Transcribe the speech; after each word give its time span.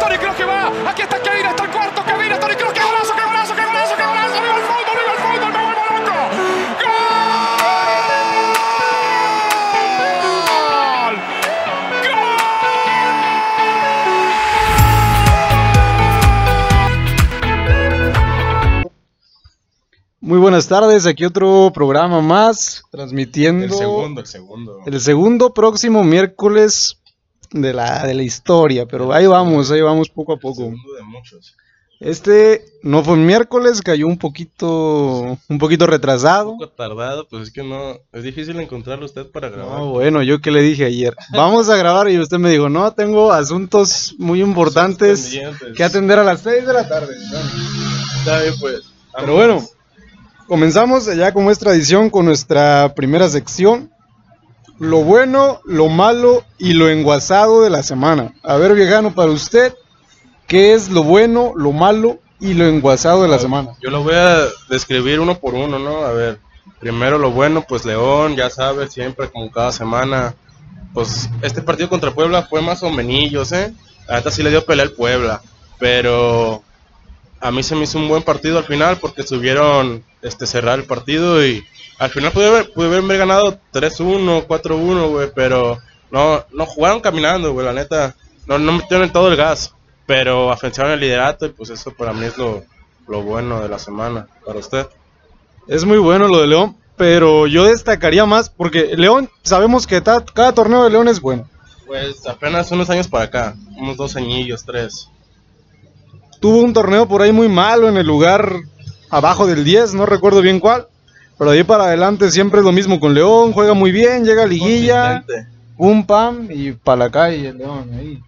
Tony 0.00 0.18
Kroos 0.18 0.36
que 0.36 0.44
va. 0.44 0.72
Aquí 0.90 1.02
está 1.02 1.20
Kevin, 1.22 1.46
está 1.46 1.64
el 1.64 1.70
cuarto. 1.70 2.04
Kevin, 2.04 2.32
Tony 2.40 2.54
Kroos, 2.54 2.72
qué 2.72 2.82
golazo, 2.82 3.14
qué 3.14 3.24
golazo, 3.24 3.54
qué 3.54 3.64
golazo, 3.64 3.96
qué 3.96 4.06
golazo. 4.06 4.42
Viva 4.42 4.56
el 4.56 4.62
fútbol, 4.62 4.96
viva 5.00 5.12
el 5.12 5.20
fútbol, 5.24 5.52
me 5.52 5.62
vuelvo 5.64 5.82
loco. 6.06 6.16
¡Gol! 6.82 7.46
Muy 20.20 20.38
buenas 20.38 20.66
tardes, 20.66 21.06
aquí 21.06 21.24
otro 21.24 21.70
programa 21.72 22.20
más, 22.20 22.82
transmitiendo 22.90 23.64
El 23.66 23.72
segundo, 23.72 24.20
el 24.20 24.26
segundo. 24.26 24.80
el 24.84 25.00
segundo 25.00 25.54
próximo 25.54 26.02
miércoles 26.02 26.98
de 27.50 27.72
la, 27.72 28.06
de 28.06 28.14
la 28.14 28.22
historia, 28.22 28.86
pero 28.86 29.12
ahí 29.12 29.26
vamos, 29.26 29.70
ahí 29.70 29.80
vamos 29.80 30.08
poco 30.08 30.32
a 30.32 30.36
poco. 30.38 30.56
segundo 30.56 30.94
de 30.94 31.02
muchos. 31.02 31.56
Este 31.98 32.62
no 32.82 33.02
fue 33.02 33.16
miércoles, 33.16 33.80
cayó 33.80 34.06
un 34.06 34.18
poquito, 34.18 35.38
un 35.48 35.58
poquito 35.58 35.86
retrasado. 35.86 36.50
Un 36.50 36.58
poco 36.58 36.70
tardado, 36.70 37.26
pues 37.26 37.44
es 37.44 37.50
que 37.50 37.62
no. 37.62 37.98
Es 38.12 38.22
difícil 38.22 38.60
encontrarlo 38.60 39.06
usted 39.06 39.26
para 39.30 39.48
grabar. 39.48 39.78
No, 39.78 39.90
bueno, 39.92 40.22
yo 40.22 40.40
que 40.40 40.50
le 40.50 40.60
dije 40.60 40.84
ayer, 40.84 41.16
vamos 41.30 41.70
a 41.70 41.76
grabar 41.76 42.10
y 42.10 42.18
usted 42.18 42.36
me 42.36 42.50
dijo, 42.50 42.68
no, 42.68 42.92
tengo 42.92 43.32
asuntos 43.32 44.14
muy 44.18 44.42
importantes 44.42 45.38
que 45.74 45.84
atender 45.84 46.18
a 46.18 46.24
las 46.24 46.42
6 46.42 46.66
de 46.66 46.72
la 46.72 46.86
tarde. 46.86 47.14
Está 48.18 48.42
bien, 48.42 48.54
pues. 48.60 48.82
Pero 49.18 49.34
bueno, 49.34 49.64
comenzamos 50.46 51.06
ya 51.16 51.32
como 51.32 51.50
es 51.50 51.58
tradición 51.58 52.10
con 52.10 52.26
nuestra 52.26 52.92
primera 52.94 53.28
sección. 53.30 53.90
Lo 54.78 54.98
bueno, 54.98 55.60
lo 55.64 55.88
malo 55.88 56.44
y 56.58 56.74
lo 56.74 56.88
enguasado 56.88 57.62
de 57.62 57.70
la 57.70 57.82
semana. 57.82 58.34
A 58.42 58.56
ver, 58.56 58.74
viejano, 58.74 59.14
para 59.14 59.30
usted, 59.30 59.74
¿qué 60.46 60.74
es 60.74 60.90
lo 60.90 61.02
bueno, 61.02 61.52
lo 61.56 61.72
malo 61.72 62.18
y 62.40 62.52
lo 62.52 62.66
enguasado 62.66 63.22
de 63.22 63.28
la 63.28 63.38
semana? 63.38 63.70
Yo 63.80 63.90
lo 63.90 64.02
voy 64.02 64.14
a 64.14 64.44
describir 64.68 65.20
uno 65.20 65.38
por 65.38 65.54
uno, 65.54 65.78
¿no? 65.78 66.04
A 66.04 66.12
ver, 66.12 66.40
primero 66.78 67.18
lo 67.18 67.30
bueno, 67.30 67.64
pues 67.66 67.86
León, 67.86 68.36
ya 68.36 68.50
sabes, 68.50 68.92
siempre 68.92 69.30
como 69.30 69.50
cada 69.50 69.72
semana. 69.72 70.34
Pues 70.92 71.30
este 71.42 71.62
partido 71.62 71.88
contra 71.88 72.14
Puebla 72.14 72.42
fue 72.42 72.60
más 72.60 72.82
o 72.82 72.90
menos, 72.90 73.52
¿eh? 73.52 73.72
Neta 74.10 74.30
sí 74.30 74.42
le 74.42 74.50
dio 74.50 74.64
pelea 74.64 74.84
al 74.84 74.92
Puebla, 74.92 75.42
pero 75.78 76.62
a 77.40 77.50
mí 77.50 77.62
se 77.62 77.74
me 77.74 77.84
hizo 77.84 77.98
un 77.98 78.08
buen 78.08 78.22
partido 78.22 78.58
al 78.58 78.64
final 78.64 78.98
porque 78.98 79.22
subieron 79.22 80.04
este 80.22 80.46
cerrar 80.46 80.78
el 80.78 80.84
partido 80.84 81.44
y 81.44 81.64
al 81.98 82.10
final 82.10 82.32
pude 82.32 82.48
haber, 82.48 82.72
pude 82.72 82.86
haber 82.96 83.18
ganado 83.18 83.58
3-1, 83.72 84.46
4-1, 84.46 85.08
güey, 85.10 85.30
pero 85.34 85.78
no, 86.10 86.44
no 86.52 86.66
jugaron 86.66 87.00
caminando, 87.00 87.52
güey, 87.52 87.66
la 87.66 87.72
neta, 87.72 88.14
no, 88.46 88.58
no 88.58 88.72
metieron 88.72 89.10
todo 89.12 89.28
el 89.28 89.36
gas, 89.36 89.72
pero 90.06 90.50
afianzaron 90.52 90.92
el 90.92 91.00
liderato 91.00 91.46
y 91.46 91.50
pues 91.50 91.70
eso 91.70 91.92
para 91.92 92.12
mí 92.12 92.26
es 92.26 92.36
lo, 92.38 92.64
lo 93.08 93.22
bueno 93.22 93.60
de 93.60 93.68
la 93.68 93.78
semana, 93.78 94.26
para 94.44 94.58
usted. 94.58 94.86
Es 95.68 95.84
muy 95.84 95.98
bueno 95.98 96.28
lo 96.28 96.40
de 96.40 96.46
León, 96.46 96.76
pero 96.96 97.46
yo 97.46 97.64
destacaría 97.64 98.24
más 98.26 98.50
porque 98.50 98.96
León, 98.96 99.28
sabemos 99.42 99.86
que 99.86 100.00
ta- 100.00 100.24
cada 100.24 100.52
torneo 100.52 100.84
de 100.84 100.90
León 100.90 101.08
es 101.08 101.20
bueno. 101.20 101.48
Pues 101.86 102.26
apenas 102.26 102.70
unos 102.72 102.90
años 102.90 103.08
para 103.08 103.24
acá, 103.24 103.54
unos 103.76 103.96
dos 103.96 104.16
añillos, 104.16 104.64
tres. 104.64 105.08
Tuvo 106.40 106.58
un 106.58 106.72
torneo 106.72 107.08
por 107.08 107.22
ahí 107.22 107.32
muy 107.32 107.48
malo 107.48 107.88
en 107.88 107.96
el 107.96 108.06
lugar 108.06 108.52
abajo 109.10 109.46
del 109.46 109.64
10, 109.64 109.94
no 109.94 110.04
recuerdo 110.06 110.40
bien 110.42 110.60
cuál. 110.60 110.86
Pero 111.38 111.50
de 111.50 111.58
ahí 111.58 111.64
para 111.64 111.84
adelante 111.84 112.30
siempre 112.30 112.60
es 112.60 112.64
lo 112.66 112.72
mismo 112.72 112.98
con 112.98 113.14
León, 113.14 113.52
juega 113.52 113.74
muy 113.74 113.92
bien, 113.92 114.24
llega 114.24 114.44
a 114.44 114.46
liguilla. 114.46 115.24
Pum 115.76 116.06
pam 116.06 116.48
y 116.50 116.72
para 116.72 116.96
la 116.96 117.10
calle 117.10 117.48
el 117.48 117.58
león 117.58 117.90
ahí. 117.92 118.18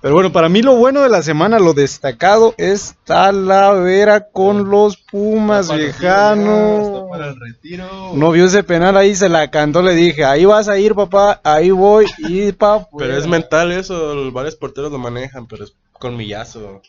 Pero 0.00 0.14
bueno, 0.14 0.32
para 0.32 0.48
mí 0.48 0.62
lo 0.62 0.76
bueno 0.76 1.02
de 1.02 1.10
la 1.10 1.22
semana, 1.22 1.58
lo 1.58 1.74
destacado 1.74 2.54
es 2.56 2.94
Talavera 3.04 4.28
con 4.32 4.70
los 4.70 4.96
Pumas, 4.96 5.66
Está 5.68 5.74
para 5.74 5.82
el 5.82 5.88
viejano. 5.90 6.56
retiro, 6.56 6.96
está 6.96 7.08
para 7.10 7.26
el 7.26 7.40
retiro. 7.40 7.86
No 8.14 8.30
vio 8.30 8.46
ese 8.46 8.62
penal 8.64 8.96
ahí, 8.96 9.14
se 9.14 9.28
la 9.28 9.50
cantó, 9.50 9.82
le 9.82 9.94
dije, 9.94 10.24
ahí 10.24 10.46
vas 10.46 10.68
a 10.68 10.78
ir 10.78 10.94
papá, 10.94 11.38
ahí 11.44 11.70
voy 11.70 12.06
y 12.16 12.50
pa. 12.52 12.88
Pero 12.96 13.14
es 13.14 13.26
mental 13.26 13.72
eso, 13.72 14.14
los 14.14 14.32
varios 14.32 14.56
porteros 14.56 14.90
lo 14.90 14.96
manejan, 14.98 15.46
pero 15.46 15.64
es 15.64 15.74
colmillazo. 15.92 16.80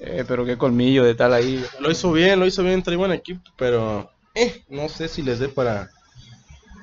Eh, 0.00 0.24
pero 0.28 0.44
qué 0.44 0.56
colmillo 0.56 1.02
de 1.02 1.16
tal 1.16 1.34
ahí. 1.34 1.64
Lo 1.80 1.90
hizo 1.90 2.12
bien, 2.12 2.38
lo 2.38 2.46
hizo 2.46 2.62
bien, 2.62 2.84
trae 2.84 2.96
buen 2.96 3.10
equipo, 3.10 3.40
pero 3.56 4.08
eh, 4.34 4.62
no 4.68 4.88
sé 4.88 5.08
si 5.08 5.22
les 5.22 5.38
dé 5.38 5.48
para 5.48 5.90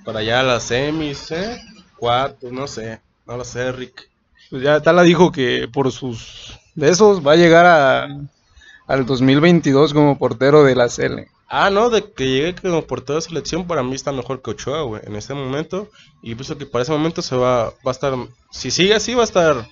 para 0.04 0.20
allá 0.20 0.42
las 0.42 0.64
semis, 0.64 1.32
eh, 1.32 1.60
cuartos, 1.98 2.52
no 2.52 2.66
sé, 2.68 3.02
no 3.26 3.36
lo 3.36 3.44
sé, 3.44 3.72
Rick. 3.74 4.10
Pues 4.50 4.64
ya 4.64 4.82
Tala 4.82 5.04
dijo 5.04 5.34
que 5.34 5.68
por 5.72 5.92
sus 5.92 6.58
de 6.76 6.90
esos 6.90 7.26
va 7.26 7.34
a 7.34 7.36
llegar 7.36 7.66
a, 7.66 8.08
al 8.88 9.06
2022 9.06 9.94
como 9.94 10.18
portero 10.18 10.64
de 10.64 10.76
la 10.76 10.88
Cele. 10.90 11.28
Ah, 11.50 11.70
no, 11.70 11.90
de 11.90 12.12
que 12.12 12.28
llegue 12.28 12.56
como 12.56 12.84
portero 12.84 13.16
de 13.16 13.22
selección 13.22 13.68
para 13.68 13.84
mí 13.84 13.96
está 13.96 14.12
mejor 14.12 14.42
que 14.42 14.52
Ochoa, 14.52 14.84
güey, 14.84 15.02
en 15.06 15.16
este 15.16 15.34
momento. 15.34 15.90
Y 16.22 16.36
pienso 16.36 16.58
que 16.58 16.66
para 16.66 16.84
ese 16.84 16.92
momento 16.92 17.22
se 17.22 17.36
va, 17.36 17.66
va 17.66 17.74
a 17.86 17.92
estar, 17.92 18.14
si 18.52 18.70
sigue 18.70 18.94
así 18.94 19.14
va 19.14 19.22
a 19.22 19.26
estar 19.26 19.68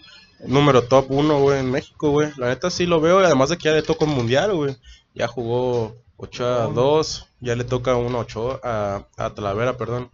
número 0.46 0.84
top 0.84 1.06
1, 1.10 1.40
güey, 1.40 1.60
en 1.60 1.72
México, 1.72 2.10
güey. 2.10 2.32
La 2.38 2.48
neta 2.48 2.70
sí 2.70 2.86
lo 2.86 3.00
veo, 3.00 3.22
y 3.22 3.26
además 3.26 3.50
de 3.50 3.58
que 3.58 3.66
ya 3.66 3.76
le 3.76 3.84
toca 3.84 4.06
un 4.06 4.16
mundial, 4.16 4.54
güey. 4.54 4.76
Ya 5.14 5.28
jugó 5.28 5.96
Ochoa 6.18 6.68
2, 6.74 7.28
ya 7.46 7.56
le 7.56 7.64
toca 7.64 7.96
uno 7.96 8.18
a 8.18 8.22
Ochoa, 8.22 8.60
a, 8.64 9.04
a 9.18 9.30
Talavera, 9.30 9.78
perdón. 9.78 10.10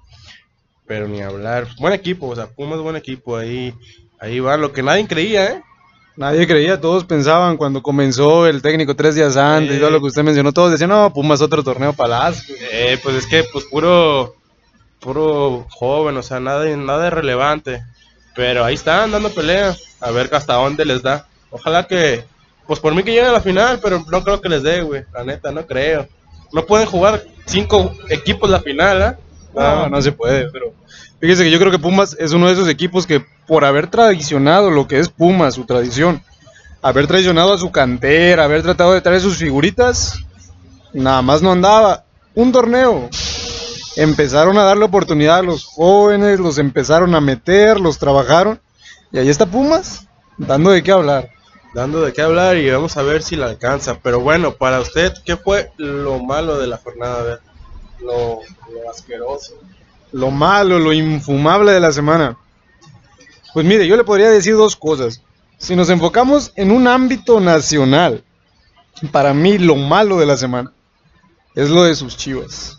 Pero 0.85 1.07
ni 1.07 1.21
hablar. 1.21 1.67
Buen 1.79 1.93
equipo, 1.93 2.27
o 2.27 2.35
sea, 2.35 2.47
Pumas 2.47 2.79
buen 2.79 2.97
equipo, 2.97 3.37
ahí, 3.37 3.73
ahí 4.19 4.41
va, 4.41 4.57
lo 4.57 4.73
que 4.73 4.83
nadie 4.83 5.07
creía, 5.07 5.45
¿eh? 5.45 5.63
Nadie 6.17 6.45
creía, 6.45 6.81
todos 6.81 7.05
pensaban 7.05 7.55
cuando 7.55 7.81
comenzó 7.81 8.45
el 8.45 8.61
técnico 8.61 8.97
tres 8.97 9.15
días 9.15 9.37
antes 9.37 9.77
y 9.77 9.79
todo 9.79 9.89
lo 9.89 10.01
que 10.01 10.07
usted 10.07 10.23
mencionó, 10.23 10.51
todos 10.51 10.71
decían, 10.71 10.89
no, 10.89 11.13
Pumas 11.13 11.41
otro 11.41 11.63
torneo 11.63 11.93
Palacio. 11.93 12.53
Eh, 12.69 12.99
pues 13.01 13.15
es 13.15 13.25
que, 13.25 13.45
pues 13.45 13.63
puro, 13.63 14.35
puro 14.99 15.65
joven, 15.69 16.17
o 16.17 16.21
sea, 16.21 16.41
nada, 16.41 16.65
nada 16.75 17.09
relevante. 17.09 17.81
Pero 18.35 18.65
ahí 18.65 18.73
están 18.73 19.11
dando 19.11 19.29
pelea, 19.29 19.73
a 20.01 20.11
ver 20.11 20.29
hasta 20.33 20.55
dónde 20.55 20.83
les 20.83 21.01
da. 21.01 21.27
Ojalá 21.49 21.87
que, 21.87 22.25
pues 22.67 22.81
por 22.81 22.93
mí 22.93 23.03
que 23.03 23.11
lleguen 23.11 23.29
a 23.29 23.33
la 23.33 23.41
final, 23.41 23.79
pero 23.81 24.03
no 24.11 24.23
creo 24.23 24.41
que 24.41 24.49
les 24.49 24.63
dé, 24.63 24.81
güey. 24.81 25.03
La 25.13 25.23
neta, 25.23 25.51
no 25.53 25.65
creo. 25.65 26.07
No 26.53 26.65
pueden 26.65 26.87
jugar 26.87 27.23
cinco 27.45 27.93
equipos 28.09 28.49
la 28.49 28.59
final, 28.59 29.01
¿ah? 29.01 29.17
No, 29.53 29.89
no 29.89 30.01
se 30.01 30.11
puede, 30.11 30.49
pero 30.49 30.73
fíjese 31.19 31.43
que 31.43 31.51
yo 31.51 31.59
creo 31.59 31.71
que 31.71 31.79
Pumas 31.79 32.15
es 32.19 32.31
uno 32.31 32.47
de 32.47 32.53
esos 32.53 32.69
equipos 32.69 33.05
que 33.05 33.23
por 33.47 33.65
haber 33.65 33.87
tradicionado 33.87 34.71
lo 34.71 34.87
que 34.87 34.99
es 34.99 35.09
Pumas, 35.09 35.55
su 35.55 35.65
tradición, 35.65 36.23
haber 36.81 37.07
traicionado 37.07 37.53
a 37.53 37.57
su 37.57 37.71
cantera, 37.71 38.45
haber 38.45 38.63
tratado 38.63 38.93
de 38.93 39.01
traer 39.01 39.21
sus 39.21 39.37
figuritas, 39.37 40.19
nada 40.93 41.21
más 41.21 41.41
no 41.41 41.51
andaba. 41.51 42.05
Un 42.33 42.53
torneo. 42.53 43.09
Empezaron 43.97 44.57
a 44.57 44.63
darle 44.63 44.85
oportunidad 44.85 45.39
a 45.39 45.43
los 45.43 45.65
jóvenes, 45.65 46.39
los 46.39 46.57
empezaron 46.57 47.13
a 47.13 47.19
meter, 47.19 47.79
los 47.79 47.97
trabajaron. 47.99 48.61
Y 49.11 49.17
ahí 49.17 49.27
está 49.27 49.45
Pumas, 49.45 50.07
dando 50.37 50.71
de 50.71 50.81
qué 50.81 50.93
hablar. 50.93 51.29
Dando 51.73 52.01
de 52.01 52.11
qué 52.11 52.21
hablar 52.21 52.57
y 52.57 52.69
vamos 52.69 52.97
a 52.97 53.03
ver 53.03 53.23
si 53.23 53.35
la 53.35 53.47
alcanza. 53.47 53.99
Pero 54.01 54.19
bueno, 54.19 54.53
para 54.53 54.79
usted, 54.79 55.13
¿qué 55.25 55.37
fue 55.37 55.71
lo 55.77 56.19
malo 56.19 56.59
de 56.59 56.67
la 56.67 56.77
jornada? 56.77 57.23
Ver, 57.23 57.39
lo, 58.01 58.39
lo 58.73 58.89
asqueroso. 58.89 59.53
lo 60.11 60.31
malo, 60.31 60.79
lo 60.79 60.91
infumable 60.91 61.71
de 61.71 61.79
la 61.79 61.91
semana. 61.91 62.37
Pues 63.53 63.65
mire, 63.65 63.87
yo 63.87 63.95
le 63.95 64.03
podría 64.03 64.29
decir 64.29 64.55
dos 64.55 64.75
cosas. 64.75 65.21
Si 65.57 65.75
nos 65.75 65.89
enfocamos 65.89 66.51
en 66.55 66.71
un 66.71 66.87
ámbito 66.87 67.39
nacional, 67.39 68.23
para 69.11 69.33
mí 69.33 69.57
lo 69.57 69.75
malo 69.75 70.17
de 70.17 70.25
la 70.25 70.37
semana 70.37 70.73
es 71.55 71.69
lo 71.69 71.83
de 71.83 71.95
sus 71.95 72.17
chivas. 72.17 72.77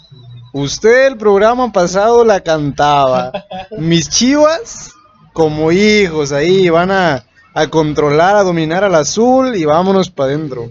Usted 0.52 1.06
el 1.06 1.16
programa 1.16 1.72
pasado 1.72 2.24
la 2.24 2.40
cantaba. 2.40 3.32
Mis 3.78 4.08
chivas, 4.08 4.92
como 5.32 5.72
hijos, 5.72 6.32
ahí 6.32 6.68
van 6.68 6.90
a, 6.90 7.24
a 7.54 7.68
controlar, 7.68 8.36
a 8.36 8.42
dominar 8.42 8.84
al 8.84 8.94
azul 8.94 9.54
y 9.56 9.64
vámonos 9.64 10.10
para 10.10 10.32
adentro. 10.32 10.70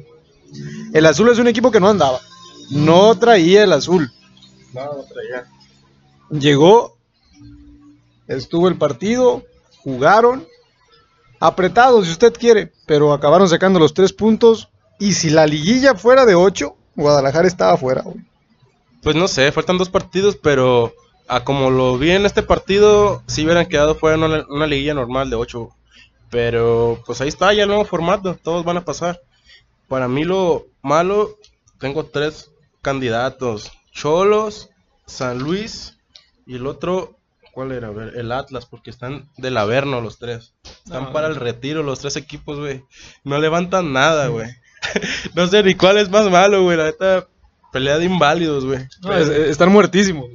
El 0.94 1.06
azul 1.06 1.30
es 1.30 1.40
un 1.40 1.48
equipo 1.48 1.72
que 1.72 1.80
no 1.80 1.90
andaba. 1.90 2.20
No 2.70 3.16
traía 3.16 3.64
el 3.64 3.74
azul. 3.74 4.12
No, 4.74 4.86
no 4.86 5.04
traía. 5.04 5.46
Llegó, 6.30 6.98
estuvo 8.28 8.68
el 8.68 8.78
partido, 8.78 9.44
jugaron, 9.84 10.48
apretados 11.40 12.06
si 12.06 12.12
usted 12.12 12.34
quiere, 12.34 12.72
pero 12.86 13.14
acabaron 13.14 13.50
sacando 13.50 13.80
los 13.80 13.94
tres 13.94 14.14
puntos. 14.14 14.70
Y 15.00 15.14
si 15.14 15.30
la 15.30 15.48
liguilla 15.48 15.96
fuera 15.96 16.26
de 16.26 16.36
ocho, 16.36 16.76
Guadalajara 16.96 17.48
estaba 17.48 17.78
fuera. 17.78 18.02
güey. 18.04 18.18
Pues 19.02 19.16
no 19.16 19.28
sé, 19.28 19.52
faltan 19.52 19.78
dos 19.78 19.90
partidos, 19.90 20.38
pero 20.42 20.94
a 21.28 21.44
como 21.44 21.70
lo 21.70 21.98
vi 21.98 22.12
en 22.12 22.26
este 22.26 22.44
partido, 22.44 23.24
si 23.26 23.44
hubieran 23.44 23.66
quedado 23.66 23.96
fuera 23.96 24.16
en 24.16 24.24
una, 24.24 24.46
una 24.50 24.68
liguilla 24.68 24.94
normal 24.94 25.30
de 25.30 25.38
8. 25.38 25.70
Pero 26.32 27.04
pues 27.06 27.22
ahí 27.22 27.28
está 27.28 27.54
ya 27.54 27.64
el 27.64 27.70
nuevo 27.70 27.86
formato, 27.86 28.36
todos 28.42 28.64
van 28.66 28.78
a 28.78 28.86
pasar. 28.86 29.22
Para 29.88 30.08
mí 30.08 30.24
lo 30.24 30.66
malo, 30.82 31.38
tengo 31.80 32.06
tres 32.06 32.50
candidatos. 32.82 33.72
Cholos, 33.92 34.70
San 35.06 35.40
Luis 35.40 35.98
y 36.48 36.56
el 36.56 36.66
otro, 36.66 37.18
¿Cuál 37.54 37.74
era? 37.74 37.90
A 37.90 37.92
ver, 37.92 38.14
el 38.16 38.32
Atlas, 38.32 38.66
porque 38.66 38.90
están 38.90 39.30
del 39.36 39.58
Averno 39.58 40.00
los 40.00 40.20
tres. 40.20 40.54
Están 40.86 41.04
No, 41.06 41.12
para 41.12 41.28
el 41.28 41.36
retiro 41.36 41.84
los 41.84 42.00
tres 42.00 42.16
equipos, 42.16 42.58
güey. 42.58 42.86
No 43.26 43.40
levantan 43.40 43.92
nada, 43.92 44.28
güey. 44.28 44.50
no 45.36 45.48
sé 45.48 45.62
ni 45.62 45.76
cuál 45.76 45.98
es 45.98 46.10
más 46.10 46.30
malo, 46.30 46.64
güey. 46.64 46.78
La 46.78 46.86
neta, 46.86 47.28
pelea 47.74 47.98
de 47.98 48.06
inválidos, 48.06 48.66
güey. 48.66 48.80
No, 49.02 49.16
es- 49.18 49.28
están 49.30 49.70
muertísimos. 49.70 50.30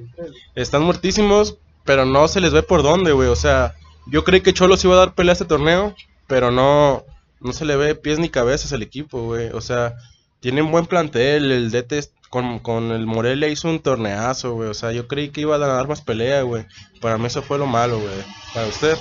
Están 0.54 0.82
muertísimos, 0.82 1.56
pero 1.84 2.04
no 2.04 2.28
se 2.28 2.40
les 2.40 2.52
ve 2.52 2.62
por 2.62 2.82
dónde, 2.82 3.12
güey. 3.12 3.28
O 3.28 3.36
sea, 3.36 3.74
yo 4.06 4.24
creí 4.24 4.40
que 4.40 4.54
Cholos 4.54 4.84
iba 4.84 4.94
a 4.94 4.98
dar 4.98 5.14
pelea 5.14 5.32
a 5.32 5.34
este 5.34 5.44
torneo, 5.44 5.94
pero 6.26 6.50
no, 6.50 7.04
no 7.40 7.52
se 7.52 7.64
le 7.64 7.76
ve 7.76 7.94
pies 7.94 8.18
ni 8.18 8.28
cabezas 8.28 8.72
al 8.72 8.82
equipo, 8.82 9.22
güey. 9.22 9.50
O 9.50 9.60
sea, 9.60 9.94
tienen 10.40 10.70
buen 10.70 10.86
plantel. 10.86 11.50
El 11.50 11.70
DT 11.70 12.08
con, 12.30 12.58
con 12.60 12.92
el 12.92 13.06
Morelia 13.06 13.48
hizo 13.48 13.68
un 13.68 13.80
torneazo, 13.80 14.54
güey. 14.54 14.68
O 14.68 14.74
sea, 14.74 14.92
yo 14.92 15.08
creí 15.08 15.30
que 15.30 15.42
iba 15.42 15.56
a 15.56 15.58
dar 15.58 15.88
más 15.88 16.00
pelea, 16.00 16.42
güey. 16.42 16.66
Para 17.00 17.18
mí 17.18 17.26
eso 17.26 17.42
fue 17.42 17.58
lo 17.58 17.66
malo, 17.66 17.98
güey. 17.98 18.14
Para 18.54 18.66
usted. 18.66 18.96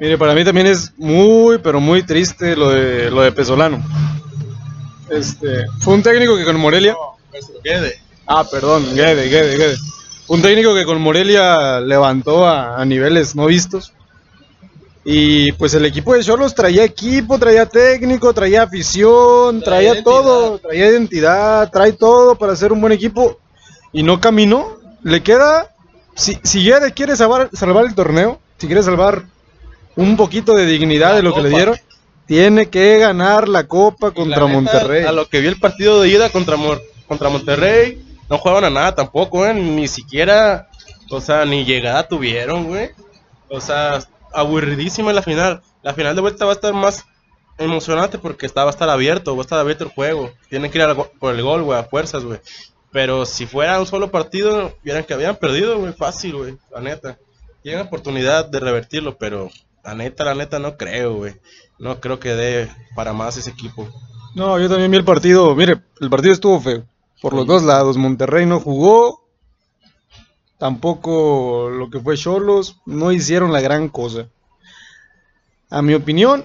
Mire, 0.00 0.16
para 0.16 0.34
mí 0.34 0.44
también 0.44 0.66
es 0.66 0.92
muy, 0.96 1.58
pero 1.58 1.80
muy 1.80 2.02
triste 2.02 2.54
lo 2.54 2.70
de, 2.70 3.10
lo 3.10 3.22
de 3.22 3.32
Pesolano. 3.32 3.82
Este, 5.10 5.66
fue 5.80 5.94
un 5.94 6.02
técnico 6.02 6.36
que 6.36 6.44
con 6.44 6.56
Morelia... 6.56 6.94
Quede. 7.64 8.00
Ah, 8.26 8.44
perdón, 8.48 8.94
Guede, 8.94 9.28
Guede, 9.28 9.56
Guede. 9.56 9.76
Un 10.28 10.42
técnico 10.42 10.74
que 10.74 10.84
con 10.84 11.00
Morelia 11.00 11.80
levantó 11.80 12.46
a, 12.46 12.80
a 12.80 12.84
niveles 12.84 13.34
no 13.34 13.46
vistos. 13.46 13.92
Y 15.10 15.52
pues 15.52 15.72
el 15.72 15.86
equipo 15.86 16.12
de 16.12 16.22
Cholos 16.22 16.54
traía 16.54 16.84
equipo, 16.84 17.38
traía 17.38 17.64
técnico, 17.64 18.34
traía 18.34 18.64
afición, 18.64 19.62
Traía 19.62 19.92
traía, 19.92 20.04
todo, 20.04 20.58
traía 20.58 20.90
identidad, 20.90 21.70
trae 21.70 21.94
todo 21.94 22.34
para 22.34 22.54
ser 22.54 22.74
un 22.74 22.82
buen 22.82 22.92
equipo. 22.92 23.38
Y 23.90 24.02
no 24.02 24.20
caminó. 24.20 24.76
Le 25.02 25.22
queda. 25.22 25.74
Si, 26.14 26.38
si 26.42 26.70
quiere 26.94 27.16
salvar, 27.16 27.48
salvar 27.54 27.86
el 27.86 27.94
torneo, 27.94 28.38
si 28.58 28.66
quiere 28.66 28.82
salvar 28.82 29.22
un 29.96 30.18
poquito 30.18 30.52
de 30.52 30.66
dignidad 30.66 31.12
La 31.12 31.16
de 31.16 31.22
lo 31.22 31.32
que 31.32 31.40
le 31.40 31.48
dieron, 31.48 31.76
tiene 32.26 32.68
que 32.68 32.98
ganar 32.98 33.48
la 33.48 33.66
copa 33.66 34.10
contra 34.10 34.40
La 34.42 34.48
neta, 34.48 34.60
Monterrey. 34.60 35.06
A 35.06 35.12
lo 35.12 35.26
que 35.26 35.40
vi 35.40 35.46
el 35.46 35.58
partido 35.58 36.02
de 36.02 36.10
ida 36.10 36.28
contra, 36.28 36.58
contra 37.06 37.30
Monterrey, 37.30 38.04
no 38.28 38.36
jugaban 38.36 38.64
a 38.64 38.68
nada 38.68 38.94
tampoco, 38.94 39.38
güey. 39.38 39.54
Ni 39.54 39.88
siquiera, 39.88 40.68
o 41.08 41.22
sea, 41.22 41.46
ni 41.46 41.64
llegada 41.64 42.06
tuvieron, 42.06 42.64
güey. 42.64 42.90
O 43.48 43.58
sea, 43.58 44.00
aburridísima 44.32 45.12
la 45.12 45.22
final. 45.22 45.62
La 45.82 45.94
final 45.94 46.14
de 46.14 46.20
vuelta 46.20 46.44
va 46.44 46.52
a 46.52 46.54
estar 46.54 46.72
más 46.74 47.04
emocionante 47.58 48.18
porque 48.18 48.46
está, 48.46 48.64
va 48.64 48.70
a 48.70 48.72
estar 48.72 48.88
abierto, 48.88 49.34
va 49.34 49.42
a 49.42 49.44
estar 49.44 49.58
abierto 49.58 49.84
el 49.84 49.90
juego. 49.90 50.30
Tienen 50.48 50.70
que 50.70 50.78
ir 50.78 50.94
go- 50.94 51.10
por 51.18 51.34
el 51.34 51.42
gol, 51.42 51.62
güey, 51.62 51.78
a 51.78 51.84
fuerzas, 51.84 52.24
güey. 52.24 52.40
Pero 52.90 53.26
si 53.26 53.46
fuera 53.46 53.78
un 53.80 53.86
solo 53.86 54.10
partido, 54.10 54.74
vieran 54.82 55.04
que 55.04 55.14
habían 55.14 55.36
perdido, 55.36 55.78
güey, 55.78 55.92
fácil, 55.92 56.36
güey, 56.36 56.56
la 56.72 56.80
neta. 56.80 57.18
Tienen 57.62 57.86
oportunidad 57.86 58.46
de 58.46 58.60
revertirlo, 58.60 59.16
pero 59.18 59.50
la 59.84 59.94
neta, 59.94 60.24
la 60.24 60.34
neta 60.34 60.58
no 60.58 60.76
creo, 60.76 61.16
güey. 61.16 61.34
No 61.78 62.00
creo 62.00 62.18
que 62.18 62.30
dé 62.34 62.70
para 62.94 63.12
más 63.12 63.36
ese 63.36 63.50
equipo. 63.50 63.88
No, 64.34 64.58
yo 64.58 64.68
también 64.68 64.90
vi 64.90 64.96
el 64.96 65.04
partido. 65.04 65.54
Mire, 65.54 65.82
el 66.00 66.10
partido 66.10 66.32
estuvo 66.32 66.60
feo. 66.60 66.84
Por 67.20 67.34
los 67.34 67.46
dos 67.46 67.62
lados. 67.62 67.96
Monterrey 67.96 68.46
no 68.46 68.60
jugó. 68.60 69.27
Tampoco 70.58 71.70
lo 71.70 71.88
que 71.90 72.00
fue 72.00 72.16
Cholos. 72.16 72.76
No 72.84 73.12
hicieron 73.12 73.52
la 73.52 73.60
gran 73.60 73.88
cosa. 73.88 74.26
A 75.70 75.82
mi 75.82 75.94
opinión, 75.94 76.44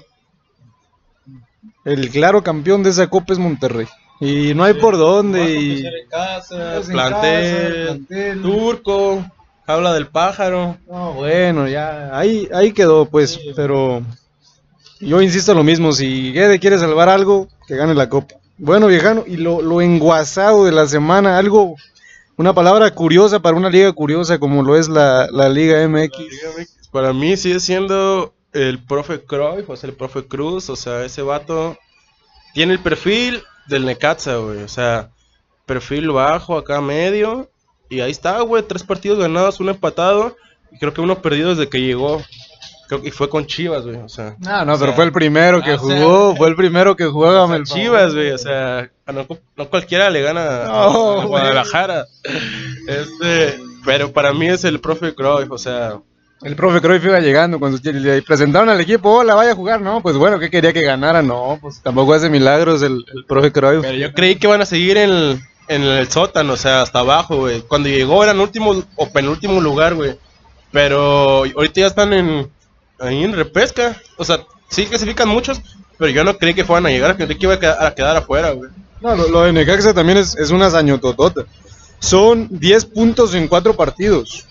el 1.85 2.09
claro 2.09 2.43
campeón 2.43 2.83
de 2.83 2.91
esa 2.91 3.07
copa 3.07 3.33
es 3.33 3.39
Monterrey. 3.39 3.87
Y 4.19 4.53
no 4.53 4.63
hay 4.63 4.75
por 4.75 4.97
dónde. 4.97 5.51
Y... 5.59 5.83
casa, 6.09 6.77
en 6.77 6.83
plantel, 6.87 7.85
casa, 7.85 7.93
plantel. 8.07 8.41
turco, 8.41 9.25
habla 9.65 9.93
del 9.93 10.07
pájaro. 10.07 10.77
No, 10.87 11.13
bueno, 11.13 11.67
ya. 11.67 12.17
Ahí, 12.17 12.47
ahí 12.53 12.71
quedó, 12.71 13.05
pues. 13.05 13.39
Pero 13.55 14.01
yo 14.99 15.21
insisto 15.21 15.53
lo 15.53 15.63
mismo. 15.63 15.91
Si 15.91 16.31
Guede 16.31 16.59
quiere 16.59 16.77
salvar 16.77 17.09
algo, 17.09 17.47
que 17.67 17.75
gane 17.75 17.95
la 17.95 18.09
copa. 18.09 18.35
Bueno, 18.57 18.87
viejano, 18.87 19.23
y 19.25 19.37
lo, 19.37 19.61
lo 19.61 19.81
enguasado 19.81 20.65
de 20.65 20.71
la 20.71 20.87
semana, 20.87 21.37
algo, 21.37 21.75
una 22.35 22.53
palabra 22.53 22.91
curiosa 22.91 23.39
para 23.39 23.57
una 23.57 23.69
liga 23.69 23.91
curiosa 23.91 24.39
como 24.39 24.63
lo 24.63 24.75
es 24.75 24.89
la, 24.89 25.27
la 25.31 25.49
Liga 25.49 25.87
MX. 25.87 26.89
Para 26.91 27.13
mí 27.13 27.37
sigue 27.37 27.59
siendo 27.59 28.33
el 28.53 28.83
profe 28.83 29.23
Cruyff, 29.23 29.69
o 29.69 29.75
sea, 29.75 29.89
el 29.89 29.95
profe 29.95 30.25
Cruz, 30.25 30.69
o 30.69 30.75
sea, 30.75 31.03
ese 31.03 31.21
vato 31.21 31.77
tiene 32.53 32.73
el 32.73 32.79
perfil 32.79 33.41
del 33.67 33.85
Necaxa, 33.85 34.37
güey, 34.37 34.61
o 34.61 34.67
sea, 34.67 35.09
perfil 35.65 36.11
bajo 36.11 36.57
acá 36.57 36.81
medio, 36.81 37.49
y 37.89 38.01
ahí 38.01 38.11
está, 38.11 38.41
güey, 38.41 38.63
tres 38.63 38.83
partidos 38.83 39.19
ganados, 39.19 39.59
uno 39.59 39.71
empatado, 39.71 40.35
y 40.71 40.77
creo 40.77 40.93
que 40.93 41.01
uno 41.01 41.21
perdido 41.21 41.49
desde 41.49 41.69
que 41.69 41.81
llegó, 41.81 42.21
creo 42.87 43.01
que 43.01 43.11
fue 43.11 43.29
con 43.29 43.45
Chivas, 43.45 43.83
güey, 43.83 43.97
o 43.97 44.09
sea. 44.09 44.35
No, 44.39 44.65
no, 44.65 44.73
O 44.73 44.77
pero 44.79 44.87
sea, 44.91 44.95
fue 44.95 45.05
el 45.05 45.11
primero 45.11 45.61
que 45.61 45.71
ah, 45.71 45.75
o 45.81 45.87
sea, 45.87 45.97
jugó, 45.97 46.35
fue 46.35 46.49
el 46.49 46.55
primero 46.55 46.95
que 46.95 47.05
jugó, 47.05 47.43
O 47.43 47.47
sea. 47.47 47.63
Chivas, 47.63 48.13
güey, 48.13 48.31
o 48.31 48.37
sea, 48.37 48.89
no, 49.07 49.25
no 49.55 49.69
cualquiera 49.69 50.09
le 50.09 50.21
gana 50.21 50.63
No, 50.65 51.21
a. 51.21 51.25
Guadalajara. 51.25 52.05
Este, 52.87 53.59
pero 53.85 54.11
para 54.11 54.33
mí 54.33 54.47
es 54.47 54.63
el 54.63 54.79
profe 54.79 55.13
Cruyff, 55.13 55.51
o 55.51 55.57
sea, 55.57 55.99
El 56.41 56.55
profe 56.55 56.81
Cruyff 56.81 57.03
iba 57.05 57.19
llegando 57.19 57.59
cuando 57.59 57.79
le 57.83 58.21
presentaron 58.21 58.69
al 58.69 58.81
equipo, 58.81 59.09
hola, 59.11 59.35
vaya 59.35 59.51
a 59.51 59.55
jugar, 59.55 59.81
no, 59.81 60.01
pues 60.01 60.17
bueno, 60.17 60.39
¿qué 60.39 60.49
quería 60.49 60.73
que 60.73 60.81
ganara? 60.81 61.21
No, 61.21 61.57
pues 61.61 61.81
tampoco 61.81 62.13
hace 62.13 62.29
milagros 62.29 62.81
el, 62.81 63.05
el 63.13 63.25
profe 63.25 63.51
Cruyff. 63.51 63.81
pero 63.81 63.97
yo 63.97 64.13
creí 64.13 64.35
que 64.35 64.47
iban 64.47 64.61
a 64.61 64.65
seguir 64.65 64.97
en 64.97 65.09
el, 65.09 65.39
en 65.69 65.83
el 65.83 66.09
sótano, 66.09 66.53
o 66.53 66.57
sea, 66.57 66.81
hasta 66.81 66.99
abajo, 66.99 67.37
güey. 67.37 67.61
Cuando 67.61 67.87
llegó 67.89 68.23
eran 68.23 68.39
último 68.39 68.83
o 68.95 69.09
penúltimo 69.09 69.61
lugar, 69.61 69.95
güey. 69.95 70.15
Pero 70.71 71.43
ahorita 71.43 71.81
ya 71.81 71.87
están 71.87 72.13
en 72.13 72.49
ahí 73.03 73.23
en 73.23 73.33
repesca, 73.33 74.01
o 74.17 74.23
sea, 74.23 74.39
sí 74.69 74.85
clasifican 74.85 75.27
muchos, 75.27 75.61
pero 75.97 76.11
yo 76.11 76.23
no 76.23 76.37
creí 76.37 76.53
que 76.53 76.65
fueran 76.65 76.87
a 76.87 76.89
llegar, 76.89 77.15
creí 77.15 77.37
que 77.37 77.45
iba 77.45 77.53
a 77.53 77.59
quedar, 77.59 77.85
a 77.85 77.93
quedar 77.93 78.17
afuera, 78.17 78.51
güey. 78.51 78.69
No, 79.01 79.15
lo, 79.15 79.27
lo 79.27 79.41
de 79.43 79.53
Necaxa 79.53 79.93
también 79.93 80.17
es, 80.17 80.35
es 80.37 80.49
una 80.51 80.69
zañototota. 80.69 81.43
Son 81.99 82.47
10 82.49 82.85
puntos 82.85 83.33
en 83.35 83.47
4 83.47 83.75
partidos. 83.75 84.45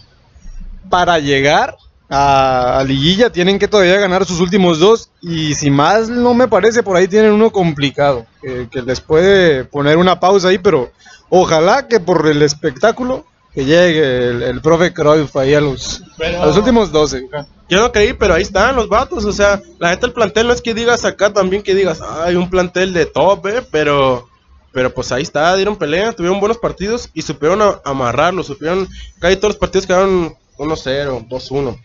Para 0.91 1.19
llegar 1.19 1.77
a, 2.09 2.79
a 2.79 2.85
Liguilla 2.85 3.31
tienen 3.31 3.59
que 3.59 3.69
todavía 3.69 3.99
ganar 3.99 4.27
sus 4.27 4.41
últimos 4.41 4.79
dos. 4.79 5.11
Y 5.23 5.55
si 5.55 5.71
más 5.71 6.09
no 6.11 6.35
me 6.35 6.49
parece, 6.49 6.83
por 6.83 6.97
ahí 6.97 7.09
tienen 7.09 7.33
uno 7.33 7.51
complicado. 7.51 8.27
Que, 8.43 8.69
que 8.71 8.83
les 8.83 9.01
puede 9.01 9.65
poner 9.65 9.97
una 9.97 10.21
pausa 10.21 10.49
ahí, 10.49 10.59
pero 10.59 10.93
ojalá 11.31 11.89
que 11.89 11.99
por 11.99 12.27
el 12.27 12.43
espectáculo 12.43 13.25
que 13.55 13.65
llegue 13.65 14.29
el, 14.29 14.43
el 14.43 14.61
profe 14.63 14.93
Cruyff 14.95 15.37
ahí 15.37 15.55
a 15.55 15.61
los, 15.61 16.03
Pero- 16.17 16.43
a 16.43 16.47
los 16.47 16.57
últimos 16.57 16.91
12. 16.93 17.29
Yo 17.69 17.81
no 17.81 17.93
creí, 17.93 18.13
pero 18.13 18.35
ahí 18.35 18.43
están 18.43 18.77
los 18.77 18.89
vatos. 18.89 19.25
O 19.25 19.33
sea, 19.33 19.61
la 19.79 19.91
neta, 19.91 20.07
el 20.07 20.13
plantel 20.13 20.47
no 20.47 20.53
es 20.53 20.61
que 20.63 20.75
digas 20.75 21.05
acá 21.05 21.33
también 21.33 21.63
que 21.63 21.75
digas, 21.75 22.01
hay 22.01 22.37
un 22.37 22.49
plantel 22.51 22.93
de 22.93 23.07
top, 23.07 23.47
eh, 23.47 23.63
pero, 23.71 24.29
pero 24.73 24.93
pues 24.93 25.11
ahí 25.13 25.23
está, 25.23 25.55
dieron 25.57 25.77
pelea, 25.77 26.13
tuvieron 26.13 26.41
buenos 26.41 26.59
partidos 26.59 27.09
y 27.15 27.23
supieron 27.23 27.63
a- 27.63 27.81
amarrarlo. 27.85 28.43
Supieron, 28.43 28.89
casi 29.19 29.37
todos 29.37 29.55
los 29.55 29.59
partidos 29.61 29.87
quedaron 29.87 30.35
1-0, 30.59 31.29
2-1, 31.29 31.79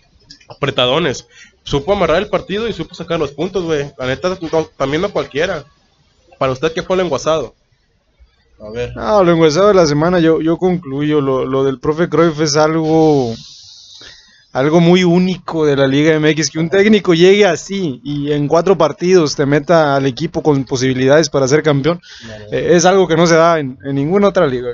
apretadones. 0.49 1.27
Supo 1.63 1.91
amarrar 1.93 2.17
el 2.17 2.29
partido 2.29 2.67
y 2.67 2.73
supo 2.73 2.95
sacar 2.95 3.19
los 3.19 3.31
puntos, 3.31 3.63
güey. 3.63 3.91
La 3.97 4.05
neta, 4.07 4.37
no- 4.51 4.65
también 4.77 5.01
no 5.01 5.09
cualquiera. 5.11 5.65
Para 6.39 6.51
usted, 6.53 6.71
¿qué 6.73 6.81
fue 6.83 6.95
el 6.95 7.01
enguasado? 7.01 7.55
A 8.59 8.69
ver. 8.71 8.95
No, 8.95 9.23
lo 9.23 9.31
enguesado 9.31 9.67
de 9.67 9.73
la 9.75 9.85
semana 9.85 10.19
yo, 10.19 10.41
yo 10.41 10.57
concluyo, 10.57 11.21
lo, 11.21 11.45
lo 11.45 11.63
del 11.63 11.79
profe 11.79 12.09
Cruyff 12.09 12.39
es 12.41 12.55
algo, 12.55 13.33
algo 14.51 14.79
muy 14.79 15.03
único 15.03 15.65
de 15.65 15.75
la 15.75 15.87
Liga 15.87 16.19
MX, 16.19 16.49
que 16.49 16.59
un 16.59 16.69
técnico 16.69 17.13
llegue 17.13 17.45
así 17.45 18.01
y 18.03 18.31
en 18.31 18.47
cuatro 18.47 18.75
partidos 18.77 19.35
te 19.35 19.45
meta 19.45 19.95
al 19.95 20.07
equipo 20.07 20.41
con 20.41 20.63
posibilidades 20.65 21.29
para 21.29 21.47
ser 21.47 21.61
campeón, 21.61 22.01
eh, 22.51 22.69
es 22.71 22.85
algo 22.85 23.07
que 23.07 23.15
no 23.15 23.27
se 23.27 23.35
da 23.35 23.59
en, 23.59 23.77
en 23.83 23.95
ninguna 23.95 24.29
otra 24.29 24.47
liga, 24.47 24.69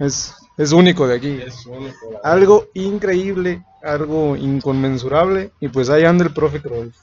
es, 0.00 0.34
es 0.56 0.72
único 0.72 1.06
de 1.06 1.16
aquí. 1.16 1.38
Es 1.46 1.64
único, 1.66 2.12
la 2.12 2.18
Algo 2.30 2.66
increíble, 2.74 3.62
algo 3.82 4.36
inconmensurable, 4.36 5.52
y 5.60 5.68
pues 5.68 5.88
ahí 5.88 6.04
anda 6.04 6.24
el 6.24 6.32
profe 6.32 6.60
Cruyff. 6.60 6.96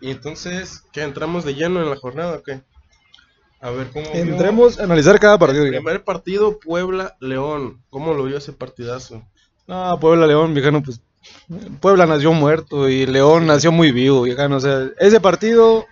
Y 0.00 0.12
entonces, 0.12 0.84
¿qué? 0.92 1.02
¿Entramos 1.02 1.44
de 1.44 1.54
lleno 1.54 1.82
en 1.82 1.90
la 1.90 1.96
jornada 1.96 2.36
o 2.36 2.42
qué? 2.42 2.60
A 3.60 3.70
ver, 3.70 3.90
¿cómo 3.90 4.10
vio 4.12 4.22
Entremos 4.22 4.78
a 4.78 4.84
analizar 4.84 5.18
cada 5.18 5.38
partido. 5.38 5.64
el 5.64 5.70
primer 5.74 6.04
partido 6.04 6.58
Puebla-León? 6.60 7.82
¿Cómo 7.90 8.14
lo 8.14 8.24
vio 8.24 8.38
ese 8.38 8.52
partidazo? 8.52 9.22
No, 9.66 9.98
Puebla 10.00 10.26
León, 10.26 10.54
viejano, 10.54 10.82
pues 10.82 11.00
Puebla 11.80 12.06
nació 12.06 12.32
muerto 12.32 12.88
y 12.88 13.06
León 13.06 13.46
nació 13.46 13.72
muy 13.72 13.92
vivo, 13.92 14.22
viejano. 14.22 14.56
O 14.56 14.60
sea, 14.60 14.88
ese 14.98 15.20
partido 15.20 15.86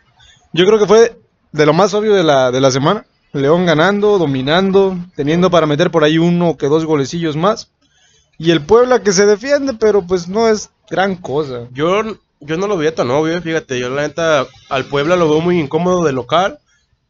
yo 0.52 0.64
creo 0.66 0.78
que 0.78 0.86
fue 0.86 1.18
de 1.52 1.66
lo 1.66 1.72
más 1.72 1.92
obvio 1.94 2.14
de 2.14 2.22
la, 2.22 2.50
de 2.50 2.60
la 2.60 2.70
semana. 2.70 3.04
León 3.32 3.66
ganando, 3.66 4.18
dominando, 4.18 4.96
teniendo 5.14 5.50
para 5.50 5.66
meter 5.66 5.90
por 5.90 6.04
ahí 6.04 6.18
uno 6.18 6.56
que 6.56 6.68
dos 6.68 6.84
golecillos 6.84 7.36
más. 7.36 7.70
Y 8.38 8.50
el 8.50 8.62
Puebla 8.62 9.02
que 9.02 9.12
se 9.12 9.26
defiende, 9.26 9.74
pero 9.74 10.06
pues 10.06 10.28
no 10.28 10.48
es 10.48 10.70
gran 10.90 11.16
cosa. 11.16 11.68
Yo, 11.72 12.02
yo 12.40 12.56
no 12.56 12.66
lo 12.66 12.76
veía 12.76 12.94
tan 12.94 13.10
obvio, 13.10 13.40
fíjate. 13.40 13.78
Yo, 13.78 13.90
la 13.90 14.02
neta, 14.02 14.46
al 14.68 14.84
Puebla 14.86 15.16
lo 15.16 15.28
veo 15.28 15.40
muy 15.40 15.58
incómodo 15.58 16.04
de 16.04 16.12
local. 16.12 16.58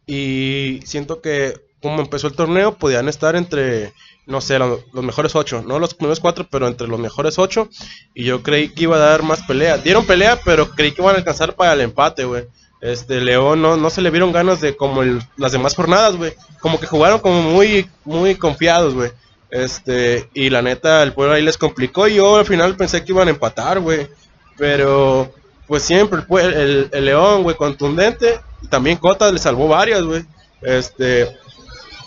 Y 0.07 0.81
siento 0.85 1.21
que 1.21 1.55
como 1.83 2.01
empezó 2.01 2.27
el 2.29 2.35
torneo, 2.35 2.77
podían 2.79 3.09
estar 3.09 3.37
entre, 3.37 3.93
no 4.27 4.41
sé, 4.41 4.59
lo- 4.59 4.83
los, 4.93 5.05
mejores 5.05 5.35
ocho, 5.37 5.63
no 5.67 5.79
los 5.79 5.95
primeros 5.95 6.21
cuatro, 6.21 6.47
pero 6.51 6.67
entre 6.69 6.89
los 6.89 6.99
mejores 6.99 7.39
ocho. 7.39 7.69
Y 8.15 8.25
yo 8.25 8.43
creí 8.43 8.71
que 8.71 8.85
iba 8.85 8.97
a 8.97 9.01
dar 9.01 9.23
más 9.23 9.43
pelea. 9.43 9.79
Dieron 9.79 10.07
pelea, 10.07 10.41
pero 10.45 10.71
creí 10.71 10.93
que 10.93 11.03
iban 11.03 11.15
a 11.15 11.19
alcanzar 11.19 11.55
para 11.55 11.75
el 11.75 11.81
empate, 11.81 12.25
güey. 12.25 12.45
Este, 12.81 13.21
León 13.21 13.63
no, 13.63 13.77
no 13.77 13.91
se 13.91 14.01
le 14.01 14.11
vieron 14.11 14.33
ganas 14.33 14.61
de 14.61 14.77
como 14.77 15.03
las 15.37 15.53
demás 15.53 15.75
jornadas, 15.75 16.17
güey. 16.17 16.35
Como 16.61 16.79
que 16.81 16.87
jugaron 16.87 17.19
como 17.21 17.43
muy, 17.43 17.89
muy 18.05 18.37
confiados, 18.37 18.95
güey. 18.95 19.11
Este, 19.51 20.29
y 20.35 20.51
la 20.51 20.63
neta, 20.63 21.03
el 21.03 21.13
pueblo 21.13 21.35
ahí 21.35 21.43
les 21.43 21.59
complicó. 21.59 22.09
Y 22.09 22.15
yo 22.17 22.37
al 22.37 22.47
final 22.47 22.77
pensé 22.77 23.05
que 23.05 23.13
iban 23.13 23.29
a 23.29 23.33
empatar, 23.33 23.81
güey. 23.81 24.09
Pero, 24.57 25.33
pues 25.67 25.83
siempre 25.83 26.21
el, 26.41 26.89
el, 26.93 27.05
León, 27.05 27.43
güey, 27.43 27.57
contundente. 27.57 28.41
Y 28.63 28.69
también 28.69 28.99
Cota 28.99 29.31
le 29.33 29.39
salvó 29.39 29.69
varias, 29.69 30.03
güey. 30.03 30.25
Este, 30.63 31.29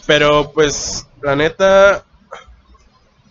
pero 0.06 0.52
pues, 0.52 1.08
la 1.22 1.36
neta, 1.36 2.04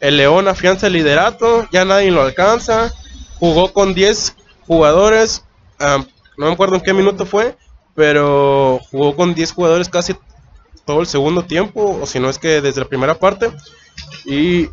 el 0.00 0.16
León 0.16 0.48
afianza 0.48 0.86
el 0.86 0.92
liderato. 0.94 1.66
Ya 1.72 1.84
nadie 1.84 2.10
lo 2.10 2.22
alcanza. 2.22 2.92
Jugó 3.38 3.72
con 3.72 3.94
10 3.94 4.36
jugadores. 4.66 5.44
no 5.78 6.46
me 6.46 6.52
acuerdo 6.52 6.76
en 6.76 6.82
qué 6.82 6.92
minuto 6.92 7.24
fue. 7.24 7.56
Pero 7.94 8.80
jugó 8.90 9.16
con 9.16 9.34
10 9.34 9.52
jugadores 9.52 9.88
casi 9.88 10.14
todo 10.84 11.00
el 11.00 11.06
segundo 11.06 11.44
tiempo. 11.44 11.98
O 12.02 12.06
si 12.06 12.20
no 12.20 12.28
es 12.28 12.38
que 12.38 12.60
desde 12.60 12.82
la 12.82 12.88
primera 12.88 13.18
parte. 13.18 13.50
Y 14.26 14.68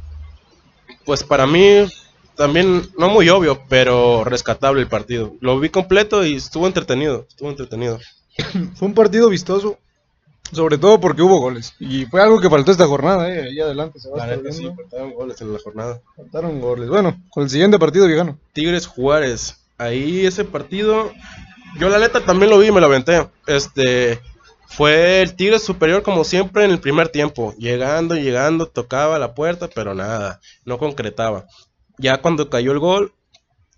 pues 1.05 1.23
para 1.23 1.47
mí 1.47 1.87
también 2.35 2.89
no 2.97 3.09
muy 3.09 3.29
obvio, 3.29 3.61
pero 3.69 4.23
rescatable 4.23 4.81
el 4.81 4.87
partido. 4.87 5.33
Lo 5.39 5.59
vi 5.59 5.69
completo 5.69 6.25
y 6.25 6.35
estuvo 6.35 6.67
entretenido, 6.67 7.25
estuvo 7.27 7.49
entretenido. 7.49 7.99
Fue 8.75 8.87
un 8.87 8.93
partido 8.93 9.29
vistoso, 9.29 9.77
sobre 10.51 10.77
todo 10.77 10.99
porque 10.99 11.21
hubo 11.21 11.39
goles. 11.39 11.73
Y 11.79 12.05
fue 12.05 12.21
algo 12.21 12.39
que 12.39 12.49
faltó 12.49 12.71
esta 12.71 12.87
jornada, 12.87 13.33
eh. 13.33 13.43
Ahí 13.43 13.59
adelante 13.59 13.99
se 13.99 14.09
va 14.09 14.23
a 14.23 14.51
sí, 14.51 14.69
faltaron 14.75 15.13
goles 15.13 15.41
en 15.41 15.53
la 15.53 15.59
jornada. 15.59 16.01
Faltaron 16.15 16.61
goles. 16.61 16.89
Bueno, 16.89 17.17
con 17.29 17.43
el 17.43 17.49
siguiente 17.49 17.79
partido, 17.79 18.07
viejano. 18.07 18.37
Tigres 18.53 18.85
Juárez. 18.85 19.57
Ahí 19.77 20.25
ese 20.25 20.45
partido, 20.45 21.11
yo 21.79 21.89
la 21.89 21.99
neta 21.99 22.21
también 22.21 22.49
lo 22.49 22.59
vi 22.59 22.67
y 22.67 22.71
me 22.71 22.79
lo 22.79 22.85
aventé. 22.85 23.27
Este 23.47 24.21
fue 24.67 25.21
el 25.21 25.35
Tigres 25.35 25.63
superior 25.63 26.03
como 26.03 26.23
siempre 26.23 26.65
en 26.65 26.71
el 26.71 26.79
primer 26.79 27.09
tiempo, 27.09 27.53
llegando, 27.57 28.15
llegando, 28.15 28.67
tocaba 28.67 29.19
la 29.19 29.33
puerta, 29.33 29.69
pero 29.73 29.93
nada, 29.93 30.41
no 30.65 30.77
concretaba. 30.77 31.45
Ya 31.97 32.17
cuando 32.21 32.49
cayó 32.49 32.71
el 32.71 32.79
gol, 32.79 33.13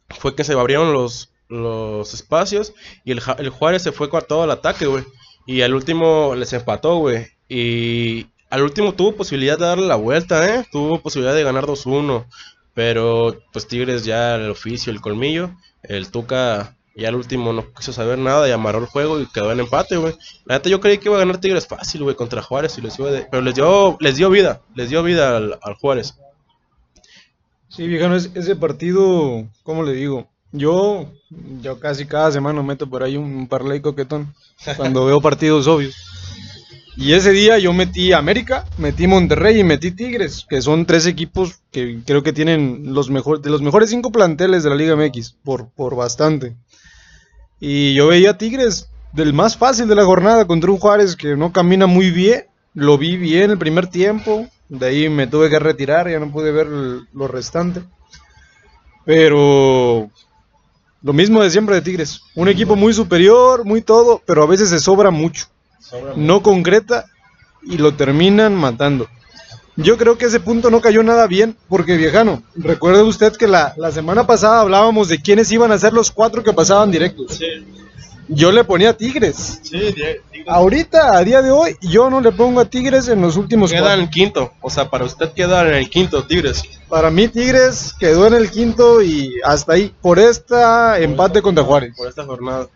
fue 0.10 0.36
que 0.36 0.44
se 0.44 0.54
abrieron 0.54 0.94
los, 0.94 1.32
los 1.50 2.14
espacios 2.14 2.74
y 3.04 3.12
el, 3.12 3.22
el 3.38 3.50
Juárez 3.50 3.84
se 3.84 3.92
fue 3.92 4.10
con 4.10 4.24
todo 4.28 4.50
ataque, 4.52 4.86
güey. 4.88 5.04
Y 5.46 5.62
al 5.62 5.74
último 5.76 6.34
les 6.36 6.52
empató, 6.54 6.98
güey. 6.98 7.28
Y 7.50 8.28
al 8.50 8.64
último 8.64 8.94
tuvo 8.94 9.16
posibilidad 9.16 9.58
de 9.58 9.66
darle 9.66 9.88
la 9.88 9.96
vuelta, 9.96 10.48
¿eh? 10.56 10.66
Tuvo 10.72 11.00
posibilidad 11.02 11.36
de 11.36 11.44
ganar 11.44 11.66
2-1. 11.66 12.26
Pero 12.74 13.40
pues 13.54 13.68
Tigres 13.68 14.06
ya 14.06 14.36
el 14.36 14.50
oficio, 14.52 14.92
el 14.92 15.02
colmillo. 15.02 15.52
El 15.84 16.12
Tuca 16.12 16.76
ya 16.96 17.10
al 17.10 17.16
último 17.16 17.54
no 17.54 17.72
quiso 17.74 17.94
saber 17.94 18.18
nada 18.18 18.48
y 18.48 18.52
amarró 18.52 18.80
el 18.80 18.86
juego 18.88 19.20
y 19.22 19.28
quedó 19.28 19.52
en 19.52 19.60
empate, 19.62 19.98
güey. 19.98 20.16
La 20.46 20.56
neta 20.56 20.70
yo 20.70 20.80
creí 20.82 20.98
que 20.98 21.08
iba 21.10 21.16
a 21.16 21.20
ganar 21.20 21.40
Tigres 21.40 21.68
fácil, 21.68 22.04
güey, 22.04 22.16
contra 22.16 22.42
Juárez. 22.42 22.78
Y 22.78 22.82
les 22.82 22.98
iba 23.00 23.10
de- 23.12 23.28
Pero 23.32 23.42
les 23.42 23.56
dio, 23.56 23.98
les 24.00 24.16
dio 24.18 24.30
vida, 24.30 24.62
les 24.76 24.90
dio 24.90 25.02
vida 25.04 25.38
al 25.38 25.74
Juárez. 25.80 26.16
Sí, 27.70 27.88
viejano, 27.88 28.16
es- 28.16 28.32
ese 28.34 28.56
partido, 28.56 29.46
¿cómo 29.64 29.84
le 29.84 29.94
digo? 29.94 30.28
Yo, 30.52 31.12
yo 31.62 31.80
casi 31.80 32.06
cada 32.06 32.32
semana 32.32 32.64
meto 32.64 32.90
por 32.90 33.04
ahí 33.04 33.18
un 33.18 33.48
parlay 33.48 33.82
coquetón 33.82 34.34
cuando 34.78 35.06
veo 35.06 35.20
partidos 35.22 35.68
obvios. 35.68 35.96
Y 36.96 37.14
ese 37.14 37.32
día 37.32 37.60
yo 37.60 37.74
metí 37.74 38.12
América, 38.12 38.66
metí 38.78 39.06
Monterrey 39.06 39.60
y 39.60 39.64
metí 39.64 39.92
Tigres, 39.92 40.46
que 40.50 40.62
son 40.64 40.86
tres 40.88 41.06
equipos 41.06 41.60
que 41.70 42.00
creo 42.06 42.24
que 42.24 42.34
tienen 42.34 42.94
los 42.96 43.12
mejores, 43.12 43.44
de 43.44 43.52
los 43.52 43.62
mejores 43.62 43.92
cinco 43.92 44.12
planteles 44.12 44.64
de 44.64 44.70
la 44.72 44.76
Liga 44.76 44.94
MX, 44.96 45.36
por, 45.44 45.70
por 45.70 45.96
bastante. 45.96 46.56
Y 47.60 47.94
yo 47.94 48.08
veía 48.08 48.38
Tigres 48.38 48.90
del 49.14 49.34
más 49.34 49.58
fácil 49.58 49.88
de 49.88 49.96
la 49.96 50.06
jornada 50.06 50.46
contra 50.46 50.72
un 50.72 50.78
Juárez 50.80 51.16
que 51.16 51.36
no 51.36 51.52
camina 51.52 51.86
muy 51.86 52.10
bien. 52.12 52.46
Lo 52.74 52.98
vi 52.98 53.18
bien 53.18 53.52
el 53.52 53.58
primer 53.58 53.88
tiempo, 53.88 54.48
de 54.70 54.86
ahí 54.86 55.10
me 55.10 55.28
tuve 55.28 55.50
que 55.50 55.60
retirar, 55.60 56.10
ya 56.10 56.20
no 56.20 56.32
pude 56.32 56.52
ver 56.52 56.68
lo 56.68 57.28
restante. 57.28 57.84
Pero 59.06 60.10
lo 61.02 61.14
mismo 61.14 61.42
de 61.42 61.50
siempre 61.50 61.76
de 61.76 61.82
Tigres, 61.82 62.22
un 62.36 62.50
equipo 62.50 62.76
muy 62.76 62.94
superior, 62.94 63.64
muy 63.64 63.82
todo, 63.82 64.22
pero 64.26 64.44
a 64.44 64.48
veces 64.48 64.70
se 64.70 64.80
sobra 64.80 65.12
mucho 65.12 65.48
no 66.16 66.42
concreta 66.42 67.06
y 67.64 67.78
lo 67.78 67.94
terminan 67.96 68.56
matando. 68.56 69.08
Yo 69.76 69.98
creo 69.98 70.18
que 70.18 70.26
ese 70.26 70.40
punto 70.40 70.72
no 70.72 70.82
cayó 70.82 71.04
nada 71.04 71.28
bien, 71.28 71.56
porque 71.70 71.98
viejano, 71.98 72.42
recuerde 72.56 73.04
usted 73.04 73.36
que 73.36 73.48
la, 73.48 73.74
la 73.78 73.92
semana 73.92 74.26
pasada 74.26 74.62
hablábamos 74.62 75.08
de 75.08 75.22
quiénes 75.22 75.52
iban 75.52 75.72
a 75.72 75.78
ser 75.78 75.94
los 75.94 76.10
cuatro 76.10 76.44
que 76.44 76.54
pasaban 76.54 76.90
directos. 76.90 77.40
Yo 78.30 78.52
le 78.52 78.64
ponía 78.64 78.96
Tigres. 78.96 79.60
Sí, 79.64 79.94
Ahorita, 80.48 81.18
a 81.18 81.24
día 81.24 81.42
de 81.42 81.52
hoy, 81.52 81.76
yo 81.82 82.10
no 82.10 82.22
le 82.22 82.32
pongo 82.32 82.62
a 82.62 82.66
Tigres 82.66 83.08
en 83.08 83.22
los 83.22 83.36
últimos 83.38 83.72
queda 83.72 83.94
en 83.94 84.02
el 84.02 84.10
quinto. 84.10 84.54
O 84.62 84.70
sea, 84.70 84.90
para 84.90 85.06
usted 85.06 85.32
queda 85.34 85.68
en 85.68 85.76
el 85.76 85.90
quinto, 85.90 86.26
Tigres. 86.26 86.64
Para 86.90 87.10
mí, 87.10 87.28
Tigres 87.28 87.94
quedó 88.00 88.28
en 88.28 88.34
el 88.34 88.50
quinto 88.50 89.02
y 89.02 89.34
hasta 89.44 89.74
ahí, 89.74 89.94
por 90.02 90.20
esta 90.20 91.00
empate 91.00 91.42
contra 91.42 91.64
Juárez. 91.64 91.96
Por 91.98 92.08
esta 92.08 92.26
jornada. 92.26 92.68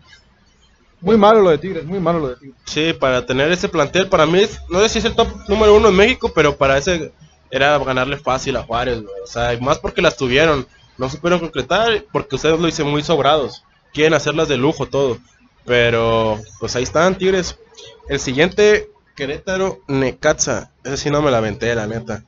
Muy 1.00 1.16
malo 1.16 1.42
lo 1.42 1.50
de 1.50 1.58
Tigres, 1.58 1.84
muy 1.84 1.98
malo 1.98 2.20
lo 2.20 2.28
de 2.28 2.36
Tigres. 2.36 2.56
Sí, 2.64 2.92
para 2.92 3.26
tener 3.26 3.50
ese 3.50 3.68
plantel, 3.68 4.08
para 4.08 4.24
mí, 4.26 4.42
no 4.70 4.80
sé 4.80 4.88
si 4.88 4.98
es 4.98 5.04
el 5.04 5.14
top 5.14 5.28
número 5.48 5.74
uno 5.74 5.88
en 5.88 5.96
México, 5.96 6.30
pero 6.34 6.56
para 6.56 6.78
ese 6.78 7.12
era 7.50 7.76
ganarle 7.78 8.16
fácil 8.16 8.56
a 8.56 8.62
Juárez, 8.62 9.02
güey. 9.02 9.20
O 9.22 9.26
sea, 9.26 9.56
más 9.60 9.78
porque 9.78 10.00
las 10.00 10.16
tuvieron, 10.16 10.66
no 10.96 11.10
supieron 11.10 11.40
concretar, 11.40 12.04
porque 12.12 12.36
ustedes 12.36 12.58
lo 12.58 12.66
dicen 12.66 12.86
muy 12.86 13.02
sobrados. 13.02 13.64
Quieren 13.92 14.14
hacerlas 14.14 14.48
de 14.48 14.56
lujo 14.56 14.86
todo. 14.86 15.18
Pero, 15.64 16.40
pues 16.60 16.74
ahí 16.76 16.82
están, 16.82 17.16
Tigres. 17.16 17.58
El 18.08 18.18
siguiente, 18.20 18.90
Querétaro 19.14 19.80
Necaxa. 19.88 20.70
Ese 20.84 20.96
sí 20.96 21.10
no 21.10 21.22
me 21.22 21.30
la 21.30 21.38
aventé, 21.38 21.74
la 21.74 21.86
neta. 21.86 22.24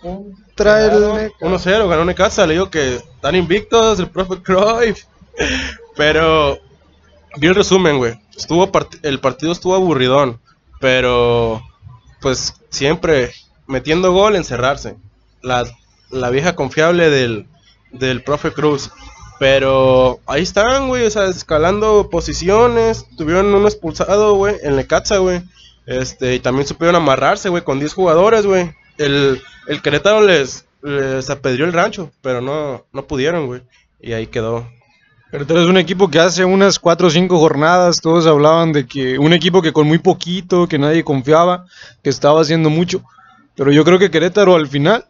Contra 0.00 0.84
el 0.86 1.00
Necaxa. 1.14 1.46
1-0, 1.46 1.88
ganó 1.88 2.04
Necaxa. 2.04 2.46
Le 2.46 2.54
digo 2.54 2.70
que 2.70 2.96
están 2.96 3.34
invictos, 3.34 3.98
el 4.00 4.10
profe 4.10 4.42
Cruyff. 4.42 5.04
Pero 5.96 6.58
vi 7.36 7.46
el 7.48 7.54
resumen, 7.54 7.98
güey. 7.98 8.18
Estuvo 8.36 8.70
part- 8.70 8.98
el 9.02 9.20
partido 9.20 9.52
estuvo 9.52 9.74
aburridón, 9.74 10.40
pero 10.80 11.62
pues 12.20 12.54
siempre 12.70 13.32
metiendo 13.66 14.12
gol, 14.12 14.36
encerrarse. 14.36 14.96
La, 15.42 15.64
la 16.10 16.30
vieja 16.30 16.54
confiable 16.54 17.08
del, 17.10 17.46
del 17.92 18.22
profe 18.22 18.52
Cruz. 18.52 18.90
Pero 19.38 20.20
ahí 20.26 20.42
están, 20.42 20.88
güey, 20.88 21.04
o 21.04 21.10
sea, 21.10 21.26
escalando 21.26 22.08
posiciones. 22.10 23.06
Tuvieron 23.16 23.54
un 23.54 23.64
expulsado, 23.64 24.34
güey, 24.34 24.56
en 24.62 24.76
Necaxa, 24.76 25.18
güey. 25.18 25.42
Este, 25.86 26.34
y 26.34 26.40
también 26.40 26.66
supieron 26.66 26.96
amarrarse, 26.96 27.48
güey, 27.48 27.62
con 27.62 27.78
10 27.78 27.92
jugadores, 27.92 28.46
güey. 28.46 28.74
El, 28.98 29.42
el 29.68 29.82
Querétaro 29.82 30.22
les, 30.22 30.64
les 30.82 31.28
apedrió 31.28 31.66
el 31.66 31.72
rancho, 31.72 32.10
pero 32.22 32.40
no, 32.40 32.84
no 32.92 33.06
pudieron, 33.06 33.46
güey. 33.46 33.62
Y 34.00 34.12
ahí 34.12 34.26
quedó. 34.26 34.66
Querétaro 35.30 35.62
es 35.62 35.68
un 35.68 35.76
equipo 35.76 36.08
que 36.08 36.18
hace 36.18 36.44
unas 36.44 36.78
4 36.78 37.06
o 37.06 37.10
5 37.10 37.38
jornadas 37.38 38.00
todos 38.00 38.26
hablaban 38.26 38.72
de 38.72 38.86
que 38.86 39.18
un 39.18 39.32
equipo 39.32 39.60
que 39.60 39.72
con 39.72 39.86
muy 39.86 39.98
poquito, 39.98 40.66
que 40.66 40.78
nadie 40.78 41.04
confiaba, 41.04 41.66
que 42.02 42.10
estaba 42.10 42.40
haciendo 42.40 42.70
mucho. 42.70 43.02
Pero 43.54 43.70
yo 43.70 43.84
creo 43.84 43.98
que 43.98 44.10
Querétaro 44.10 44.54
al 44.54 44.68
final 44.68 45.04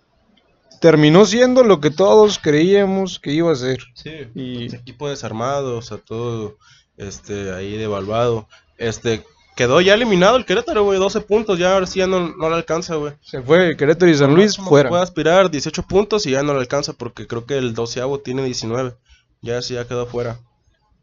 terminó 0.80 1.24
siendo 1.26 1.62
lo 1.64 1.80
que 1.80 1.90
todos 1.90 2.38
creíamos 2.38 3.18
que 3.18 3.32
iba 3.32 3.52
a 3.52 3.56
ser. 3.56 3.78
Sí, 3.94 4.10
Y- 4.34 4.74
equipo 4.74 5.08
desarmado, 5.08 5.78
o 5.78 5.82
sea, 5.82 5.98
todo 5.98 6.56
este, 6.96 7.52
ahí 7.52 7.76
devaluado. 7.76 8.48
Este, 8.78 9.24
quedó 9.56 9.80
ya 9.80 9.94
eliminado 9.94 10.36
el 10.36 10.44
Querétaro, 10.44 10.84
güey, 10.84 10.98
12 10.98 11.20
puntos, 11.22 11.58
ya 11.58 11.74
ahora 11.74 11.86
sí 11.86 11.98
ya 12.00 12.06
no, 12.06 12.34
no 12.36 12.48
le 12.48 12.56
alcanza, 12.56 12.94
güey. 12.96 13.14
Se 13.22 13.40
fue 13.42 13.76
Querétaro 13.76 14.10
y 14.10 14.14
San 14.16 14.34
Luis 14.34 14.56
que 14.56 14.62
fuera. 14.62 14.88
Puede 14.88 15.02
aspirar 15.02 15.50
18 15.50 15.82
puntos 15.82 16.26
y 16.26 16.32
ya 16.32 16.42
no 16.42 16.52
le 16.54 16.60
alcanza 16.60 16.92
porque 16.92 17.26
creo 17.26 17.46
que 17.46 17.56
el 17.58 17.74
doceavo 17.74 18.20
tiene 18.20 18.44
19. 18.44 18.94
Ya 19.42 19.60
sí, 19.62 19.74
ya 19.74 19.86
quedó 19.86 20.06
fuera. 20.06 20.38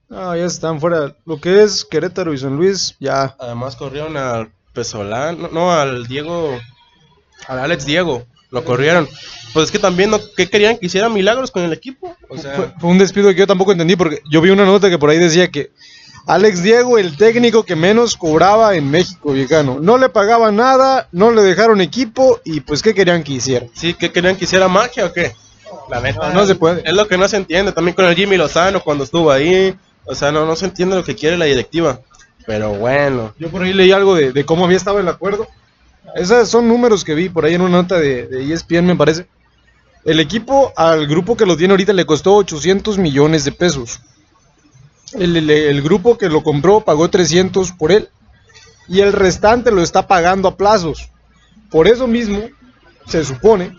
Ah, 0.10 0.36
ya 0.38 0.46
están 0.46 0.80
fuera. 0.80 1.16
Lo 1.26 1.40
que 1.40 1.64
es 1.64 1.86
Querétaro 1.86 2.34
y 2.34 2.38
San 2.38 2.56
Luis, 2.58 2.96
ya. 3.00 3.36
Además 3.40 3.76
corrieron 3.76 4.18
al 4.18 4.52
Pesolán, 4.74 5.42
no, 5.42 5.48
no, 5.50 5.72
al 5.72 6.06
Diego, 6.08 6.60
al 7.48 7.60
Alex 7.60 7.86
Diego, 7.86 8.26
lo 8.54 8.64
corrieron. 8.64 9.10
Pues 9.52 9.66
es 9.66 9.72
que 9.72 9.80
también, 9.80 10.12
no, 10.12 10.20
¿qué 10.38 10.48
querían 10.48 10.78
que 10.78 10.86
hiciera 10.86 11.10
milagros 11.10 11.52
con 11.52 11.64
el 11.64 11.74
equipo? 11.74 12.16
O 12.30 12.38
sea, 12.38 12.54
Fue, 12.54 12.72
fue 12.80 12.90
un 12.90 12.98
despido 12.98 13.30
que 13.30 13.36
yo 13.36 13.48
tampoco 13.48 13.72
entendí 13.72 13.96
porque 13.96 14.22
yo 14.32 14.42
vi 14.42 14.52
una 14.52 14.64
nota 14.64 14.90
que 14.90 14.98
por 14.98 15.10
ahí 15.10 15.18
decía 15.18 15.50
que 15.50 15.72
Alex 16.26 16.64
Diego, 16.64 16.98
el 16.98 17.18
técnico 17.18 17.64
que 17.64 17.76
menos 17.76 18.16
cobraba 18.16 18.76
en 18.76 18.90
México, 18.90 19.34
viejano. 19.34 19.80
No 19.82 19.98
le 19.98 20.08
pagaba 20.08 20.52
nada, 20.52 21.10
no 21.12 21.32
le 21.32 21.42
dejaron 21.42 21.82
equipo 21.82 22.40
y 22.46 22.62
pues 22.62 22.82
¿qué 22.82 22.94
querían 22.94 23.24
que 23.24 23.34
hiciera? 23.34 23.66
Sí, 23.74 23.94
¿qué 23.94 24.12
querían 24.12 24.38
que 24.38 24.46
hiciera 24.46 24.68
magia 24.68 25.06
o 25.06 25.12
qué? 25.12 25.34
La 25.90 26.00
neta. 26.00 26.30
No, 26.30 26.42
no 26.42 26.46
se 26.46 26.56
puede. 26.56 26.82
Es 26.86 26.94
lo 26.94 27.08
que 27.08 27.18
no 27.18 27.28
se 27.28 27.38
entiende. 27.38 27.72
También 27.74 27.96
con 27.96 28.06
el 28.06 28.16
Jimmy 28.16 28.38
Lozano 28.38 28.82
cuando 28.82 29.04
estuvo 29.04 29.32
ahí. 29.32 29.76
O 30.06 30.16
sea, 30.16 30.32
no, 30.32 30.46
no 30.46 30.56
se 30.56 30.66
entiende 30.66 30.96
lo 30.96 31.04
que 31.04 31.16
quiere 31.16 31.38
la 31.38 31.46
directiva. 31.46 32.00
Pero 32.46 32.70
bueno. 32.70 33.34
Yo 33.40 33.50
por 33.50 33.64
ahí 33.64 33.74
leí 33.74 33.92
algo 33.92 34.16
de, 34.16 34.32
de 34.32 34.46
cómo 34.46 34.66
había 34.66 34.78
estado 34.78 35.00
el 35.00 35.08
acuerdo. 35.08 35.48
Esos 36.16 36.50
son 36.50 36.68
números 36.68 37.04
que 37.04 37.16
vi 37.16 37.30
por 37.30 37.46
ahí 37.46 37.56
en 37.56 37.62
una 37.62 37.82
nota 37.82 37.98
de, 38.00 38.28
de 38.28 38.44
E 38.46 38.54
ESPN, 38.54 38.86
me 38.86 38.96
parece. 38.96 39.28
El 40.06 40.20
equipo 40.20 40.74
al 40.76 41.08
grupo 41.08 41.36
que 41.38 41.46
lo 41.46 41.58
tiene 41.58 41.74
ahorita 41.74 41.94
le 41.94 42.06
costó 42.06 42.36
800 42.36 42.98
millones 42.98 43.46
de 43.46 43.52
pesos. 43.52 44.00
El, 45.14 45.38
el- 45.38 45.50
el 45.50 45.82
grupo 45.82 46.18
que 46.18 46.30
lo 46.30 46.44
compró 46.44 46.82
pagó 46.82 47.10
300 47.10 47.72
por 47.74 47.92
él. 47.92 48.10
Y 48.88 49.00
el 49.02 49.14
restante 49.14 49.72
lo 49.72 49.82
está 49.82 50.08
pagando 50.08 50.48
a 50.50 50.58
plazos. 50.58 51.10
Por 51.72 51.88
eso 51.88 52.08
mismo, 52.08 52.42
se 53.08 53.24
supone 53.24 53.78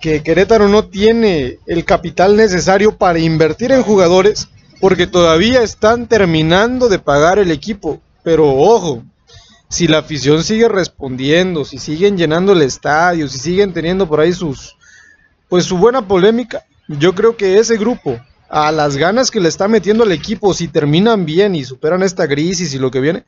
que 0.00 0.22
Querétaro 0.22 0.68
no 0.68 0.86
tiene 0.86 1.58
el 1.66 1.84
capital 1.84 2.36
necesario 2.36 2.96
para 2.96 3.18
invertir 3.18 3.72
en 3.72 3.82
jugadores 3.82 4.48
porque 4.80 5.06
todavía 5.06 5.62
están 5.62 6.06
terminando 6.06 6.88
de 6.88 6.98
pagar 6.98 7.38
el 7.38 7.50
equipo. 7.50 8.00
Pero 8.22 8.48
ojo, 8.54 9.02
si 9.70 9.86
la 9.86 9.98
afición 9.98 10.44
sigue 10.44 10.68
respondiendo, 10.68 11.64
si 11.64 11.78
siguen 11.78 12.18
llenando 12.18 12.52
el 12.52 12.62
estadio, 12.62 13.28
si 13.28 13.38
siguen 13.38 13.72
teniendo 13.72 14.06
por 14.06 14.20
ahí 14.20 14.32
sus 14.32 14.76
pues 15.48 15.64
su 15.64 15.78
buena 15.78 16.06
polémica, 16.06 16.64
yo 16.86 17.14
creo 17.14 17.36
que 17.36 17.58
ese 17.58 17.76
grupo 17.76 18.20
a 18.48 18.70
las 18.72 18.96
ganas 18.96 19.30
que 19.30 19.40
le 19.40 19.48
está 19.48 19.68
metiendo 19.68 20.04
al 20.04 20.12
equipo, 20.12 20.52
si 20.54 20.68
terminan 20.68 21.24
bien 21.24 21.54
y 21.54 21.64
superan 21.64 22.02
esta 22.02 22.28
crisis 22.28 22.74
y 22.74 22.78
lo 22.78 22.90
que 22.90 23.00
viene, 23.00 23.24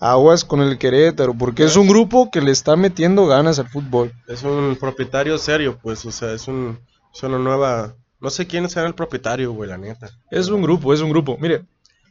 aguas 0.00 0.44
con 0.44 0.60
el 0.60 0.78
Querétaro, 0.78 1.34
porque 1.34 1.64
es 1.64 1.76
un 1.76 1.86
grupo 1.86 2.30
que 2.30 2.40
le 2.40 2.50
está 2.50 2.74
metiendo 2.74 3.26
ganas 3.26 3.58
al 3.58 3.68
fútbol. 3.68 4.12
Es 4.26 4.42
un 4.42 4.76
propietario 4.80 5.38
serio, 5.38 5.78
pues, 5.82 6.04
o 6.06 6.10
sea, 6.10 6.32
es 6.32 6.48
un 6.48 6.78
es 7.14 7.22
una 7.22 7.38
nueva 7.38 7.94
no 8.18 8.30
sé 8.30 8.46
quién 8.46 8.70
será 8.70 8.86
el 8.86 8.94
propietario, 8.94 9.52
güey, 9.52 9.68
la 9.68 9.76
neta. 9.76 10.10
Es 10.30 10.48
un 10.48 10.62
grupo, 10.62 10.94
es 10.94 11.00
un 11.00 11.10
grupo. 11.10 11.36
Mire, 11.40 11.64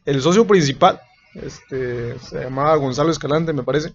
el 0.06 0.22
socio 0.22 0.46
principal, 0.46 1.00
este, 1.36 2.18
se 2.20 2.44
llamaba 2.44 2.76
Gonzalo 2.76 3.12
Escalante, 3.12 3.54
me 3.54 3.64
parece. 3.64 3.94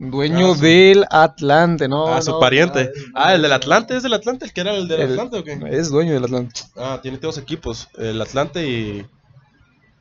Dueño 0.00 0.52
Ah, 0.52 0.54
sí. 0.54 0.60
del 0.60 1.04
Atlante, 1.10 1.88
¿no? 1.88 2.06
ah, 2.06 2.22
su 2.22 2.30
no, 2.30 2.38
pariente. 2.40 2.90
ah, 3.14 3.34
el 3.34 3.42
del 3.42 3.52
Atlante, 3.52 3.96
¿es 3.96 4.04
del 4.04 4.14
Atlante 4.14 4.44
el 4.44 4.52
que 4.52 4.60
era 4.60 4.74
el 4.74 4.86
del 4.86 5.00
el- 5.00 5.10
Atlante 5.12 5.38
o 5.38 5.44
qué? 5.44 5.58
Es 5.72 5.88
dueño 5.90 6.12
del 6.14 6.24
Atlante. 6.24 6.60
Ah, 6.76 7.00
tiene 7.02 7.18
dos 7.18 7.36
equipos, 7.36 7.88
el 7.98 8.20
Atlante 8.22 8.64
y 8.68 9.04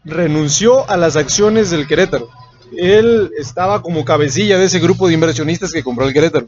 renunció 0.06 0.90
a 0.90 0.98
las 0.98 1.16
acciones 1.16 1.70
del 1.72 1.88
Querétaro. 1.88 2.30
Él 2.76 3.32
estaba 3.38 3.82
como 3.82 4.06
cabecilla 4.06 4.58
de 4.58 4.66
ese 4.66 4.80
grupo 4.80 5.08
de 5.08 5.14
inversionistas 5.14 5.72
que 5.72 5.84
compró 5.84 6.06
el 6.06 6.14
Querétaro. 6.14 6.48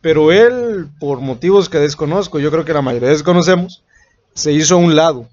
Pero 0.00 0.30
él, 0.30 0.86
por 1.00 1.20
motivos 1.20 1.68
que 1.68 1.78
desconozco, 1.78 2.38
yo 2.38 2.50
creo 2.50 2.64
que 2.64 2.72
la 2.72 2.82
mayoría 2.82 3.08
desconocemos, 3.08 3.82
se 4.34 4.52
hizo 4.52 4.74
a 4.74 4.78
un 4.78 4.94
lado 4.94 5.28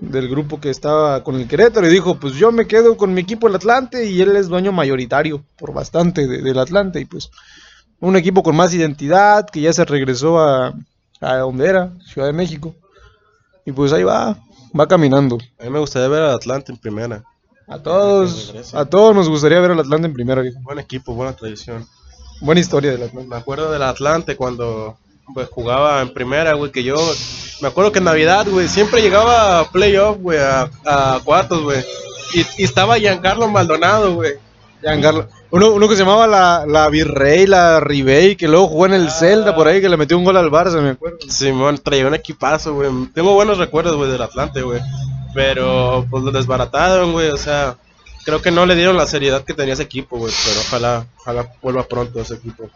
del 0.00 0.28
grupo 0.28 0.60
que 0.60 0.70
estaba 0.70 1.22
con 1.22 1.36
el 1.36 1.46
Querétaro 1.46 1.86
y 1.86 1.90
dijo, 1.90 2.16
pues 2.18 2.34
yo 2.34 2.50
me 2.50 2.66
quedo 2.66 2.96
con 2.96 3.14
mi 3.14 3.20
equipo 3.20 3.46
el 3.48 3.54
Atlante 3.54 4.04
y 4.06 4.20
él 4.20 4.34
es 4.36 4.48
dueño 4.48 4.72
mayoritario 4.72 5.44
por 5.56 5.72
bastante 5.72 6.26
de- 6.26 6.42
del 6.42 6.58
Atlante 6.58 7.00
y 7.00 7.04
pues 7.04 7.30
un 8.00 8.16
equipo 8.16 8.42
con 8.42 8.56
más 8.56 8.74
identidad 8.74 9.46
que 9.48 9.60
ya 9.60 9.72
se 9.72 9.84
regresó 9.84 10.40
a, 10.40 10.74
a 11.20 11.36
donde 11.36 11.66
era, 11.68 11.92
Ciudad 12.04 12.26
de 12.26 12.32
México. 12.32 12.74
Y 13.64 13.72
pues 13.72 13.92
ahí 13.92 14.02
va, 14.02 14.38
va 14.78 14.88
caminando. 14.88 15.38
a 15.60 15.64
mí 15.64 15.70
me 15.70 15.78
gustaría 15.78 16.08
ver 16.08 16.22
al 16.22 16.34
Atlante 16.34 16.72
en 16.72 16.78
primera. 16.78 17.22
A 17.68 17.78
todos, 17.78 18.74
a 18.74 18.84
todos 18.86 19.14
nos 19.14 19.28
gustaría 19.28 19.60
ver 19.60 19.70
al 19.70 19.78
Atlante 19.80 20.08
en 20.08 20.14
primera. 20.14 20.42
Buen 20.62 20.78
equipo, 20.80 21.14
buena 21.14 21.34
tradición. 21.36 21.86
Buena 22.40 22.60
historia 22.60 22.90
del 22.90 23.02
Atlante. 23.04 23.28
Me 23.28 23.36
acuerdo 23.36 23.70
del 23.70 23.82
Atlante 23.82 24.34
cuando 24.34 24.98
pues, 25.34 25.48
jugaba 25.50 26.00
en 26.02 26.12
primera, 26.12 26.54
güey, 26.54 26.70
que 26.72 26.82
yo 26.82 26.96
me 27.60 27.68
acuerdo 27.68 27.92
que 27.92 27.98
en 27.98 28.04
Navidad, 28.04 28.46
güey, 28.48 28.68
siempre 28.68 29.02
llegaba 29.02 29.60
a 29.60 29.70
playoff, 29.70 30.18
güey, 30.18 30.38
a, 30.38 30.70
a 30.84 31.20
cuartos, 31.24 31.62
güey. 31.62 31.84
Y, 32.34 32.40
y 32.58 32.64
estaba 32.64 32.98
Giancarlo 32.98 33.48
Maldonado, 33.48 34.14
güey. 34.14 34.34
Giancarlo. 34.80 35.28
Uno, 35.50 35.72
uno 35.72 35.88
que 35.88 35.96
se 35.96 36.02
llamaba 36.04 36.26
la, 36.26 36.64
la 36.66 36.88
Virrey, 36.88 37.46
la 37.46 37.80
Ribey, 37.80 38.36
que 38.36 38.46
luego 38.46 38.68
jugó 38.68 38.86
en 38.86 38.94
el 38.94 39.08
Ah. 39.08 39.10
Celta 39.10 39.54
por 39.54 39.66
ahí, 39.66 39.80
que 39.80 39.88
le 39.88 39.96
metió 39.96 40.16
un 40.16 40.24
gol 40.24 40.36
al 40.36 40.50
Barça, 40.50 40.80
me 40.80 40.90
acuerdo. 40.90 41.18
Simón 41.28 41.78
traía 41.78 42.06
un 42.06 42.14
equipazo, 42.14 42.74
güey. 42.74 42.88
Tengo 43.12 43.34
buenos 43.34 43.58
recuerdos, 43.58 43.96
güey, 43.96 44.10
del 44.10 44.22
Atlante, 44.22 44.62
güey. 44.62 44.80
Pero 45.34 46.06
pues 46.08 46.22
lo 46.22 46.30
desbarataron, 46.30 47.12
güey. 47.12 47.30
O 47.30 47.36
sea, 47.36 47.76
creo 48.24 48.40
que 48.40 48.50
no 48.52 48.64
le 48.64 48.76
dieron 48.76 48.96
la 48.96 49.06
seriedad 49.06 49.42
que 49.44 49.54
tenía 49.54 49.74
ese 49.74 49.82
equipo, 49.82 50.18
güey. 50.18 50.32
Pero 50.46 50.60
ojalá, 50.60 51.06
ojalá 51.18 51.52
vuelva 51.60 51.82
pronto 51.82 52.20
ese 52.20 52.34
equipo. 52.34 52.70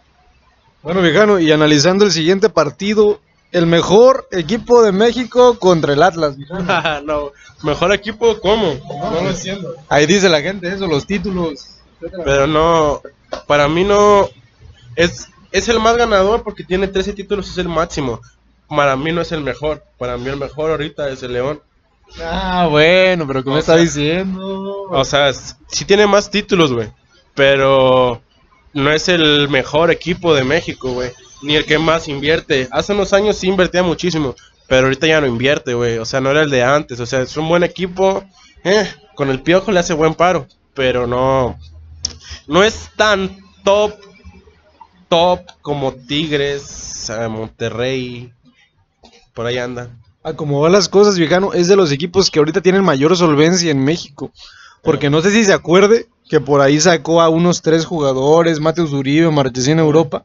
Bueno, 0.84 1.00
viejano, 1.00 1.40
y 1.40 1.50
analizando 1.50 2.04
el 2.04 2.12
siguiente 2.12 2.50
partido, 2.50 3.18
el 3.52 3.66
mejor 3.66 4.28
equipo 4.30 4.82
de 4.82 4.92
México 4.92 5.58
contra 5.58 5.94
el 5.94 6.02
Atlas. 6.02 6.36
no, 7.06 7.32
mejor 7.62 7.94
equipo, 7.94 8.38
¿cómo? 8.38 8.74
No 9.10 9.22
lo 9.22 9.30
entiendo. 9.30 9.74
Ahí 9.88 10.04
dice 10.04 10.28
la 10.28 10.42
gente 10.42 10.68
eso, 10.68 10.86
los 10.86 11.06
títulos. 11.06 11.80
etcétera. 12.02 12.24
Pero 12.26 12.46
no, 12.46 13.00
para 13.46 13.66
mí 13.66 13.82
no. 13.82 14.28
Es, 14.94 15.28
es 15.52 15.68
el 15.70 15.80
más 15.80 15.96
ganador 15.96 16.42
porque 16.42 16.64
tiene 16.64 16.86
13 16.86 17.14
títulos, 17.14 17.48
es 17.48 17.56
el 17.56 17.68
máximo. 17.70 18.20
Para 18.68 18.94
mí 18.94 19.10
no 19.10 19.22
es 19.22 19.32
el 19.32 19.40
mejor. 19.40 19.82
Para 19.96 20.18
mí 20.18 20.28
el 20.28 20.36
mejor 20.36 20.70
ahorita 20.70 21.08
es 21.08 21.22
el 21.22 21.32
León. 21.32 21.62
Ah, 22.22 22.68
bueno, 22.70 23.26
pero 23.26 23.42
¿qué 23.42 23.48
me 23.48 23.56
O 23.56 23.58
está 23.58 23.76
diciendo? 23.76 24.82
O 24.90 25.04
sea, 25.06 25.32
sí 25.32 25.86
tiene 25.86 26.06
más 26.06 26.30
títulos, 26.30 26.74
güey. 26.74 26.90
Pero 27.34 28.20
no 28.74 28.90
es 28.90 29.08
el 29.08 29.48
mejor 29.48 29.90
equipo 29.90 30.34
de 30.34 30.44
México, 30.44 30.92
güey. 30.92 31.10
Ni 31.42 31.56
el 31.56 31.64
que 31.64 31.78
más 31.78 32.08
invierte. 32.08 32.68
Hace 32.70 32.92
unos 32.92 33.12
años 33.12 33.36
sí 33.36 33.48
invertía 33.48 33.82
muchísimo. 33.82 34.34
Pero 34.66 34.86
ahorita 34.86 35.06
ya 35.06 35.20
no 35.20 35.26
invierte, 35.26 35.74
güey. 35.74 35.98
O 35.98 36.04
sea, 36.04 36.20
no 36.20 36.30
era 36.30 36.42
el 36.42 36.50
de 36.50 36.62
antes. 36.62 36.98
O 37.00 37.06
sea, 37.06 37.20
es 37.20 37.36
un 37.36 37.48
buen 37.48 37.62
equipo. 37.62 38.24
Eh, 38.64 38.90
con 39.14 39.30
el 39.30 39.42
piojo 39.42 39.70
le 39.70 39.80
hace 39.80 39.94
buen 39.94 40.14
paro. 40.14 40.46
Pero 40.74 41.06
no. 41.06 41.58
No 42.46 42.64
es 42.64 42.90
tan 42.96 43.38
top. 43.62 43.94
Top 45.08 45.40
como 45.62 45.92
Tigres, 45.92 47.08
eh, 47.10 47.28
Monterrey. 47.28 48.32
Por 49.34 49.46
ahí 49.46 49.58
anda. 49.58 49.90
A 50.24 50.32
como 50.32 50.60
van 50.60 50.72
las 50.72 50.88
cosas, 50.88 51.18
viejano, 51.18 51.52
es 51.52 51.68
de 51.68 51.76
los 51.76 51.92
equipos 51.92 52.30
que 52.30 52.38
ahorita 52.38 52.62
tienen 52.62 52.82
mayor 52.82 53.14
solvencia 53.16 53.70
en 53.70 53.84
México. 53.84 54.32
Porque 54.84 55.10
no 55.10 55.22
sé 55.22 55.30
si 55.30 55.44
se 55.44 55.52
acuerde 55.52 56.06
que 56.28 56.40
por 56.40 56.60
ahí 56.60 56.80
sacó 56.80 57.20
a 57.20 57.28
unos 57.28 57.62
tres 57.62 57.84
jugadores, 57.84 58.60
Mateus 58.60 58.92
Uribe, 58.92 59.30
Marchesín 59.30 59.78
Europa, 59.78 60.24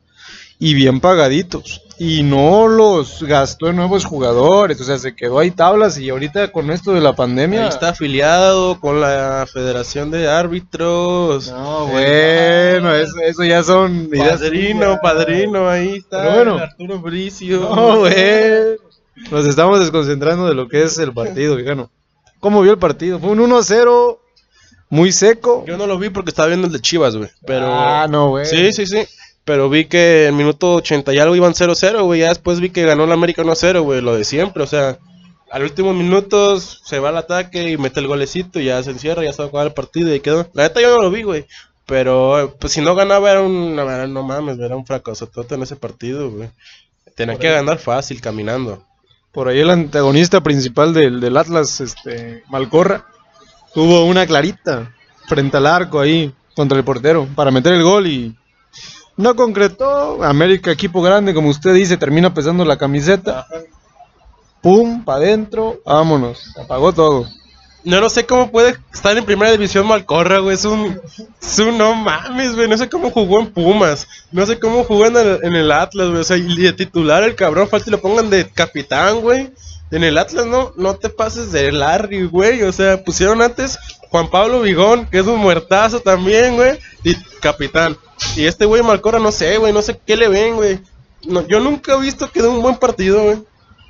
y 0.59 0.73
bien 0.73 0.99
pagaditos. 0.99 1.81
Y 1.97 2.23
no 2.23 2.67
los 2.67 3.23
gastó 3.23 3.67
en 3.67 3.75
nuevos 3.75 4.05
jugadores, 4.05 4.79
o 4.79 4.83
sea, 4.85 4.97
se 4.97 5.15
quedó 5.15 5.39
ahí 5.39 5.51
tablas 5.51 5.97
y 5.97 6.09
ahorita 6.09 6.51
con 6.51 6.71
esto 6.71 6.93
de 6.93 7.01
la 7.01 7.13
pandemia... 7.13 7.63
Ahí 7.63 7.69
está 7.69 7.89
afiliado 7.89 8.79
con 8.79 9.01
la 9.01 9.45
Federación 9.51 10.09
de 10.09 10.29
Árbitros. 10.29 11.51
No, 11.51 11.87
bueno, 11.87 12.95
eso, 12.95 13.19
eso 13.25 13.43
ya 13.43 13.63
son 13.63 14.07
ideas 14.13 14.39
Padrino, 14.39 14.97
padrino, 15.01 15.69
ahí 15.69 15.95
está. 15.97 16.21
Pero 16.21 16.35
bueno. 16.35 16.57
Arturo 16.57 16.99
Bricio. 16.99 17.59
No, 17.59 17.99
güey. 17.99 18.77
Nos 19.29 19.45
estamos 19.45 19.81
desconcentrando 19.81 20.47
de 20.47 20.55
lo 20.55 20.69
que 20.69 20.83
es 20.83 20.97
el 20.99 21.13
partido, 21.13 21.57
viejano. 21.57 21.89
¿Cómo 22.39 22.61
vio 22.61 22.71
el 22.71 22.79
partido? 22.79 23.19
Fue 23.19 23.31
un 23.31 23.39
1-0 23.39 24.17
muy 24.89 25.11
seco. 25.11 25.63
Yo 25.67 25.77
no 25.77 25.87
lo 25.87 25.97
vi 25.97 26.09
porque 26.09 26.29
estaba 26.29 26.47
viendo 26.47 26.67
el 26.67 26.73
de 26.73 26.79
Chivas, 26.79 27.15
güey. 27.15 27.29
Pero. 27.45 27.67
Ah, 27.69 28.07
no, 28.09 28.29
güey. 28.29 28.45
Sí, 28.45 28.73
sí, 28.73 28.85
sí. 28.85 29.07
Pero 29.45 29.69
vi 29.69 29.85
que 29.85 30.27
en 30.27 30.37
minuto 30.37 30.75
80 30.75 31.13
y 31.13 31.19
algo 31.19 31.35
iban 31.35 31.53
0-0, 31.53 32.03
güey. 32.03 32.21
Ya 32.21 32.29
después 32.29 32.59
vi 32.59 32.69
que 32.69 32.85
ganó 32.85 33.05
el 33.05 33.11
América 33.11 33.43
1-0, 33.43 33.81
güey. 33.81 34.01
Lo 34.01 34.15
de 34.15 34.25
siempre, 34.25 34.63
o 34.63 34.67
sea. 34.67 34.97
Al 35.51 35.63
último 35.63 35.95
minutos 35.95 36.83
se 36.85 36.99
va 36.99 37.09
al 37.09 37.17
ataque 37.17 37.71
y 37.71 37.77
mete 37.77 37.99
el 37.99 38.05
golecito 38.05 38.59
y 38.59 38.65
ya 38.65 38.83
se 38.83 38.91
encierra, 38.91 39.23
ya 39.23 39.33
se 39.33 39.39
va 39.39 39.45
a 39.45 39.47
acabar 39.47 39.65
el 39.65 39.73
partido 39.73 40.13
y 40.13 40.19
quedó. 40.19 40.47
La 40.53 40.61
neta 40.61 40.79
yo 40.79 40.95
no 40.95 41.01
lo 41.01 41.09
vi, 41.09 41.23
güey. 41.23 41.47
Pero 41.87 42.55
pues 42.59 42.73
si 42.73 42.81
no 42.81 42.93
ganaba 42.93 43.31
era 43.31 43.41
un, 43.41 43.75
no 43.75 44.23
mames, 44.23 44.59
era 44.59 44.75
un 44.75 44.85
fracaso 44.85 45.25
todo 45.25 45.55
en 45.55 45.63
ese 45.63 45.75
partido, 45.75 46.29
güey. 46.29 46.49
Tenía 47.15 47.39
que 47.39 47.49
ganar 47.49 47.79
fácil, 47.79 48.21
caminando. 48.21 48.83
Por 49.31 49.47
ahí 49.47 49.59
el 49.59 49.71
antagonista 49.71 50.41
principal 50.41 50.93
del, 50.93 51.19
del 51.19 51.35
Atlas, 51.35 51.81
este, 51.81 52.43
Malcorra, 52.47 53.07
tuvo 53.73 54.05
una 54.05 54.25
clarita 54.25 54.93
frente 55.27 55.57
al 55.57 55.67
arco 55.67 55.99
ahí 55.99 56.33
contra 56.55 56.77
el 56.77 56.83
portero 56.83 57.27
para 57.35 57.51
meter 57.51 57.73
el 57.73 57.83
gol 57.83 58.07
y 58.07 58.35
no 59.19 59.35
concretó. 59.35 60.23
América, 60.23 60.71
equipo 60.71 61.01
grande, 61.01 61.33
como 61.33 61.49
usted 61.49 61.73
dice, 61.73 61.97
termina 61.97 62.33
pesando 62.33 62.63
la 62.63 62.77
camiseta. 62.77 63.45
Pum, 64.61 65.03
pa' 65.03 65.15
adentro, 65.15 65.81
vámonos. 65.85 66.55
Apagó 66.57 66.93
todo. 66.93 67.27
Yo 67.83 68.01
no 68.01 68.09
sé 68.09 68.25
cómo 68.25 68.51
puede 68.51 68.75
estar 68.93 69.17
en 69.17 69.25
primera 69.25 69.51
división 69.51 69.87
Malcorra, 69.87 70.39
güey. 70.39 70.55
Es 70.55 70.65
un, 70.65 70.99
es 71.41 71.59
un 71.59 71.77
no 71.77 71.95
mames, 71.95 72.55
güey. 72.55 72.67
No 72.67 72.77
sé 72.77 72.89
cómo 72.89 73.09
jugó 73.09 73.39
en 73.39 73.51
Pumas. 73.51 74.07
No 74.31 74.45
sé 74.45 74.59
cómo 74.59 74.83
jugó 74.83 75.05
en 75.05 75.17
el, 75.17 75.39
en 75.43 75.55
el 75.55 75.71
Atlas, 75.71 76.09
güey. 76.09 76.21
O 76.21 76.23
sea, 76.23 76.37
y 76.37 76.55
de 76.55 76.73
titular 76.73 77.23
el 77.23 77.35
cabrón, 77.35 77.67
falta 77.67 77.89
y 77.89 77.91
lo 77.91 78.01
pongan 78.01 78.29
de 78.29 78.49
capitán, 78.49 79.21
güey. 79.21 79.51
En 79.91 80.03
el 80.03 80.17
Atlas 80.17 80.45
no, 80.45 80.71
no 80.75 80.95
te 80.95 81.09
pases 81.09 81.51
de 81.51 81.71
Larry, 81.71 82.25
güey. 82.25 82.63
O 82.63 82.71
sea, 82.71 83.03
pusieron 83.03 83.41
antes 83.41 83.77
Juan 84.09 84.29
Pablo 84.29 84.61
Vigón, 84.61 85.07
que 85.07 85.19
es 85.19 85.25
un 85.25 85.39
muertazo 85.39 85.99
también, 85.99 86.55
güey. 86.55 86.77
Y 87.03 87.15
capitán. 87.41 87.97
Y 88.35 88.45
este 88.45 88.65
güey 88.65 88.83
Malcorra, 88.83 89.19
no 89.19 89.31
sé, 89.31 89.57
güey. 89.57 89.73
No 89.73 89.81
sé 89.81 89.99
qué 90.05 90.15
le 90.15 90.27
ven, 90.27 90.55
güey. 90.55 90.79
No, 91.25 91.45
yo 91.47 91.59
nunca 91.59 91.95
he 91.95 91.99
visto 91.99 92.31
que 92.31 92.41
dé 92.41 92.47
un 92.47 92.61
buen 92.61 92.77
partido, 92.77 93.23
güey. 93.23 93.37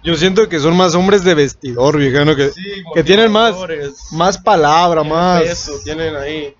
Yo 0.03 0.15
siento 0.15 0.47
que 0.47 0.59
son 0.59 0.77
más 0.77 0.95
hombres 0.95 1.25
de 1.25 1.35
vestidor, 1.35 1.97
viejano, 1.97 2.33
que, 2.33 2.51
que 2.93 3.03
tienen 3.03 3.29
más, 3.29 3.53
más 4.13 4.38
palabra, 4.38 5.01
Tienen 5.01 5.19
más... 5.19 5.41
peso, 5.41 5.73
tienen 5.83 6.15
ahí. 6.15 6.55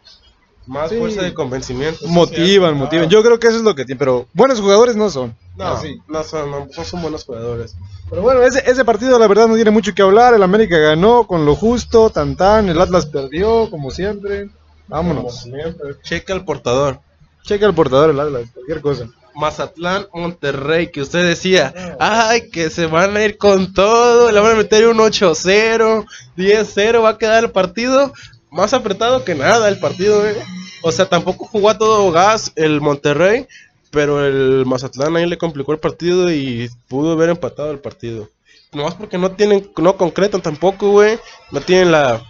Más 0.70 0.90
Sí. 0.92 0.98
fuerza 0.98 1.24
de 1.24 1.34
convencimiento. 1.34 2.08
Motivan, 2.08 2.78
motivan. 2.78 3.06
Ah. 3.06 3.10
Yo 3.10 3.24
creo 3.24 3.40
que 3.40 3.48
eso 3.48 3.58
es 3.58 3.64
lo 3.64 3.74
que 3.74 3.86
tiene, 3.86 3.98
pero 3.98 4.28
buenos 4.34 4.62
jugadores 4.62 4.96
no 4.96 5.10
son. 5.10 5.36
No, 5.58 5.66
Así. 5.66 6.00
no, 6.08 6.24
son, 6.24 6.52
no, 6.52 6.68
no 6.78 6.84
son 6.84 7.02
buenos 7.02 7.26
jugadores. 7.26 7.76
Pero 8.08 8.22
bueno, 8.22 8.44
ese, 8.44 8.62
ese 8.70 8.86
partido 8.86 9.18
la 9.18 9.28
verdad 9.28 9.48
no 9.48 9.56
tiene 9.56 9.72
mucho 9.72 9.96
que 9.96 10.04
hablar. 10.04 10.36
El 10.36 10.44
América 10.44 10.78
ganó 10.78 11.26
con 11.26 11.44
lo 11.44 11.56
justo, 11.56 12.12
tan 12.12 12.36
tan. 12.36 12.70
El 12.70 12.80
Atlas 12.80 13.08
perdió, 13.08 13.68
como 13.72 13.90
siempre. 13.90 14.44
Como 14.88 15.14
Vámonos. 15.16 15.42
siempre. 15.42 15.96
Checa 16.04 16.34
el 16.34 16.46
portador. 16.46 17.00
Checa 17.44 17.66
el 17.66 17.74
portador 17.74 18.12
el 18.12 18.20
Atlas, 18.20 18.44
cualquier 18.54 18.82
cosa. 18.82 19.08
Mazatlán, 19.36 20.06
Monterrey, 20.14 20.92
que 20.92 21.02
usted 21.02 21.26
decía, 21.26 21.74
ay, 22.00 22.50
que 22.52 22.70
se 22.70 22.86
van 22.86 23.16
a 23.18 23.24
ir 23.24 23.38
con 23.38 23.74
todo, 23.74 24.32
le 24.32 24.40
van 24.40 24.52
a 24.52 24.56
meter 24.56 24.86
un 24.88 24.98
8-0, 25.00 26.06
10-0, 26.38 27.02
va 27.04 27.10
a 27.10 27.18
quedar 27.18 27.44
el 27.46 27.52
partido 27.52 28.12
más 28.52 28.74
apretado 28.74 29.24
que 29.24 29.36
nada 29.36 29.70
el 29.70 29.80
partido, 29.80 30.28
eh. 30.28 30.36
O 30.82 30.92
sea, 30.92 31.08
tampoco 31.08 31.46
jugó 31.46 31.70
a 31.70 31.78
todo 31.78 32.12
gas 32.12 32.54
el 32.56 32.82
Monterrey, 32.82 33.48
pero 33.92 34.26
el 34.26 34.66
Mazatlán 34.66 35.16
ahí 35.16 35.26
le 35.26 35.38
complicó 35.38 35.74
el 35.74 35.80
partido 35.80 36.32
y 36.32 36.70
pudo 36.88 37.12
haber 37.12 37.30
empatado 37.30 37.72
el 37.72 37.80
partido. 37.80 38.30
Nomás 38.72 38.96
porque 38.96 39.18
no 39.18 39.32
tienen, 39.32 39.70
no 39.78 39.98
concretan 39.98 40.42
tampoco, 40.42 40.92
güey, 40.92 41.20
no 41.52 41.60
tienen 41.62 41.92
la, 41.92 42.24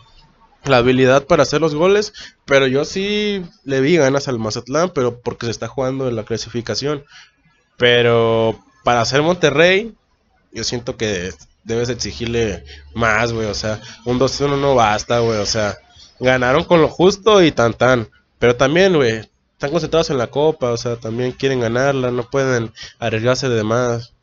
la 0.63 0.77
habilidad 0.77 1.25
para 1.25 1.43
hacer 1.43 1.61
los 1.61 1.75
goles, 1.75 2.13
pero 2.45 2.65
yo 2.67 2.85
sí 2.85 3.43
le 3.63 3.81
vi 3.81 3.97
ganas 3.97 4.27
al 4.27 4.39
Mazatlán, 4.39 4.91
pero 4.93 5.19
porque 5.19 5.45
se 5.45 5.51
está 5.51 5.67
jugando 5.67 6.07
en 6.07 6.15
la 6.15 6.23
clasificación. 6.23 7.03
Pero 7.77 8.59
para 8.83 9.01
hacer 9.01 9.21
Monterrey, 9.21 9.93
yo 10.51 10.63
siento 10.63 10.97
que 10.97 11.31
debes 11.63 11.89
exigirle 11.89 12.63
más, 12.93 13.31
güey. 13.31 13.47
O 13.47 13.53
sea, 13.53 13.79
un 14.05 14.19
2-1 14.19 14.59
no 14.59 14.75
basta, 14.75 15.19
güey. 15.19 15.39
O 15.39 15.45
sea, 15.45 15.77
ganaron 16.19 16.63
con 16.63 16.81
lo 16.81 16.87
justo 16.87 17.41
y 17.43 17.51
tan 17.51 17.73
tan. 17.73 18.09
Pero 18.39 18.55
también, 18.55 18.95
güey, 18.95 19.29
están 19.53 19.71
concentrados 19.71 20.09
en 20.09 20.17
la 20.17 20.27
copa, 20.27 20.71
o 20.71 20.77
sea, 20.77 20.95
también 20.95 21.31
quieren 21.33 21.59
ganarla, 21.59 22.11
no 22.11 22.23
pueden 22.29 22.71
arriesgarse 22.99 23.49
de 23.49 23.63
más. 23.63 24.13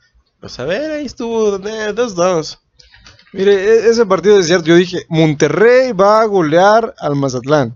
Pues 0.40 0.58
a 0.58 0.64
ver, 0.64 0.92
ahí 0.92 1.06
estuvo, 1.06 1.58
2-2. 1.58 2.58
Mire, 3.32 3.52
e- 3.52 3.90
ese 3.90 4.06
partido 4.06 4.38
es 4.38 4.46
cierto. 4.46 4.66
Yo 4.66 4.76
dije, 4.76 5.04
Monterrey 5.08 5.92
va 5.92 6.20
a 6.22 6.26
golear 6.26 6.94
al 6.98 7.16
Mazatlán. 7.16 7.74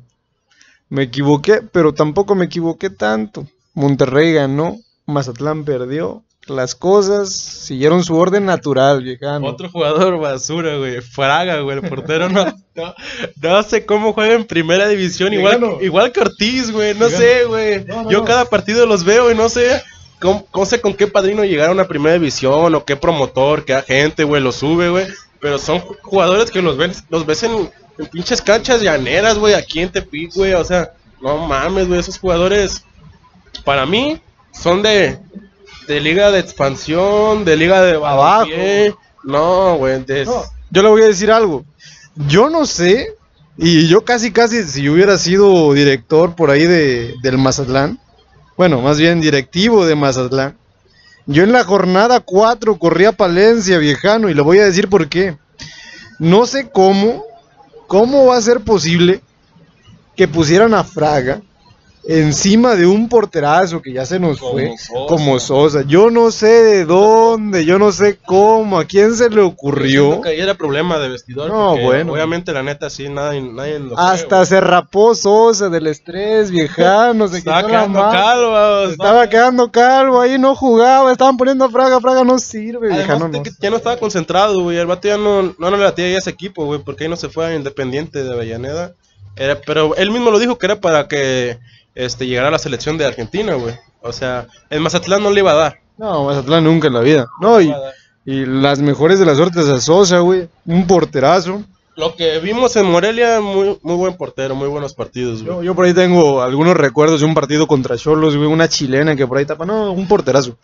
Me 0.88 1.02
equivoqué, 1.04 1.60
pero 1.62 1.92
tampoco 1.92 2.34
me 2.34 2.46
equivoqué 2.46 2.90
tanto. 2.90 3.46
Monterrey 3.74 4.32
ganó, 4.32 4.78
Mazatlán 5.06 5.64
perdió. 5.64 6.24
Las 6.46 6.74
cosas 6.74 7.32
siguieron 7.32 8.02
su 8.02 8.16
orden 8.16 8.44
natural, 8.46 9.02
viejano. 9.02 9.46
Otro 9.46 9.70
jugador 9.70 10.18
basura, 10.18 10.76
güey. 10.78 11.00
Fraga, 11.00 11.60
güey. 11.60 11.78
El 11.78 11.88
portero 11.88 12.28
no, 12.28 12.44
no, 12.74 12.94
no 13.40 13.62
sé 13.62 13.86
cómo 13.86 14.12
juega 14.14 14.34
en 14.34 14.44
primera 14.46 14.88
división. 14.88 15.32
Igual, 15.32 15.78
igual 15.80 16.10
que 16.12 16.20
Ortiz, 16.20 16.72
güey. 16.72 16.94
No 16.94 17.08
sé, 17.08 17.44
güey. 17.44 17.84
No, 17.84 18.02
no, 18.04 18.10
Yo 18.10 18.18
no. 18.20 18.24
cada 18.24 18.46
partido 18.46 18.86
los 18.86 19.04
veo 19.04 19.30
y 19.30 19.34
no 19.34 19.48
sé. 19.48 19.82
Cómo, 20.20 20.46
no 20.54 20.66
sé 20.66 20.80
con 20.80 20.94
qué 20.94 21.06
padrino 21.06 21.44
llegaron 21.44 21.78
a 21.80 21.86
primera 21.88 22.14
división 22.14 22.74
o 22.74 22.84
qué 22.84 22.96
promotor, 22.96 23.64
qué 23.64 23.74
agente, 23.74 24.24
güey, 24.24 24.42
los 24.42 24.56
sube, 24.56 24.90
güey. 24.90 25.06
Pero 25.40 25.56
son 25.58 25.80
ju- 25.80 25.96
jugadores 26.02 26.50
que 26.50 26.60
los 26.60 26.76
ves, 26.76 27.04
los 27.08 27.24
ves 27.24 27.42
en, 27.44 27.70
en 27.98 28.06
pinches 28.06 28.42
canchas 28.42 28.82
llaneras, 28.82 29.38
güey, 29.38 29.54
aquí 29.54 29.80
en 29.80 29.90
Tepic, 29.90 30.34
güey. 30.34 30.52
O 30.54 30.64
sea, 30.64 30.92
no 31.22 31.38
mames, 31.46 31.86
güey. 31.88 32.00
Esos 32.00 32.18
jugadores, 32.18 32.84
para 33.64 33.86
mí, 33.86 34.20
son 34.52 34.82
de, 34.82 35.18
de 35.90 36.00
liga 36.00 36.30
de 36.30 36.38
expansión, 36.38 37.44
de 37.44 37.56
liga 37.56 37.82
de 37.82 37.96
Abajo. 37.96 38.48
No, 39.24 39.76
güey, 39.76 40.04
de... 40.04 40.24
No, 40.24 40.44
yo 40.70 40.82
le 40.84 40.88
voy 40.88 41.02
a 41.02 41.06
decir 41.06 41.32
algo. 41.32 41.64
Yo 42.28 42.48
no 42.48 42.64
sé, 42.64 43.16
y 43.56 43.88
yo 43.88 44.04
casi, 44.04 44.30
casi, 44.30 44.62
si 44.62 44.88
hubiera 44.88 45.18
sido 45.18 45.72
director 45.72 46.36
por 46.36 46.52
ahí 46.52 46.64
de, 46.64 47.14
del 47.22 47.38
Mazatlán, 47.38 47.98
bueno, 48.56 48.80
más 48.80 49.00
bien 49.00 49.20
directivo 49.20 49.84
de 49.84 49.96
Mazatlán, 49.96 50.56
yo 51.26 51.42
en 51.42 51.50
la 51.50 51.64
jornada 51.64 52.20
4 52.20 52.78
corría 52.78 53.08
a 53.08 53.12
Palencia, 53.12 53.78
viejano, 53.78 54.28
y 54.28 54.34
le 54.34 54.42
voy 54.42 54.60
a 54.60 54.66
decir 54.66 54.88
por 54.88 55.08
qué. 55.08 55.36
No 56.20 56.46
sé 56.46 56.70
cómo, 56.70 57.24
cómo 57.88 58.26
va 58.26 58.36
a 58.36 58.42
ser 58.42 58.60
posible 58.60 59.22
que 60.14 60.28
pusieran 60.28 60.72
a 60.72 60.84
Fraga 60.84 61.42
encima 62.04 62.76
de 62.76 62.86
un 62.86 63.08
porterazo 63.08 63.82
que 63.82 63.92
ya 63.92 64.06
se 64.06 64.18
nos 64.18 64.38
Como 64.38 64.52
fue, 64.52 64.78
Sosa. 64.78 65.06
como 65.06 65.40
Sosa. 65.40 65.82
Yo 65.86 66.10
no 66.10 66.30
sé 66.30 66.48
de 66.48 66.84
dónde, 66.84 67.64
yo 67.64 67.78
no 67.78 67.92
sé 67.92 68.18
cómo, 68.24 68.78
a 68.78 68.84
quién 68.84 69.14
se 69.14 69.28
le 69.30 69.40
ocurrió. 69.42 70.20
que 70.20 70.30
ahí 70.30 70.40
era 70.40 70.54
problema 70.54 70.98
de 70.98 71.08
vestidor. 71.08 71.50
No, 71.50 71.76
bueno. 71.76 72.12
Obviamente, 72.12 72.52
la 72.52 72.62
neta, 72.62 72.90
sí, 72.90 73.08
nadie, 73.08 73.42
nadie 73.42 73.78
lo 73.78 73.98
Hasta 73.98 74.36
güey. 74.36 74.46
se 74.46 74.60
rapó 74.60 75.14
Sosa 75.14 75.68
del 75.68 75.86
estrés, 75.86 76.50
viejano, 76.50 77.28
se 77.28 77.38
Estaba 77.38 77.66
quedando 77.66 78.00
calvo. 78.00 78.90
Estaba 78.90 79.28
quedando 79.28 79.70
calvo, 79.70 80.20
ahí 80.20 80.38
no 80.38 80.54
jugaba, 80.54 81.12
estaban 81.12 81.36
poniendo 81.36 81.64
a 81.64 81.70
Fraga, 81.70 82.00
Fraga 82.00 82.24
no 82.24 82.38
sirve, 82.38 82.88
viejano. 82.88 83.26
Además 83.26 83.44
de 83.44 83.50
no. 83.50 83.56
ya 83.60 83.70
no 83.70 83.76
estaba 83.76 83.96
concentrado, 83.98 84.62
güey. 84.62 84.78
El 84.78 84.86
vato 84.86 85.08
ya 85.08 85.16
no, 85.16 85.54
no 85.58 85.70
le 85.70 85.78
latía 85.78 86.06
a 86.06 86.18
ese 86.18 86.30
equipo, 86.30 86.64
güey. 86.64 86.80
Porque 86.80 87.04
ahí 87.04 87.10
no 87.10 87.16
se 87.16 87.28
fue 87.28 87.46
a 87.46 87.54
Independiente 87.54 88.22
de 88.24 88.32
Avellaneda. 88.32 88.94
Era, 89.36 89.60
pero 89.60 89.94
él 89.96 90.10
mismo 90.10 90.30
lo 90.30 90.38
dijo 90.38 90.58
que 90.58 90.66
era 90.66 90.80
para 90.80 91.08
que 91.08 91.58
este, 92.04 92.26
llegara 92.26 92.48
a 92.48 92.52
la 92.52 92.58
selección 92.58 92.98
de 92.98 93.06
Argentina, 93.06 93.54
güey. 93.54 93.74
O 94.02 94.12
sea, 94.12 94.46
el 94.70 94.80
Mazatlán 94.80 95.22
no 95.22 95.30
le 95.30 95.40
iba 95.40 95.52
a 95.52 95.56
dar. 95.56 95.80
No, 95.98 96.24
Mazatlán 96.24 96.64
nunca 96.64 96.88
en 96.88 96.94
la 96.94 97.00
vida. 97.00 97.26
No, 97.40 97.60
y, 97.60 97.72
y 98.24 98.46
las 98.46 98.80
mejores 98.80 99.18
de 99.18 99.26
las 99.26 99.36
suertes 99.36 99.66
a 99.68 99.80
Sosa, 99.80 100.20
güey. 100.20 100.48
Un 100.64 100.86
porterazo. 100.86 101.62
Lo 101.96 102.16
que 102.16 102.38
vimos 102.38 102.74
en 102.76 102.86
Morelia, 102.86 103.40
muy, 103.40 103.78
muy 103.82 103.94
buen 103.96 104.16
portero, 104.16 104.54
muy 104.54 104.68
buenos 104.68 104.94
partidos, 104.94 105.42
güey. 105.42 105.56
Yo, 105.56 105.62
yo 105.62 105.74
por 105.74 105.84
ahí 105.84 105.92
tengo 105.92 106.40
algunos 106.40 106.74
recuerdos 106.74 107.20
de 107.20 107.26
un 107.26 107.34
partido 107.34 107.66
contra 107.66 107.98
Cholos, 107.98 108.36
güey, 108.36 108.48
una 108.48 108.68
chilena 108.68 109.14
que 109.14 109.26
por 109.26 109.36
ahí 109.36 109.44
tapa. 109.44 109.66
No, 109.66 109.92
un 109.92 110.08
porterazo. 110.08 110.56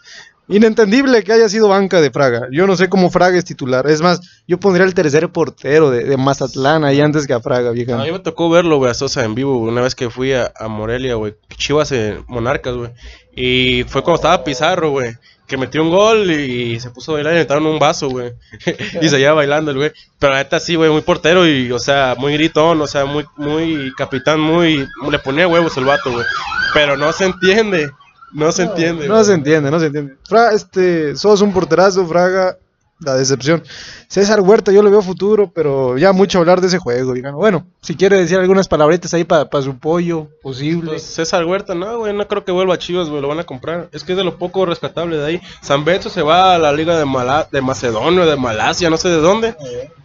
Inentendible 0.48 1.24
que 1.24 1.32
haya 1.32 1.48
sido 1.48 1.68
banca 1.68 2.00
de 2.00 2.10
Fraga. 2.10 2.46
Yo 2.52 2.66
no 2.66 2.76
sé 2.76 2.88
cómo 2.88 3.10
Fraga 3.10 3.36
es 3.36 3.44
titular. 3.44 3.88
Es 3.88 4.00
más, 4.00 4.20
yo 4.46 4.60
pondría 4.60 4.86
el 4.86 4.94
tercer 4.94 5.28
portero 5.30 5.90
de, 5.90 6.16
Mazatlán 6.16 6.84
ahí 6.84 7.00
antes 7.00 7.26
que 7.26 7.32
a 7.32 7.40
Fraga, 7.40 7.70
A 7.70 7.72
vieja. 7.72 7.96
mí 7.96 8.12
me 8.12 8.18
tocó 8.20 8.48
verlo, 8.48 8.76
güey, 8.78 8.90
a 8.90 8.94
Sosa 8.94 9.24
en 9.24 9.34
vivo, 9.34 9.58
una 9.58 9.80
vez 9.80 9.94
que 9.94 10.08
fui 10.08 10.32
a, 10.32 10.52
a 10.58 10.68
Morelia, 10.68 11.16
güey. 11.16 11.34
Chivas 11.56 11.90
en 11.92 12.24
Monarcas, 12.28 12.74
güey. 12.74 12.90
Y 13.34 13.84
fue 13.88 14.02
cuando 14.02 14.16
estaba 14.16 14.44
Pizarro, 14.44 14.90
güey. 14.90 15.16
Que 15.48 15.56
metió 15.56 15.80
un 15.82 15.90
gol 15.90 16.30
y 16.30 16.80
se 16.80 16.90
puso 16.90 17.12
a 17.12 17.14
bailar 17.14 17.32
y 17.32 17.36
le 17.36 17.42
entraron 17.42 17.66
un 17.66 17.78
vaso, 17.78 18.08
güey. 18.08 18.32
y 19.02 19.08
seguía 19.08 19.32
bailando 19.32 19.70
el 19.72 19.76
güey. 19.76 19.92
Pero 20.18 20.32
la 20.32 20.38
neta 20.38 20.58
sí, 20.60 20.74
güey, 20.76 20.90
muy 20.90 21.02
portero 21.02 21.46
y, 21.46 21.70
o 21.72 21.78
sea, 21.78 22.14
muy 22.18 22.32
gritón, 22.32 22.80
o 22.80 22.86
sea, 22.86 23.04
muy, 23.04 23.24
muy 23.36 23.92
capitán, 23.96 24.40
muy... 24.40 24.86
Le 25.10 25.18
ponía 25.18 25.46
huevos 25.48 25.76
el 25.76 25.84
vato, 25.84 26.12
güey. 26.12 26.24
Pero 26.72 26.96
no 26.96 27.12
se 27.12 27.26
entiende. 27.26 27.90
No 28.36 28.52
se 28.52 28.62
entiende. 28.64 29.08
No 29.08 29.24
se 29.24 29.32
entiende, 29.32 29.70
no 29.70 29.80
se 29.80 29.86
entiende. 29.86 30.14
Fra- 30.28 30.52
este, 30.52 31.16
sos 31.16 31.40
un 31.40 31.52
porterazo, 31.52 32.06
Fraga, 32.06 32.56
la 33.00 33.14
decepción. 33.14 33.62
César 34.08 34.40
Huerta, 34.40 34.72
yo 34.72 34.82
le 34.82 34.90
veo 34.90 35.02
futuro, 35.02 35.50
pero 35.54 35.98
ya 35.98 36.12
mucho 36.12 36.38
hablar 36.38 36.60
de 36.60 36.68
ese 36.68 36.78
juego, 36.78 37.12
digamos. 37.12 37.38
Bueno, 37.38 37.66
si 37.82 37.94
quiere 37.94 38.16
decir 38.18 38.38
algunas 38.38 38.68
palabritas 38.68 39.12
ahí 39.14 39.24
para 39.24 39.48
su 39.62 39.76
pollo, 39.78 40.28
posible. 40.42 40.90
Pues 40.92 41.02
César 41.02 41.44
Huerta, 41.44 41.74
no, 41.74 41.98
güey, 41.98 42.14
no 42.14 42.26
creo 42.26 42.44
que 42.44 42.52
vuelva 42.52 42.74
a 42.74 42.78
Chivas, 42.78 43.08
güey, 43.08 43.20
lo 43.20 43.28
van 43.28 43.40
a 43.40 43.44
comprar. 43.44 43.88
Es 43.92 44.02
que 44.04 44.12
es 44.12 44.18
de 44.18 44.24
lo 44.24 44.38
poco 44.38 44.64
rescatable 44.64 45.16
de 45.18 45.26
ahí. 45.26 45.40
San 45.62 45.84
Benzo 45.84 46.08
se 46.10 46.22
va 46.22 46.54
a 46.54 46.58
la 46.58 46.72
liga 46.72 46.96
de, 46.98 47.04
Mala- 47.04 47.48
de 47.50 47.60
Macedonia, 47.60 48.24
de 48.24 48.36
Malasia, 48.36 48.88
no 48.90 48.96
sé 48.96 49.08
de 49.08 49.20
dónde. 49.20 49.54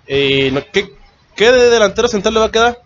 Y 0.07 0.51
no- 0.51 0.61
¿qué, 0.73 0.93
¿Qué 1.35 1.49
de 1.51 1.69
delantero 1.69 2.07
central 2.09 2.33
le 2.33 2.39
va 2.41 2.47
a 2.47 2.51
quedar? 2.51 2.77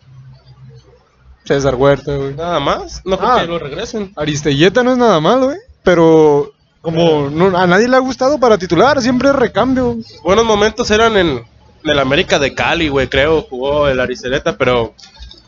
César 1.46 1.76
Huerta, 1.76 2.16
güey. 2.16 2.34
Nada 2.34 2.60
más. 2.60 3.02
No 3.06 3.18
creo 3.18 3.30
Ah. 3.32 3.42
que 3.42 3.48
lo 3.48 3.60
regresen. 3.60 4.12
Aristelleta 4.16 4.84
no 4.84 4.92
es 4.92 4.98
nada 4.98 5.20
mal, 5.20 5.44
güey. 5.44 5.58
Pero 5.84 6.52
como 6.82 7.30
no- 7.30 7.58
a 7.58 7.68
nadie 7.68 7.88
le 7.88 7.96
ha 7.96 8.00
gustado 8.00 8.40
para 8.40 8.58
titular, 8.58 9.02
siempre 9.02 9.30
es 9.30 9.36
recambio. 9.36 9.98
Buenos 10.24 10.46
momentos 10.46 10.90
eran 10.92 11.16
en, 11.18 11.28
en 11.30 11.90
el 11.90 12.00
América 12.00 12.40
de 12.40 12.54
Cali, 12.54 12.90
güey, 12.90 13.08
creo, 13.08 13.44
jugó 13.44 13.88
el 13.88 14.00
Ariceleta, 14.00 14.58
pero 14.58 14.94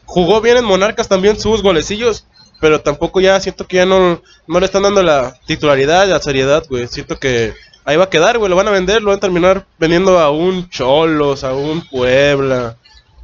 jugó 0.05 0.39
bien 0.41 0.57
en 0.57 0.65
Monarcas 0.65 1.07
también 1.07 1.39
sus 1.39 1.61
golecillos. 1.63 2.25
Pero 2.59 2.81
tampoco 2.81 3.19
ya 3.21 3.39
siento 3.39 3.67
que 3.67 3.77
ya 3.77 3.85
no, 3.85 4.19
no 4.47 4.59
le 4.59 4.65
están 4.65 4.81
dando 4.81 5.03
la 5.03 5.35
titularidad, 5.45 6.07
la 6.07 6.19
seriedad, 6.19 6.63
güey. 6.67 6.87
Siento 6.87 7.19
que 7.19 7.53
ahí 7.85 7.97
va 7.97 8.05
a 8.05 8.09
quedar, 8.09 8.39
güey. 8.39 8.49
Lo 8.49 8.55
van 8.55 8.67
a 8.67 8.71
vender, 8.71 9.01
lo 9.03 9.09
van 9.09 9.17
a 9.17 9.21
terminar 9.21 9.65
vendiendo 9.77 10.17
a 10.19 10.31
un 10.31 10.67
Cholos, 10.69 11.43
a 11.43 11.53
un 11.53 11.81
Puebla. 11.87 12.77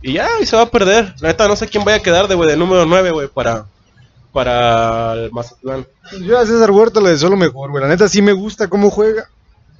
Y 0.03 0.13
ya, 0.13 0.27
y 0.41 0.45
se 0.45 0.55
va 0.55 0.63
a 0.63 0.69
perder. 0.69 1.15
La 1.21 1.29
neta, 1.29 1.47
no 1.47 1.55
sé 1.55 1.67
quién 1.67 1.83
vaya 1.83 1.97
a 1.97 2.01
quedar 2.01 2.27
de, 2.27 2.35
güey, 2.35 2.49
de 2.49 2.57
número 2.57 2.85
9, 2.85 3.11
güey, 3.11 3.27
para, 3.29 3.65
para 4.31 5.13
el 5.13 5.31
Mazatlán. 5.31 5.87
Yo 6.21 6.37
a 6.37 6.45
César 6.45 6.69
Huerta 6.71 6.99
le 7.01 7.11
deseo 7.11 7.29
lo 7.29 7.37
mejor, 7.37 7.71
güey. 7.71 7.81
La 7.81 7.89
neta 7.89 8.07
sí 8.09 8.21
me 8.21 8.33
gusta 8.33 8.67
cómo 8.67 8.89
juega. 8.89 9.29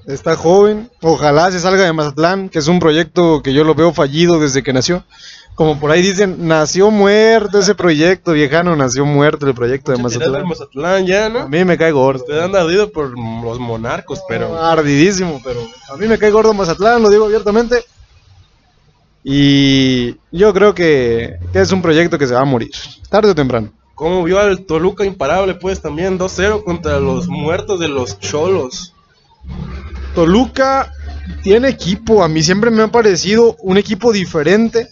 Está 0.07 0.36
joven. 0.36 0.89
Ojalá 1.01 1.51
se 1.51 1.59
salga 1.59 1.83
de 1.83 1.93
Mazatlán, 1.93 2.49
que 2.49 2.59
es 2.59 2.67
un 2.67 2.79
proyecto 2.79 3.41
que 3.43 3.53
yo 3.53 3.63
lo 3.63 3.75
veo 3.75 3.93
fallido 3.93 4.39
desde 4.39 4.63
que 4.63 4.73
nació. 4.73 5.03
Como 5.55 5.79
por 5.79 5.91
ahí 5.91 6.01
dicen, 6.01 6.47
nació 6.47 6.89
muerto 6.89 7.59
ese 7.59 7.75
proyecto, 7.75 8.31
viejano, 8.31 8.75
nació 8.75 9.05
muerto 9.05 9.45
el 9.47 9.53
proyecto 9.53 9.91
de 9.91 9.97
Mucha 9.97 10.17
Mazatlán. 10.17 10.33
del 10.33 10.45
Mazatlán 10.45 11.05
ya, 11.05 11.25
A 11.27 11.29
¿no? 11.29 11.47
mí 11.47 11.63
me 11.63 11.77
cae 11.77 11.91
gordo. 11.91 12.21
Usted 12.23 12.39
anda 12.39 12.62
ardido 12.62 12.91
por 12.91 13.12
los 13.17 13.59
monarcos, 13.59 14.19
pero... 14.27 14.59
Ardidísimo, 14.59 15.39
pero 15.43 15.59
a 15.89 15.95
mí 15.97 16.07
me 16.07 16.17
cae 16.17 16.31
gordo 16.31 16.53
Mazatlán, 16.53 17.01
lo 17.03 17.09
digo 17.09 17.25
abiertamente. 17.25 17.86
Y 19.23 20.17
yo 20.31 20.53
creo 20.53 20.73
que, 20.73 21.38
que 21.53 21.62
es 21.62 21.71
un 21.71 21.81
proyecto 21.81 22.17
que 22.17 22.27
se 22.27 22.33
va 22.33 22.41
a 22.41 22.45
morir, 22.45 22.71
tarde 23.09 23.31
o 23.31 23.36
temprano. 23.36 23.71
cómo 23.95 24.23
vio 24.23 24.39
al 24.39 24.65
Toluca 24.65 25.05
imparable, 25.05 25.55
pues 25.55 25.81
también 25.81 26.19
2-0 26.19 26.63
contra 26.63 26.99
los 26.99 27.27
muertos 27.27 27.79
de 27.79 27.88
los 27.88 28.19
Cholos. 28.19 28.93
Toluca 30.13 30.91
tiene 31.41 31.69
equipo, 31.69 32.23
a 32.23 32.27
mí 32.27 32.43
siempre 32.43 32.69
me 32.69 32.83
ha 32.83 32.88
parecido 32.89 33.55
un 33.59 33.77
equipo 33.77 34.12
diferente 34.12 34.89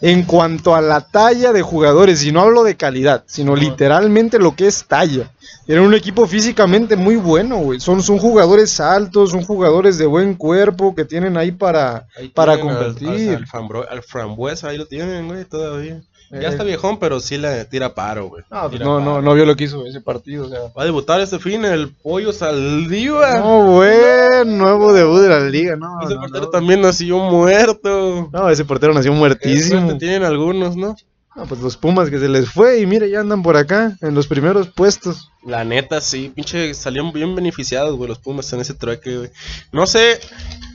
en 0.00 0.24
cuanto 0.24 0.74
a 0.74 0.80
la 0.80 1.00
talla 1.00 1.52
de 1.52 1.62
jugadores, 1.62 2.24
y 2.24 2.32
no 2.32 2.40
hablo 2.42 2.64
de 2.64 2.76
calidad, 2.76 3.24
sino 3.26 3.56
literalmente 3.56 4.38
lo 4.38 4.54
que 4.54 4.66
es 4.66 4.84
talla. 4.86 5.30
Tienen 5.64 5.84
un 5.84 5.94
equipo 5.94 6.26
físicamente 6.26 6.96
muy 6.96 7.16
bueno, 7.16 7.56
güey. 7.58 7.80
Son, 7.80 8.02
son 8.02 8.18
jugadores 8.18 8.78
altos, 8.78 9.30
son 9.30 9.42
jugadores 9.42 9.98
de 9.98 10.06
buen 10.06 10.34
cuerpo 10.34 10.94
que 10.94 11.04
tienen 11.04 11.36
ahí 11.36 11.50
para, 11.50 12.06
Ahí 12.16 12.28
para 12.28 12.52
al- 12.52 12.60
competir. 12.60 13.36
Al, 13.52 13.86
al 13.88 14.02
frambuesa, 14.02 14.68
ahí 14.68 14.76
lo 14.78 14.86
tienen, 14.86 15.28
güey, 15.28 15.44
todavía. 15.44 16.00
Eh. 16.30 16.40
Ya 16.42 16.48
está 16.48 16.64
viejón, 16.64 16.98
pero 16.98 17.20
sí 17.20 17.38
le 17.38 17.64
tira 17.66 17.94
paro, 17.94 18.28
güey. 18.28 18.44
No, 18.50 18.68
pues 18.68 18.80
no, 18.80 19.00
no, 19.00 19.22
no 19.22 19.34
vio 19.34 19.44
lo 19.44 19.54
que 19.54 19.64
hizo 19.64 19.84
ese 19.86 20.00
partido. 20.00 20.46
o 20.46 20.48
sea. 20.48 20.60
Va 20.76 20.82
a 20.82 20.84
debutar 20.84 21.20
este 21.20 21.38
fin 21.38 21.64
el 21.64 21.92
pollo 21.92 22.32
Saldívar. 22.32 23.40
No, 23.40 23.64
buen 23.64 24.58
nuevo 24.58 24.92
debut 24.92 25.20
de 25.20 25.28
la 25.28 25.40
liga, 25.40 25.76
no. 25.76 26.00
Ese 26.02 26.14
no, 26.14 26.20
portero 26.20 26.44
no. 26.46 26.50
también 26.50 26.80
nació 26.80 27.18
muerto. 27.18 28.28
No, 28.32 28.50
ese 28.50 28.64
portero 28.64 28.92
nació 28.92 29.12
muertísimo. 29.12 29.96
tienen 29.98 30.24
algunos, 30.24 30.76
¿no? 30.76 30.96
Ah, 31.38 31.44
pues 31.46 31.60
los 31.60 31.76
Pumas 31.76 32.08
que 32.08 32.18
se 32.18 32.30
les 32.30 32.48
fue 32.48 32.80
y 32.80 32.86
mire, 32.86 33.10
ya 33.10 33.20
andan 33.20 33.42
por 33.42 33.58
acá, 33.58 33.94
en 34.00 34.14
los 34.14 34.26
primeros 34.26 34.68
puestos. 34.68 35.30
La 35.44 35.64
neta, 35.64 36.00
sí, 36.00 36.32
pinche, 36.34 36.72
salieron 36.72 37.12
bien 37.12 37.34
beneficiados, 37.34 37.94
güey, 37.94 38.08
los 38.08 38.18
Pumas 38.18 38.50
en 38.54 38.60
ese 38.60 38.72
trueque, 38.72 39.18
güey. 39.18 39.30
No 39.70 39.86
sé, 39.86 40.18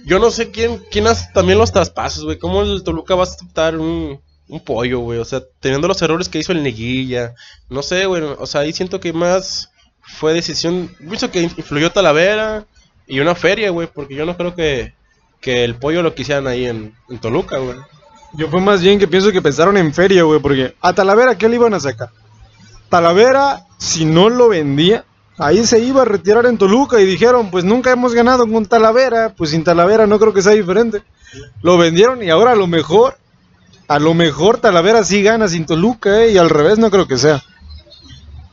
yo 0.06 0.20
no 0.20 0.30
sé 0.30 0.52
quién, 0.52 0.80
quién 0.92 1.08
hace 1.08 1.30
también 1.34 1.58
los 1.58 1.72
traspasos, 1.72 2.26
güey. 2.26 2.38
¿Cómo 2.38 2.62
el 2.62 2.84
Toluca 2.84 3.16
va 3.16 3.24
a 3.24 3.26
aceptar 3.26 3.76
un, 3.76 4.22
un 4.52 4.60
pollo, 4.60 5.00
güey? 5.00 5.18
O 5.18 5.26
sea, 5.26 5.42
teniendo 5.60 5.88
los 5.88 6.02
errores 6.02 6.30
que 6.30 6.40
hizo 6.40 6.52
el 6.52 6.62
Neguilla. 6.62 7.34
No 7.70 7.82
sé, 7.82 8.06
güey, 8.06 8.22
o 8.22 8.46
sea, 8.46 8.62
ahí 8.62 8.74
siento 8.74 9.00
que 9.00 9.14
más 9.14 9.72
fue 10.02 10.34
decisión, 10.34 10.92
pienso 11.00 11.32
que 11.32 11.42
influyó 11.42 11.92
Talavera 11.92 12.66
y 13.08 13.20
una 13.22 13.34
feria, 13.34 13.70
güey, 13.70 13.88
porque 13.88 14.16
yo 14.16 14.26
no 14.26 14.36
creo 14.36 14.54
que, 14.54 14.94
que 15.40 15.64
el 15.64 15.76
pollo 15.76 16.04
lo 16.04 16.14
quisieran 16.14 16.48
ahí 16.48 16.66
en, 16.66 16.94
en 17.10 17.20
Toluca, 17.20 17.58
güey. 17.60 17.78
Yo 18.34 18.50
fue 18.50 18.62
más 18.62 18.82
bien 18.82 19.00
que 19.00 19.08
pienso 19.08 19.32
que 19.32 19.42
pensaron 19.42 19.78
en 19.78 19.94
feria, 19.94 20.24
güey, 20.24 20.42
porque 20.42 20.76
a 20.82 20.94
Talavera, 20.94 21.38
¿qué 21.38 21.48
le 21.48 21.56
iban 21.56 21.74
a 21.74 21.80
sacar? 21.80 22.10
Talavera, 22.90 23.66
si 23.78 24.04
no 24.04 24.30
lo 24.30 24.50
vendía, 24.50 25.06
ahí 25.38 25.66
se 25.66 25.80
iba 25.80 26.02
a 26.02 26.06
retirar 26.06 26.46
en 26.46 26.58
Toluca 26.58 27.00
y 27.00 27.06
dijeron, 27.06 27.52
pues 27.52 27.64
nunca 27.64 27.92
hemos 27.92 28.14
ganado 28.14 28.46
con 28.48 28.66
Talavera, 28.66 29.34
pues 29.36 29.52
sin 29.52 29.64
Talavera 29.64 30.08
no 30.08 30.20
creo 30.20 30.34
que 30.34 30.42
sea 30.42 30.54
diferente. 30.54 31.04
Lo 31.62 31.78
vendieron 31.78 32.22
y 32.22 32.30
ahora 32.30 32.52
a 32.52 32.56
lo 32.56 32.68
mejor, 32.68 33.18
a 33.96 34.00
lo 34.00 34.14
mejor 34.14 34.58
Talavera 34.60 35.04
sí 35.04 35.22
gana 35.24 35.48
sin 35.48 35.66
Toluca, 35.66 36.22
eh, 36.24 36.32
y 36.32 36.38
al 36.38 36.50
revés 36.50 36.78
no 36.80 36.90
creo 36.92 37.08
que 37.08 37.18
sea. 37.18 37.42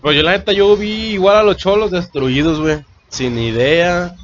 Pues 0.00 0.16
yo 0.16 0.22
la 0.22 0.32
neta 0.32 0.52
yo 0.52 0.76
vi 0.76 1.10
igual 1.12 1.36
a 1.36 1.42
los 1.42 1.56
cholos 1.56 1.90
destruidos, 1.90 2.60
güey. 2.60 2.84
Sin 3.08 3.38
idea. 3.38 4.14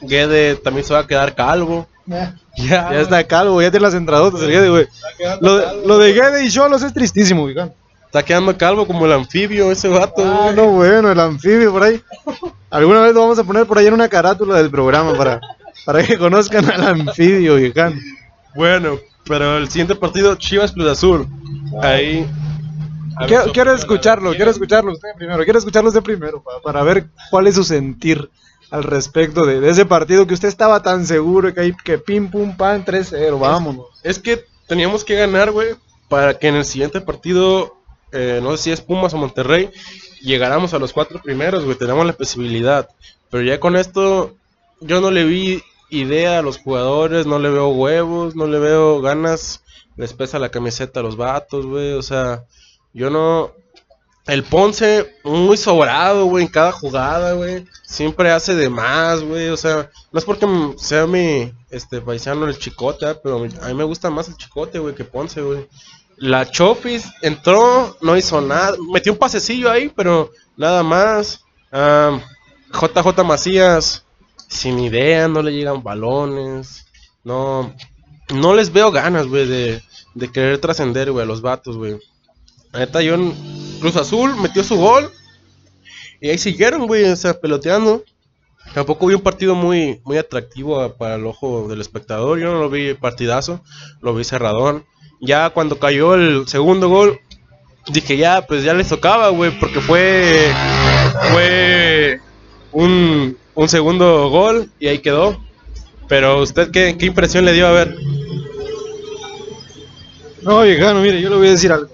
Guede 0.00 0.56
también 0.56 0.84
se 0.84 0.92
va 0.94 1.00
a 1.00 1.06
quedar 1.06 1.34
calvo. 1.34 1.86
Ya, 2.06 2.34
Ya 2.56 3.00
está 3.00 3.22
calvo, 3.26 3.62
ya 3.62 3.70
tiene 3.70 3.84
las 3.86 3.94
entradotas 3.94 4.42
el 4.42 4.50
Guede, 4.50 4.68
güey. 4.68 4.86
Lo, 5.40 5.56
de- 5.56 5.86
lo 5.86 5.98
de 5.98 6.12
Guede 6.12 6.44
y 6.44 6.50
Cholos 6.50 6.82
es 6.82 6.92
tristísimo, 6.92 7.42
güey. 7.42 7.54
Está 8.06 8.22
quedando 8.24 8.56
calvo 8.58 8.86
como 8.86 9.06
el 9.06 9.12
anfibio 9.12 9.70
ese 9.72 9.88
vato, 9.88 10.22
Ah, 10.24 10.40
güey. 10.44 10.56
no, 10.56 10.66
bueno, 10.72 11.10
el 11.12 11.18
anfibio 11.20 11.72
por 11.72 11.82
ahí. 11.84 12.02
Alguna 12.70 13.00
vez 13.02 13.14
lo 13.14 13.20
vamos 13.20 13.38
a 13.38 13.44
poner 13.44 13.64
por 13.66 13.78
ahí 13.78 13.86
en 13.86 13.94
una 13.94 14.08
carátula 14.08 14.56
del 14.56 14.70
programa 14.70 15.14
para, 15.16 15.40
para 15.86 16.02
que 16.02 16.18
conozcan 16.18 16.70
al 16.70 16.82
anfibio, 16.86 17.56
viejano. 17.56 17.96
Bueno, 18.54 18.98
pero 19.32 19.56
el 19.56 19.68
siguiente 19.70 19.94
partido, 19.94 20.34
Chivas 20.34 20.72
Cruz 20.72 20.88
Azul. 20.88 21.26
Ahí. 21.80 22.26
Ver, 23.28 23.50
Quiero, 23.52 23.72
escucharlo, 23.72 24.34
quiero 24.34 24.50
escucharlo 24.50 24.92
usted 24.92 25.08
primero, 25.16 25.42
quiero 25.44 25.58
escucharlo 25.58 25.88
usted 25.88 26.02
primero 26.02 26.42
pa- 26.42 26.60
para, 26.62 26.82
ver 26.82 27.06
cuál 27.30 27.46
es 27.46 27.54
su 27.54 27.64
sentir 27.64 28.28
al 28.70 28.84
respecto 28.84 29.46
de, 29.46 29.60
de 29.60 29.70
ese 29.70 29.86
partido 29.86 30.26
que 30.26 30.34
usted 30.34 30.48
estaba 30.48 30.82
tan 30.82 31.06
seguro 31.06 31.52
que, 31.54 31.60
ahí- 31.60 31.74
que 31.84 31.96
pim 31.98 32.30
pum 32.30 32.56
pan 32.56 32.84
3-0, 32.84 33.38
vámonos. 33.38 33.86
Es 34.02 34.18
que 34.18 34.44
teníamos 34.66 35.02
que 35.04 35.14
ganar, 35.16 35.50
güey, 35.50 35.76
para 36.10 36.38
que 36.38 36.48
en 36.48 36.56
el 36.56 36.64
siguiente 36.66 37.00
partido, 37.00 37.76
eh, 38.12 38.40
no 38.42 38.54
sé 38.56 38.62
si 38.64 38.70
es 38.72 38.80
Pumas 38.82 39.14
o 39.14 39.18
Monterrey, 39.18 39.70
llegáramos 40.20 40.74
a 40.74 40.78
los 40.78 40.92
cuatro 40.92 41.20
primeros, 41.22 41.64
güey, 41.64 41.76
tenemos 41.78 42.04
la 42.06 42.12
posibilidad. 42.14 42.88
Pero 43.30 43.42
ya 43.44 43.58
con 43.60 43.76
esto, 43.76 44.34
yo 44.80 45.00
no 45.00 45.10
le 45.10 45.24
vi 45.24 45.62
idea 45.92 46.38
a 46.38 46.42
los 46.42 46.58
jugadores, 46.58 47.26
no 47.26 47.38
le 47.38 47.50
veo 47.50 47.68
huevos, 47.68 48.34
no 48.34 48.46
le 48.46 48.58
veo 48.58 49.00
ganas, 49.00 49.62
les 49.96 50.12
pesa 50.14 50.38
la 50.38 50.50
camiseta 50.50 51.00
a 51.00 51.02
los 51.02 51.16
vatos, 51.16 51.66
güey, 51.66 51.92
o 51.92 52.02
sea, 52.02 52.44
yo 52.92 53.10
no... 53.10 53.52
El 54.24 54.44
Ponce, 54.44 55.16
muy 55.24 55.56
sobrado, 55.56 56.26
güey, 56.26 56.44
en 56.44 56.50
cada 56.50 56.70
jugada, 56.70 57.32
güey. 57.32 57.66
Siempre 57.82 58.30
hace 58.30 58.54
de 58.54 58.70
más, 58.70 59.20
güey. 59.20 59.48
O 59.48 59.56
sea, 59.56 59.90
no 60.12 60.18
es 60.20 60.24
porque 60.24 60.46
sea 60.76 61.08
mi 61.08 61.52
este, 61.70 62.00
paisano 62.00 62.46
el 62.46 62.56
chicote, 62.56 63.04
ah, 63.04 63.18
pero 63.20 63.38
a 63.38 63.66
mí 63.66 63.74
me 63.74 63.82
gusta 63.82 64.10
más 64.10 64.28
el 64.28 64.36
chicote, 64.36 64.78
güey, 64.78 64.94
que 64.94 65.02
Ponce, 65.02 65.40
güey. 65.40 65.66
La 66.18 66.48
Chofis 66.48 67.04
entró, 67.20 67.96
no 68.00 68.16
hizo 68.16 68.40
nada. 68.40 68.76
Metió 68.92 69.10
un 69.10 69.18
pasecillo 69.18 69.68
ahí, 69.68 69.88
pero 69.88 70.30
nada 70.56 70.84
más. 70.84 71.44
Ah, 71.72 72.20
JJ 72.72 73.24
Macías, 73.24 74.04
sin 74.52 74.78
idea, 74.78 75.28
no 75.28 75.42
le 75.42 75.52
llegan 75.52 75.82
balones. 75.82 76.86
No, 77.24 77.74
no 78.34 78.54
les 78.54 78.72
veo 78.72 78.90
ganas, 78.90 79.26
güey, 79.26 79.46
de, 79.46 79.82
de 80.14 80.28
querer 80.30 80.58
trascender, 80.58 81.10
güey, 81.12 81.24
a 81.24 81.26
los 81.26 81.40
vatos, 81.42 81.76
güey. 81.76 81.98
Neta, 82.72 83.02
yo 83.02 83.16
Cruz 83.80 83.96
Azul 83.96 84.34
metió 84.36 84.62
su 84.64 84.76
gol. 84.76 85.10
Y 86.20 86.28
ahí 86.30 86.38
siguieron, 86.38 86.86
güey, 86.86 87.04
o 87.04 87.16
sea, 87.16 87.34
peloteando. 87.40 88.04
Tampoco 88.74 89.06
vi 89.06 89.14
un 89.14 89.22
partido 89.22 89.54
muy, 89.54 90.00
muy 90.04 90.16
atractivo 90.18 90.80
a- 90.80 90.96
para 90.96 91.16
el 91.16 91.26
ojo 91.26 91.66
del 91.68 91.80
espectador. 91.80 92.38
Yo 92.38 92.52
no 92.52 92.60
lo 92.60 92.70
vi 92.70 92.94
partidazo, 92.94 93.62
lo 94.00 94.14
vi 94.14 94.22
cerradón. 94.24 94.84
Ya 95.20 95.50
cuando 95.50 95.78
cayó 95.78 96.14
el 96.14 96.46
segundo 96.48 96.88
gol, 96.88 97.20
dije 97.88 98.16
ya, 98.16 98.46
pues 98.46 98.62
ya 98.64 98.72
les 98.74 98.88
tocaba, 98.88 99.28
güey, 99.30 99.58
porque 99.58 99.80
fue, 99.80 100.52
fue 101.32 102.20
un, 102.72 103.36
un 103.54 103.68
segundo 103.68 104.28
gol 104.30 104.70
y 104.78 104.88
ahí 104.88 104.98
quedó. 104.98 105.40
Pero 106.08 106.42
usted, 106.42 106.70
¿qué, 106.70 106.96
qué 106.98 107.06
impresión 107.06 107.44
le 107.44 107.52
dio 107.52 107.66
a 107.66 107.72
ver? 107.72 107.96
No, 110.42 110.62
viejano, 110.62 111.00
mire, 111.00 111.20
yo 111.20 111.30
le 111.30 111.36
voy 111.36 111.48
a 111.48 111.52
decir 111.52 111.72
algo. 111.72 111.88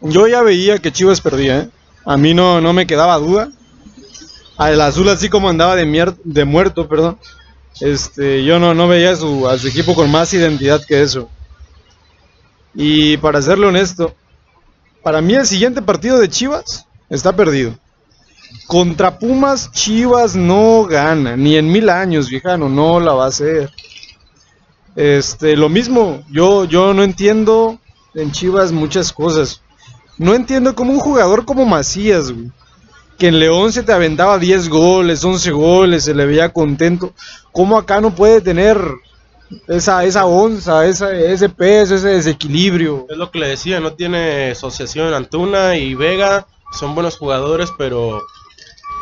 Yo 0.00 0.26
ya 0.28 0.42
veía 0.42 0.78
que 0.78 0.92
Chivas 0.92 1.20
perdía, 1.20 1.60
¿eh? 1.60 1.68
A 2.04 2.16
mí 2.18 2.34
no, 2.34 2.60
no 2.60 2.72
me 2.74 2.86
quedaba 2.86 3.16
duda. 3.18 3.50
Al 4.58 4.80
azul 4.80 5.08
así 5.08 5.28
como 5.30 5.48
andaba 5.48 5.74
de, 5.74 5.86
mier- 5.86 6.16
de 6.22 6.44
muerto, 6.44 6.86
perdón. 6.86 7.18
Este, 7.80 8.44
yo 8.44 8.58
no, 8.60 8.74
no 8.74 8.86
veía 8.86 9.12
a 9.12 9.16
su, 9.16 9.48
a 9.48 9.58
su 9.58 9.68
equipo 9.68 9.94
con 9.94 10.10
más 10.10 10.32
identidad 10.34 10.84
que 10.86 11.02
eso. 11.02 11.28
Y 12.74 13.16
para 13.16 13.40
serle 13.40 13.66
honesto, 13.66 14.14
para 15.02 15.20
mí 15.22 15.34
el 15.34 15.46
siguiente 15.46 15.80
partido 15.80 16.18
de 16.18 16.28
Chivas 16.28 16.86
está 17.08 17.34
perdido. 17.34 17.74
Contra 18.66 19.18
Pumas, 19.18 19.70
Chivas 19.72 20.36
no 20.36 20.84
gana, 20.84 21.36
ni 21.36 21.56
en 21.56 21.70
mil 21.70 21.88
años, 21.88 22.28
viejano, 22.28 22.68
no 22.68 23.00
la 23.00 23.12
va 23.12 23.24
a 23.24 23.28
hacer. 23.28 23.70
Este, 24.96 25.56
lo 25.56 25.68
mismo, 25.68 26.22
yo, 26.30 26.64
yo 26.64 26.94
no 26.94 27.02
entiendo 27.02 27.78
en 28.14 28.32
Chivas 28.32 28.72
muchas 28.72 29.12
cosas. 29.12 29.60
No 30.18 30.34
entiendo 30.34 30.74
cómo 30.74 30.92
un 30.92 31.00
jugador 31.00 31.44
como 31.44 31.66
Macías, 31.66 32.30
güey, 32.30 32.50
que 33.18 33.28
en 33.28 33.38
León 33.38 33.72
se 33.72 33.82
te 33.82 33.92
aventaba 33.92 34.38
10 34.38 34.68
goles, 34.68 35.24
11 35.24 35.50
goles, 35.50 36.04
se 36.04 36.14
le 36.14 36.26
veía 36.26 36.52
contento, 36.52 37.12
cómo 37.52 37.76
acá 37.76 38.00
no 38.00 38.14
puede 38.14 38.40
tener 38.40 38.78
esa, 39.68 40.04
esa 40.04 40.26
onza, 40.26 40.86
esa, 40.86 41.12
ese 41.12 41.48
peso, 41.48 41.94
ese 41.96 42.08
desequilibrio. 42.08 43.06
Es 43.08 43.16
lo 43.16 43.30
que 43.30 43.38
le 43.38 43.48
decía, 43.48 43.80
no 43.80 43.94
tiene 43.94 44.52
asociación 44.52 45.12
Antuna 45.12 45.76
y 45.76 45.94
Vega, 45.94 46.46
son 46.72 46.94
buenos 46.94 47.16
jugadores, 47.16 47.70
pero 47.76 48.20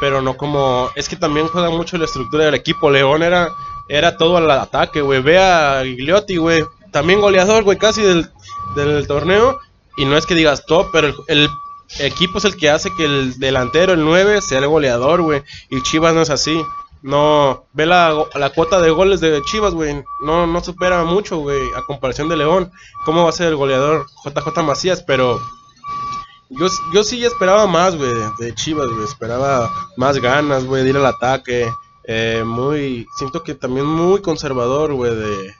pero 0.03 0.21
no 0.21 0.37
como 0.37 0.91
es 0.97 1.09
que 1.09 1.15
también 1.15 1.47
juega 1.47 1.71
mucho 1.71 1.97
la 1.97 2.07
estructura 2.07 2.47
del 2.47 2.57
equipo. 2.57 2.91
León 2.91 3.23
era 3.23 3.53
era 3.89 4.17
todo 4.17 4.37
al 4.37 4.51
ataque, 4.51 5.01
güey. 5.01 5.23
Ve 5.23 5.39
a 5.39 5.85
Gigliotti, 5.85 6.39
güey, 6.39 6.65
también 6.91 7.21
goleador, 7.21 7.63
güey, 7.63 7.79
casi 7.79 8.03
del, 8.03 9.07
torneo 9.07 9.61
y 9.97 10.05
no 10.05 10.17
es 10.17 10.27
que 10.27 10.35
digas 10.35 10.67
top, 10.67 10.89
pero 10.91 11.07
el, 11.07 11.15
el 11.29 11.51
equipo 12.01 12.39
es 12.39 12.47
el 12.47 12.57
que 12.57 12.69
hace 12.69 12.91
que 12.97 13.05
el 13.05 13.39
delantero, 13.39 13.93
el 13.93 14.05
9, 14.05 14.41
sea 14.41 14.59
el 14.59 14.67
goleador, 14.67 15.23
güey, 15.23 15.45
y 15.71 15.81
Chivas 15.83 16.15
no 16.15 16.23
es 16.23 16.31
así. 16.31 16.61
No, 17.03 17.67
ve 17.73 17.87
la, 17.87 18.13
la 18.35 18.51
cuota 18.51 18.81
de 18.81 18.91
goles 18.91 19.21
de 19.21 19.41
Chivas, 19.43 19.73
güey. 19.73 20.03
No, 20.25 20.49
no 20.49 20.65
supera 20.65 21.05
mucho, 21.05 21.39
güey, 21.39 21.61
a 21.77 21.83
comparación 21.83 22.29
de 22.29 22.39
León. 22.39 22.73
¿Cómo 23.05 23.23
va 23.23 23.29
a 23.29 23.33
ser 23.33 23.49
el 23.49 23.57
goleador 23.57 24.07
JJ 24.25 24.65
Macías? 24.65 25.05
Pero 25.05 25.41
yo, 26.59 26.67
yo 26.93 27.05
sí 27.05 27.25
esperaba 27.25 27.67
más, 27.67 27.97
güey, 27.97 28.11
de, 28.39 28.55
Chivas, 28.55 28.89
güey. 28.89 29.05
Esperaba 29.05 29.71
más 29.97 30.19
ganas, 30.19 30.65
güey, 30.65 30.85
de 30.85 30.91
ir 30.91 30.97
al 30.97 31.07
ataque. 31.07 31.67
Eh, 32.05 32.43
muy, 32.45 33.07
siento 33.17 33.43
que 33.43 33.55
también 33.55 33.87
muy 33.87 34.21
conservador, 34.21 34.95
güey, 34.95 35.15
de, 35.15 35.55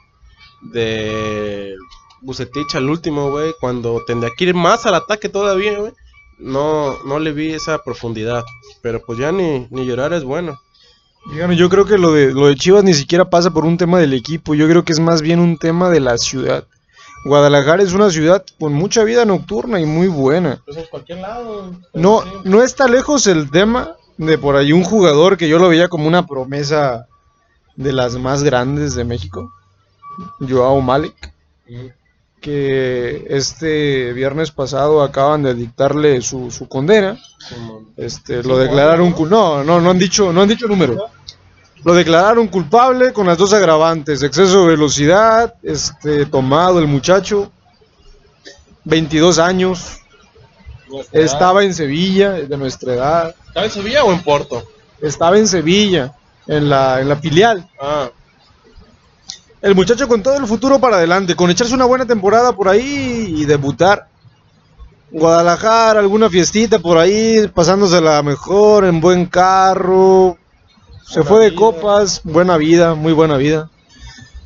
de 0.63 1.77
Bucetich 2.21 2.75
al 2.75 2.89
último, 2.89 3.31
güey. 3.31 3.53
Cuando 3.61 4.03
tendría 4.07 4.33
que 4.37 4.45
ir 4.45 4.55
más 4.55 4.87
al 4.87 4.95
ataque 4.95 5.29
todavía, 5.29 5.79
güey. 5.79 5.93
no, 6.39 7.03
no 7.05 7.19
le 7.19 7.33
vi 7.33 7.53
esa 7.53 7.83
profundidad. 7.83 8.45
Pero 8.83 9.01
pues 9.05 9.19
ya 9.19 9.33
ni, 9.33 9.67
ni 9.71 9.87
llorar 9.87 10.13
es 10.13 10.25
bueno. 10.25 10.59
Díganos, 11.31 11.57
yo 11.57 11.69
creo 11.69 11.85
que 11.85 11.99
lo 11.99 12.13
de, 12.13 12.33
lo 12.33 12.49
de 12.49 12.57
Chivas 12.57 12.83
ni 12.83 12.95
siquiera 12.95 13.31
pasa 13.31 13.51
por 13.53 13.65
un 13.65 13.77
tema 13.77 14.01
del 14.01 14.13
equipo, 14.13 14.55
yo 14.55 14.69
creo 14.69 14.85
que 14.85 14.93
es 14.93 14.99
más 14.99 15.23
bien 15.23 15.39
un 15.39 15.57
tema 15.57 15.89
de 15.89 16.01
la 16.01 16.19
ciudad. 16.19 16.67
Guadalajara 17.25 17.83
es 17.83 17.93
una 17.93 18.11
ciudad 18.11 18.45
con 18.59 18.73
mucha 18.73 19.05
vida 19.05 19.25
nocturna 19.25 19.81
y 19.81 19.87
muy 19.87 20.09
buena. 20.09 20.61
Pues 20.65 20.77
en 20.77 20.87
cualquier 20.87 21.19
lado. 21.19 21.73
No, 21.95 22.23
no 22.45 22.63
está 22.63 22.89
lejos 22.89 23.27
el 23.27 23.51
tema 23.51 23.97
de 24.17 24.39
por 24.39 24.57
ahí 24.57 24.73
un 24.73 24.85
jugador 24.85 25.37
que 25.37 25.49
yo 25.49 25.59
lo 25.59 25.69
veía 25.69 25.89
como 25.89 26.09
una 26.09 26.27
promesa 26.27 27.07
de 27.77 27.93
las 27.93 28.17
más 28.17 28.43
grandes 28.43 28.95
de 28.95 29.05
México, 29.05 29.53
Joao 30.41 30.81
Malik, 30.81 31.33
que 32.41 33.25
este 33.31 34.13
viernes 34.13 34.51
pasado 34.51 35.03
acaban 35.03 35.43
de 35.43 35.55
dictarle 35.55 36.21
su, 36.21 36.51
su 36.51 36.69
condena. 36.69 37.19
Este, 37.97 38.43
lo 38.43 38.59
declararon 38.59 39.15
no, 39.29 39.65
no, 39.65 39.81
no 39.81 39.91
han 39.91 39.99
dicho, 39.99 40.33
no 40.33 40.43
han 40.43 40.49
dicho 40.49 40.67
número. 40.67 41.07
Lo 41.85 41.95
declararon 41.95 42.47
culpable 42.47 43.13
con 43.13 43.27
las 43.27 43.39
dos 43.39 43.53
agravantes, 43.53 44.23
exceso 44.23 44.63
de 44.63 44.69
velocidad, 44.69 45.55
este, 45.63 46.27
tomado 46.27 46.79
el 46.79 46.87
muchacho, 46.87 47.51
22 48.85 49.39
años, 49.39 49.99
estaba 51.11 51.65
en 51.65 51.75
Sevilla, 51.75 52.33
de 52.33 52.57
nuestra 52.57 52.95
edad, 52.95 53.35
¿Estaba 53.49 53.67
en 53.67 53.73
Sevilla 53.73 54.05
o 54.05 54.13
en 54.13 54.23
Porto? 54.23 54.63
estaba 55.01 55.39
en 55.39 55.49
Sevilla, 55.49 56.15
en 56.47 56.69
la, 56.69 57.01
en 57.01 57.09
la 57.09 57.17
filial. 57.17 57.69
Ah, 57.81 58.11
El 59.61 59.75
muchacho 59.75 60.07
con 60.07 60.23
todo 60.23 60.37
el 60.37 60.47
futuro 60.47 60.79
para 60.79 60.97
adelante, 60.97 61.35
con 61.35 61.51
echarse 61.51 61.75
una 61.75 61.85
buena 61.85 62.07
temporada 62.07 62.55
por 62.55 62.69
ahí 62.69 63.35
y 63.39 63.45
debutar. 63.45 64.07
Guadalajara, 65.11 66.01
alguna 66.01 66.31
fiestita 66.31 66.79
por 66.79 66.97
ahí, 66.97 67.47
pasándosela 67.49 68.23
mejor, 68.23 68.85
en 68.85 69.01
buen 69.01 69.27
carro. 69.27 70.39
Se 71.07 71.21
Buena 71.21 71.29
fue 71.29 71.41
de 71.45 71.51
vida. 71.51 71.59
copas, 71.59 72.21
buena 72.25 72.57
vida, 72.57 72.95
muy 72.95 73.13
buena 73.13 73.37
vida. 73.37 73.71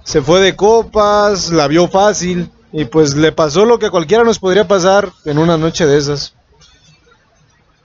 Se 0.05 0.23
fue 0.23 0.40
de 0.40 0.57
copas, 0.57 1.51
la 1.51 1.66
vio 1.69 1.88
fácil 1.88 2.51
y 2.73 2.85
pues 2.85 3.14
le 3.16 3.33
pasó 3.33 3.64
lo 3.64 3.79
que 3.79 3.87
a 3.87 3.90
cualquiera 3.90 4.25
nos 4.25 4.38
podría 4.38 4.66
pasar 4.69 5.11
en 5.25 5.38
una 5.38 5.57
noche 5.57 5.87
de 5.87 5.99
esas. 5.99 6.35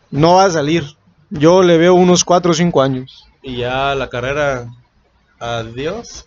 No 0.10 0.36
va 0.36 0.46
a 0.46 0.52
salir. 0.52 0.86
Yo 1.30 1.64
le 1.64 1.78
veo 1.78 1.94
unos 1.94 2.24
4 2.26 2.52
o 2.52 2.54
5 2.54 2.82
años. 2.82 3.26
y 3.42 3.58
ya 3.58 3.96
la 3.96 4.10
carrera. 4.10 4.68
Adiós. 5.40 6.26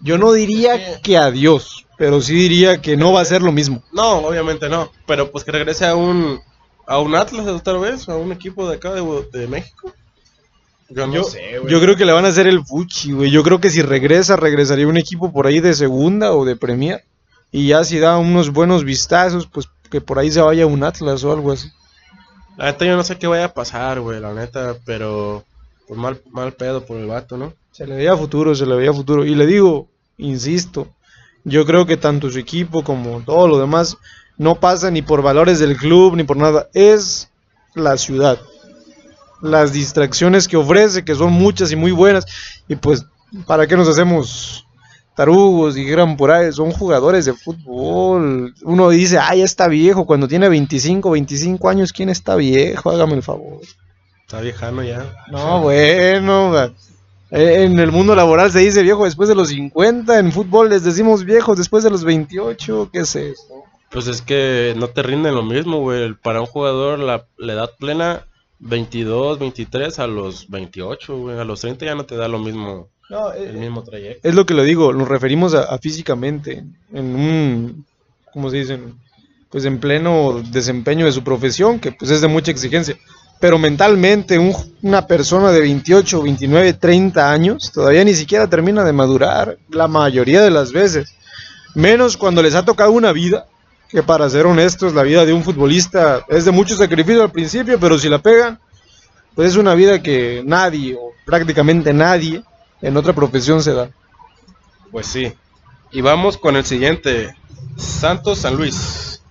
Yo 0.00 0.18
no 0.18 0.32
diría 0.32 1.00
que 1.00 1.16
adiós, 1.16 1.86
pero 1.96 2.20
sí 2.20 2.34
diría 2.34 2.80
que 2.82 2.96
no 2.96 3.12
va 3.12 3.22
a 3.22 3.24
ser 3.24 3.42
lo 3.42 3.50
mismo. 3.50 3.82
No, 3.92 4.18
obviamente 4.18 4.68
no. 4.68 4.92
Pero 5.06 5.30
pues 5.32 5.42
que 5.44 5.52
regrese 5.52 5.86
a 5.86 5.94
un. 5.96 6.40
A 6.86 7.00
un 7.00 7.16
Atlas 7.16 7.46
otra 7.48 7.72
vez, 7.78 8.08
a 8.08 8.16
un 8.16 8.30
equipo 8.30 8.68
de 8.68 8.76
acá 8.76 8.92
de, 8.92 9.02
de 9.32 9.46
México. 9.48 9.92
Yo 10.88 11.06
no 11.06 11.14
Yo, 11.14 11.24
sé, 11.24 11.58
güey. 11.58 11.72
yo 11.72 11.80
creo 11.80 11.96
que 11.96 12.04
le 12.04 12.12
van 12.12 12.24
a 12.24 12.28
hacer 12.28 12.46
el 12.46 12.64
fuchi, 12.64 13.12
güey. 13.12 13.30
Yo 13.30 13.42
creo 13.42 13.60
que 13.60 13.70
si 13.70 13.82
regresa, 13.82 14.36
regresaría 14.36 14.86
un 14.86 14.96
equipo 14.96 15.32
por 15.32 15.46
ahí 15.46 15.60
de 15.60 15.74
segunda 15.74 16.32
o 16.32 16.44
de 16.44 16.56
Premier. 16.56 17.04
Y 17.50 17.68
ya 17.68 17.84
si 17.84 17.98
da 17.98 18.18
unos 18.18 18.52
buenos 18.52 18.84
vistazos, 18.84 19.46
pues 19.46 19.68
que 19.90 20.00
por 20.00 20.18
ahí 20.18 20.30
se 20.30 20.40
vaya 20.40 20.66
un 20.66 20.82
Atlas 20.84 21.24
o 21.24 21.32
algo 21.32 21.52
así. 21.52 21.68
La 22.56 22.66
neta, 22.66 22.84
yo 22.84 22.96
no 22.96 23.04
sé 23.04 23.18
qué 23.18 23.26
vaya 23.26 23.46
a 23.46 23.54
pasar, 23.54 24.00
güey, 24.00 24.20
la 24.20 24.32
neta, 24.32 24.76
pero. 24.84 25.44
Pues 25.86 26.00
mal, 26.00 26.20
mal 26.32 26.52
pedo 26.52 26.84
por 26.84 26.96
el 26.96 27.06
vato, 27.06 27.36
¿no? 27.36 27.52
Se 27.70 27.86
le 27.86 27.94
veía 27.94 28.16
futuro, 28.16 28.54
se 28.54 28.66
le 28.66 28.74
veía 28.74 28.92
futuro. 28.92 29.24
Y 29.24 29.34
le 29.36 29.46
digo, 29.46 29.86
insisto, 30.18 30.88
yo 31.44 31.64
creo 31.64 31.86
que 31.86 31.96
tanto 31.96 32.28
su 32.30 32.38
equipo 32.40 32.82
como 32.82 33.20
todo 33.20 33.46
lo 33.46 33.58
demás 33.60 33.96
no 34.36 34.56
pasa 34.56 34.90
ni 34.90 35.02
por 35.02 35.22
valores 35.22 35.60
del 35.60 35.76
club 35.76 36.16
ni 36.16 36.24
por 36.24 36.36
nada. 36.38 36.68
Es 36.74 37.30
la 37.74 37.96
ciudad. 37.96 38.40
Las 39.46 39.72
distracciones 39.72 40.48
que 40.48 40.56
ofrece, 40.56 41.04
que 41.04 41.14
son 41.14 41.32
muchas 41.32 41.72
y 41.72 41.76
muy 41.76 41.92
buenas. 41.92 42.26
Y 42.68 42.76
pues, 42.76 43.04
¿para 43.46 43.66
qué 43.66 43.76
nos 43.76 43.88
hacemos 43.88 44.66
tarugos? 45.14 45.74
Dijeran 45.74 46.16
por 46.16 46.30
ahí, 46.30 46.52
son 46.52 46.72
jugadores 46.72 47.24
de 47.24 47.34
fútbol. 47.34 48.54
Uno 48.62 48.88
dice, 48.90 49.16
ya 49.16 49.34
está 49.34 49.68
viejo. 49.68 50.06
Cuando 50.06 50.28
tiene 50.28 50.48
25, 50.48 51.10
25 51.10 51.68
años, 51.68 51.92
¿quién 51.92 52.08
está 52.08 52.36
viejo? 52.36 52.90
Hágame 52.90 53.14
el 53.14 53.22
favor. 53.22 53.60
Está 54.22 54.40
viejano 54.40 54.82
ya. 54.82 55.04
No, 55.30 55.62
bueno, 55.62 56.52
en 57.30 57.78
el 57.80 57.90
mundo 57.90 58.14
laboral 58.14 58.52
se 58.52 58.60
dice 58.60 58.82
viejo 58.82 59.04
después 59.04 59.28
de 59.28 59.34
los 59.34 59.48
50, 59.48 60.18
en 60.18 60.30
fútbol 60.30 60.68
les 60.70 60.84
decimos 60.84 61.24
viejos 61.24 61.58
después 61.58 61.82
de 61.82 61.90
los 61.90 62.04
28, 62.04 62.90
¿qué 62.92 63.00
es 63.00 63.16
eso? 63.16 63.64
Pues 63.90 64.06
es 64.06 64.22
que 64.22 64.74
no 64.76 64.88
te 64.88 65.02
rinde 65.02 65.32
lo 65.32 65.42
mismo, 65.42 65.80
güey. 65.80 66.14
Para 66.14 66.40
un 66.40 66.46
jugador 66.46 66.98
la, 66.98 67.26
la 67.36 67.52
edad 67.52 67.70
plena, 67.78 68.26
22, 68.58 69.38
23 69.38 69.98
a 69.98 70.06
los 70.06 70.48
28, 70.48 71.16
güey. 71.18 71.38
A 71.38 71.44
los 71.44 71.60
30 71.60 71.84
ya 71.84 71.94
no 71.94 72.04
te 72.06 72.16
da 72.16 72.28
lo 72.28 72.38
mismo, 72.38 72.88
el 73.38 73.56
mismo 73.58 73.82
trayecto. 73.82 74.26
Es 74.28 74.34
lo 74.34 74.46
que 74.46 74.54
le 74.54 74.64
digo, 74.64 74.92
nos 74.92 75.08
referimos 75.08 75.54
a, 75.54 75.64
a 75.64 75.78
físicamente, 75.78 76.64
en 76.92 77.04
un, 77.14 77.86
¿cómo 78.32 78.50
se 78.50 78.56
dice? 78.58 78.78
Pues 79.50 79.64
en 79.64 79.78
pleno 79.78 80.42
desempeño 80.50 81.06
de 81.06 81.12
su 81.12 81.22
profesión, 81.22 81.78
que 81.78 81.92
pues 81.92 82.10
es 82.10 82.20
de 82.20 82.28
mucha 82.28 82.50
exigencia. 82.50 82.96
Pero 83.38 83.58
mentalmente, 83.58 84.38
un- 84.38 84.54
una 84.82 85.06
persona 85.06 85.52
de 85.52 85.60
28, 85.60 86.22
29, 86.22 86.72
30 86.72 87.30
años 87.30 87.70
todavía 87.72 88.02
ni 88.02 88.14
siquiera 88.14 88.48
termina 88.48 88.82
de 88.82 88.92
madurar, 88.94 89.58
la 89.68 89.86
mayoría 89.88 90.42
de 90.42 90.50
las 90.50 90.72
veces. 90.72 91.14
Menos 91.74 92.16
cuando 92.16 92.42
les 92.42 92.54
ha 92.54 92.64
tocado 92.64 92.90
una 92.92 93.12
vida, 93.12 93.46
que 93.88 94.02
para 94.02 94.28
ser 94.28 94.46
honestos, 94.46 94.94
la 94.94 95.02
vida 95.02 95.24
de 95.24 95.32
un 95.32 95.44
futbolista 95.44 96.24
es 96.28 96.44
de 96.44 96.50
mucho 96.50 96.76
sacrificio 96.76 97.22
al 97.22 97.30
principio, 97.30 97.78
pero 97.78 97.98
si 97.98 98.08
la 98.08 98.18
pegan, 98.18 98.58
pues 99.34 99.50
es 99.50 99.56
una 99.56 99.74
vida 99.74 100.02
que 100.02 100.42
nadie, 100.44 100.96
o 100.96 101.12
prácticamente 101.24 101.92
nadie, 101.92 102.42
en 102.82 102.96
otra 102.96 103.12
profesión 103.12 103.62
se 103.62 103.74
da. 103.74 103.90
Pues 104.90 105.06
sí. 105.06 105.32
Y 105.92 106.00
vamos 106.00 106.36
con 106.36 106.56
el 106.56 106.64
siguiente. 106.64 107.34
Santos 107.76 108.40
San 108.40 108.56
Luis. 108.56 109.22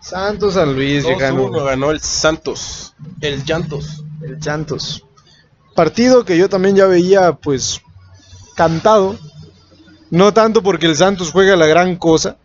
Santos 0.00 0.54
San 0.54 0.74
Luis, 0.74 1.04
2-1 1.04 1.08
llegando. 1.08 1.64
ganó 1.64 1.90
el 1.90 2.00
Santos. 2.00 2.94
El 3.20 3.44
Llantos. 3.44 4.04
El 4.22 4.42
Santos. 4.42 5.04
Partido 5.74 6.24
que 6.24 6.36
yo 6.38 6.48
también 6.48 6.76
ya 6.76 6.86
veía, 6.86 7.32
pues, 7.32 7.80
cantado. 8.56 9.16
No 10.10 10.32
tanto 10.32 10.62
porque 10.62 10.86
el 10.86 10.96
Santos 10.96 11.30
juega 11.30 11.56
la 11.56 11.66
gran 11.66 11.96
cosa, 11.96 12.36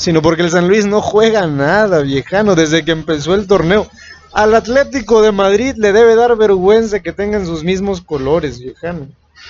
sino 0.00 0.22
porque 0.22 0.40
el 0.40 0.50
San 0.50 0.66
Luis 0.66 0.86
no 0.86 1.02
juega 1.02 1.46
nada, 1.46 2.00
viejano, 2.00 2.54
desde 2.54 2.84
que 2.86 2.92
empezó 2.92 3.34
el 3.34 3.46
torneo. 3.46 3.86
Al 4.32 4.54
Atlético 4.54 5.20
de 5.20 5.30
Madrid 5.30 5.74
le 5.76 5.92
debe 5.92 6.14
dar 6.14 6.36
vergüenza 6.36 7.00
que 7.00 7.12
tengan 7.12 7.44
sus 7.44 7.62
mismos 7.64 8.00
colores, 8.00 8.58
viejano. 8.60 9.08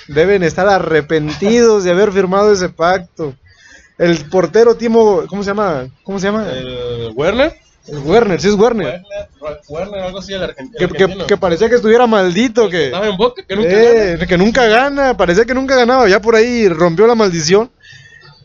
Deben 0.09 0.43
estar 0.43 0.67
arrepentidos 0.69 1.85
de 1.85 1.93
haber 1.93 2.11
firmado 2.11 2.53
ese 2.53 2.69
pacto. 2.69 3.35
El 3.97 4.17
portero 4.29 4.75
Timo, 4.75 5.23
¿cómo 5.29 5.45
se 5.45 5.51
llama? 5.51 5.87
¿Cómo 6.03 6.19
se 6.19 6.27
llama? 6.27 6.51
El 6.51 7.13
Werner. 7.15 7.55
El 7.87 7.99
Werner, 7.99 8.41
sí 8.41 8.49
es 8.49 8.55
Werner. 8.55 8.87
Werner, 9.41 9.61
Werner, 9.69 10.01
algo 10.01 10.19
así, 10.19 10.33
el, 10.33 10.43
argen- 10.43 10.71
el 10.75 10.89
Que, 10.89 10.89
que- 10.89 11.05
argentino. 11.05 11.27
que 11.27 11.37
parecía 11.37 11.69
que 11.69 11.77
estuviera 11.77 12.07
maldito, 12.09 12.69
que, 12.69 12.87
Estaba 12.87 13.07
en 13.09 13.17
Boca, 13.17 13.43
que 13.47 13.55
nunca 13.57 13.69
Eh, 13.71 14.13
gana. 14.15 14.27
que 14.27 14.39
nunca 14.39 14.67
gana, 14.67 15.17
parecía 15.17 15.45
que 15.45 15.55
nunca 15.55 15.77
ganaba, 15.77 16.09
ya 16.09 16.21
por 16.21 16.35
ahí 16.35 16.69
rompió 16.69 17.07
la 17.07 17.15
maldición. 17.15 17.71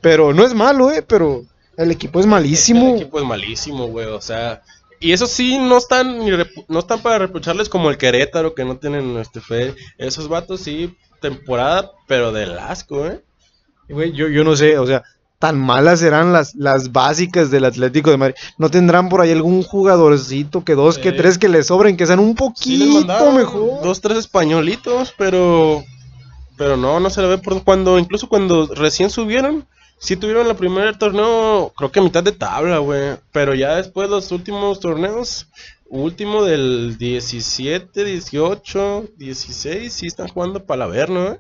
Pero 0.02 0.34
no 0.34 0.46
es 0.46 0.54
malo, 0.54 0.91
eh, 0.91 1.02
pero 1.02 1.44
el 1.77 1.91
equipo 1.91 2.19
es 2.19 2.25
malísimo. 2.25 2.95
El 2.95 3.01
equipo 3.01 3.19
es 3.19 3.25
malísimo, 3.25 3.88
güey, 3.88 4.07
o 4.07 4.21
sea... 4.21 4.61
Y 4.99 5.11
eso 5.11 5.27
sí, 5.27 5.57
no 5.57 5.77
están, 5.77 6.19
ni 6.19 6.31
no 6.69 6.79
están 6.79 7.01
para 7.01 7.19
reprocharles 7.19 7.67
como 7.67 7.89
el 7.89 7.97
Querétaro, 7.97 8.55
que 8.55 8.63
no 8.63 8.77
tienen 8.77 9.17
este 9.17 9.41
fe. 9.41 9.75
Esos 9.97 10.29
vatos 10.29 10.61
sí, 10.61 10.95
temporada, 11.21 11.91
pero 12.07 12.31
del 12.31 12.57
asco, 12.57 13.05
¿eh? 13.05 13.21
Güey, 13.89 14.13
yo, 14.13 14.29
yo 14.29 14.43
no 14.43 14.55
sé, 14.55 14.79
o 14.79 14.88
sea, 14.88 15.03
tan 15.38 15.59
malas 15.59 15.99
serán 15.99 16.31
las, 16.31 16.55
las 16.55 16.93
básicas 16.93 17.51
del 17.51 17.65
Atlético 17.65 18.09
de 18.09 18.17
Madrid. 18.17 18.35
¿No 18.57 18.71
tendrán 18.71 19.09
por 19.09 19.21
ahí 19.21 19.31
algún 19.31 19.63
jugadorcito 19.63 20.63
que 20.63 20.75
dos, 20.75 20.97
que 20.97 21.11
tres 21.11 21.38
que 21.38 21.49
les 21.49 21.67
sobren, 21.67 21.97
que 21.97 22.07
sean 22.07 22.19
un 22.19 22.33
poquito 22.33 23.31
mejor? 23.33 23.83
Dos, 23.83 24.01
tres 24.01 24.17
españolitos, 24.17 25.13
pero... 25.17 25.83
Pero 26.57 26.77
no, 26.77 27.01
no 27.01 27.09
se 27.09 27.21
le 27.21 27.27
ve 27.27 27.38
por 27.38 27.61
cuando, 27.63 27.99
incluso 27.99 28.29
cuando 28.29 28.67
recién 28.73 29.09
subieron, 29.09 29.67
sí 29.98 30.16
tuvieron 30.16 30.48
el 30.48 30.56
primer 30.56 30.98
torneo, 30.98 31.74
creo 31.76 31.91
que 31.91 32.00
a 32.00 32.04
mitad 32.04 32.24
de 32.24 32.32
tabla, 32.32 32.80
güey. 32.80 33.18
Pero 33.32 33.54
ya 33.54 33.76
después 33.76 34.10
los 34.10 34.32
últimos 34.32 34.80
torneos, 34.80 35.48
último 35.89 36.43
del 36.43 36.98
17, 36.98 38.04
18, 38.04 39.06
16, 39.18 39.93
sí 39.93 40.08
están 40.08 40.28
jugando 40.28 40.66
para 40.66 40.88
eh? 40.88 41.39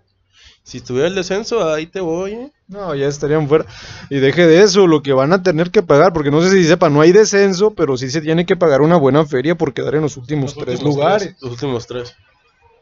Si 0.63 0.81
tuviera 0.81 1.07
el 1.07 1.13
descenso, 1.13 1.71
ahí 1.71 1.85
te 1.85 1.99
voy, 1.99 2.31
¿eh? 2.31 2.51
No, 2.67 2.95
ya 2.95 3.07
estarían 3.07 3.47
fuera. 3.47 3.67
Y 4.09 4.17
deje 4.17 4.47
de 4.47 4.63
eso, 4.63 4.87
lo 4.87 5.03
que 5.03 5.13
van 5.13 5.31
a 5.31 5.43
tener 5.43 5.69
que 5.69 5.83
pagar, 5.83 6.11
porque 6.11 6.31
no 6.31 6.41
sé 6.41 6.49
si 6.49 6.63
sepa, 6.63 6.89
no 6.89 7.01
hay 7.01 7.11
descenso, 7.11 7.75
pero 7.75 7.95
sí 7.97 8.09
se 8.09 8.19
tiene 8.19 8.47
que 8.47 8.55
pagar 8.55 8.81
una 8.81 8.97
buena 8.97 9.23
feria 9.27 9.53
por 9.55 9.73
quedar 9.75 9.93
en 9.93 10.01
los 10.01 10.17
últimos 10.17 10.55
Los 10.55 10.65
tres 10.65 10.79
últimos 10.79 10.95
lugares. 10.95 11.27
tres, 11.27 11.41
los 11.41 11.51
últimos 11.51 11.85
tres. 11.85 12.15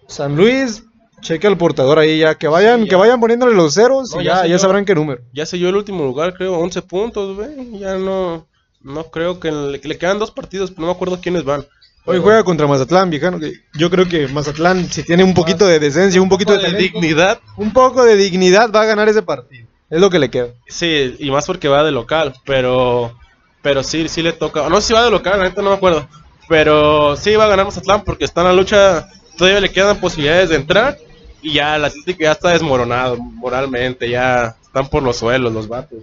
San 0.08 0.38
Luis, 0.38 0.84
cheque 1.24 1.48
al 1.48 1.58
portador 1.58 1.98
ahí 1.98 2.20
ya, 2.20 2.36
que 2.36 2.48
vayan, 2.48 2.82
Sí, 2.82 2.86
ya. 2.86 2.90
que 2.92 2.96
vayan 2.98 3.20
poniéndole 3.20 3.56
los 3.56 3.74
ceros 3.74 4.12
No, 4.14 4.22
y 4.22 4.26
ya 4.26 4.42
ya, 4.44 4.48
yo. 4.48 4.60
sabrán 4.60 4.86
qué 4.86 4.94
número. 4.94 5.22
Ya 5.34 5.46
selló 5.48 5.70
el 5.70 5.76
último 5.76 6.04
lugar, 6.04 6.36
creo, 6.36 6.54
11 6.60 6.82
puntos, 6.84 7.36
güey. 7.36 7.80
Ya 7.80 7.96
no, 7.96 8.46
No 8.82 9.06
creo 9.06 9.40
que 9.40 9.52
le, 9.52 9.80
le 9.82 9.98
quedan 9.98 10.20
dos 10.20 10.30
partidos, 10.32 10.70
pero 10.70 10.82
no 10.82 10.88
me 10.88 10.94
acuerdo 10.94 11.20
quiénes 11.22 11.44
van. 11.44 11.66
Hoy 12.06 12.20
juega 12.22 12.44
contra 12.44 12.68
Mazatlán, 12.68 13.10
viejano. 13.10 13.40
Yo 13.76 13.90
creo 13.90 14.08
que 14.10 14.28
Mazatlán, 14.28 14.92
si 14.92 15.04
tiene 15.04 15.24
un 15.24 15.34
poquito 15.34 15.66
de 15.66 15.80
decencia, 15.80 16.22
un 16.22 16.28
poquito 16.28 16.52
de, 16.52 16.58
de 16.58 16.64
talento, 16.66 17.00
dignidad. 17.00 17.40
un 17.56 17.72
poco 17.72 18.04
de 18.04 18.18
dignidad, 18.18 18.70
va 18.76 18.82
a 18.82 18.86
ganar 18.86 19.08
ese 19.08 19.22
partido. 19.22 19.68
Es 19.90 20.02
lo 20.02 20.10
que 20.10 20.20
le 20.20 20.30
queda. 20.30 20.48
Sí, 20.68 21.16
y 21.20 21.32
más 21.32 21.46
porque 21.46 21.70
va 21.70 21.82
de 21.84 21.92
local, 21.94 22.34
pero 22.46 23.14
pero 23.62 23.84
sí, 23.84 24.10
sí 24.10 24.22
le 24.22 24.34
toca. 24.34 24.68
No 24.68 24.82
sé 24.82 24.88
si 24.88 24.94
va 24.94 25.06
de 25.06 25.12
local, 25.12 25.40
la 25.40 25.46
neta 25.46 25.62
no 25.62 25.70
me 25.70 25.76
acuerdo. 25.78 26.06
Pero 26.50 27.16
sí 27.16 27.36
va 27.38 27.46
a 27.46 27.48
ganar 27.48 27.66
Mazatlán 27.68 28.04
porque 28.04 28.26
está 28.26 28.42
en 28.42 28.48
la 28.48 28.54
lucha, 28.54 29.08
todavía 29.38 29.62
le 29.62 29.72
quedan 29.72 29.98
posibilidades 30.02 30.50
de 30.50 30.58
entrar 30.58 30.98
y 31.44 31.54
ya 31.54 31.76
el 31.76 31.86
Atlético 31.86 32.22
ya 32.22 32.32
está 32.32 32.52
desmoronado 32.52 33.18
moralmente, 33.18 34.10
ya 34.10 34.56
están 34.64 34.88
por 34.88 35.04
los 35.04 35.18
suelos 35.18 35.54
los 35.54 35.68
vatos. 35.68 36.00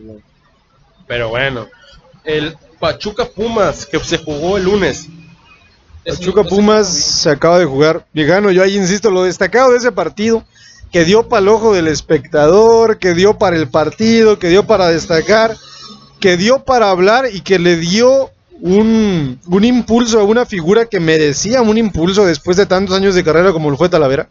Pero 1.07 1.30
bueno, 1.30 1.66
el 2.24 2.57
Pachuca 2.78 3.24
Pumas 3.24 3.86
que 3.86 3.99
se 4.01 4.18
jugó 4.18 4.59
el 4.59 4.64
lunes. 4.64 5.09
Pachuca 6.05 6.45
Pumas 6.45 6.88
se 6.88 7.30
acaba 7.30 7.59
de 7.59 7.64
jugar. 7.64 8.07
Viejano, 8.12 8.51
yo 8.51 8.62
ahí 8.62 8.76
insisto, 8.76 9.11
lo 9.11 9.24
destacado 9.24 9.72
de 9.72 9.78
ese 9.78 9.93
partido, 9.93 10.45
que 10.93 11.05
dio 11.05 11.28
para 11.28 11.41
el 11.41 11.49
ojo 11.49 11.72
del 11.72 11.88
espectador, 11.88 12.99
que 12.99 13.14
dio 13.14 13.38
para 13.38 13.57
el 13.57 13.68
partido, 13.68 14.38
que 14.38 14.49
dio 14.49 14.66
para 14.66 14.88
destacar, 14.88 15.57
que 16.20 16.36
dio 16.36 16.64
para 16.64 16.91
hablar 16.91 17.26
y 17.32 17.41
que 17.41 17.59
le 17.59 17.76
dio 17.76 18.30
un, 18.61 19.41
un 19.47 19.64
impulso 19.64 20.20
a 20.20 20.24
una 20.24 20.45
figura 20.45 20.84
que 20.84 21.01
merecía 21.01 21.62
un 21.62 21.78
impulso 21.78 22.26
después 22.26 22.59
de 22.59 22.66
tantos 22.66 22.95
años 22.95 23.14
de 23.14 23.24
carrera 23.24 23.53
como 23.53 23.70
lo 23.70 23.78
fue 23.78 23.88
Talavera. 23.88 24.28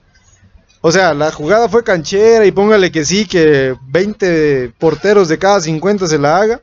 O 0.81 0.91
sea, 0.91 1.13
la 1.13 1.31
jugada 1.31 1.67
fue 1.67 1.83
canchera 1.83 2.45
y 2.45 2.51
póngale 2.51 2.91
que 2.91 3.03
sí, 3.03 3.25
que 3.25 3.75
20 3.87 4.73
porteros 4.77 5.27
de 5.27 5.37
cada 5.37 5.59
50 5.59 6.07
se 6.07 6.17
la 6.17 6.37
haga. 6.37 6.61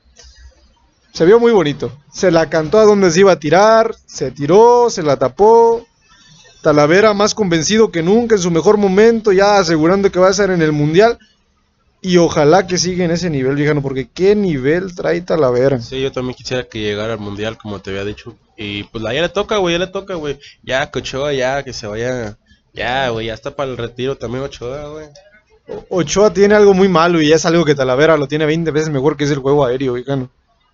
Se 1.12 1.24
vio 1.24 1.38
muy 1.38 1.52
bonito. 1.52 1.92
Se 2.12 2.30
la 2.30 2.48
cantó 2.48 2.78
a 2.78 2.84
donde 2.84 3.10
se 3.10 3.20
iba 3.20 3.32
a 3.32 3.38
tirar, 3.38 3.94
se 4.06 4.30
tiró, 4.30 4.88
se 4.90 5.02
la 5.02 5.16
tapó. 5.16 5.86
Talavera 6.62 7.14
más 7.14 7.34
convencido 7.34 7.90
que 7.90 8.02
nunca 8.02 8.34
en 8.34 8.40
su 8.40 8.50
mejor 8.50 8.76
momento, 8.76 9.32
ya 9.32 9.58
asegurando 9.58 10.10
que 10.10 10.18
va 10.18 10.28
a 10.28 10.30
estar 10.30 10.50
en 10.50 10.62
el 10.62 10.72
Mundial. 10.72 11.18
Y 12.00 12.18
ojalá 12.18 12.66
que 12.66 12.78
siga 12.78 13.04
en 13.04 13.10
ese 13.10 13.30
nivel, 13.30 13.56
viejano, 13.56 13.82
porque 13.82 14.08
qué 14.12 14.34
nivel 14.36 14.94
trae 14.94 15.20
Talavera. 15.22 15.80
Sí, 15.80 16.00
yo 16.00 16.12
también 16.12 16.36
quisiera 16.36 16.64
que 16.64 16.80
llegara 16.80 17.14
al 17.14 17.18
mundial, 17.18 17.58
como 17.58 17.80
te 17.80 17.90
había 17.90 18.04
dicho. 18.04 18.36
Y 18.56 18.84
pues 18.84 19.02
ya 19.02 19.10
le 19.10 19.28
toca, 19.28 19.56
güey, 19.56 19.74
ya 19.74 19.78
le 19.78 19.86
toca, 19.88 20.14
güey. 20.14 20.38
Ya, 20.62 20.90
Cochoa, 20.90 21.32
ya, 21.32 21.62
que 21.62 21.72
se 21.72 21.86
vaya. 21.86 22.36
Ya, 22.77 23.09
güey, 23.09 23.27
ya 23.29 23.35
está 23.35 23.57
para 23.57 23.70
el 23.70 23.79
retiro 23.79 24.16
también 24.16 24.45
Ochoa, 24.45 24.89
güey. 24.89 25.07
Ochoa 25.89 26.33
tiene 26.33 26.55
algo 26.55 26.74
muy 26.74 26.89
malo 26.89 27.20
y 27.20 27.33
es 27.33 27.47
algo 27.47 27.64
que 27.64 27.74
Talavera 27.74 28.16
lo 28.16 28.29
tiene 28.29 28.45
20 28.45 28.70
veces 28.70 28.91
mejor 28.91 29.16
que 29.16 29.24
es 29.24 29.31
el 29.31 29.39
juego 29.39 29.64
aéreo, 29.64 29.95
viejano. 29.95 30.31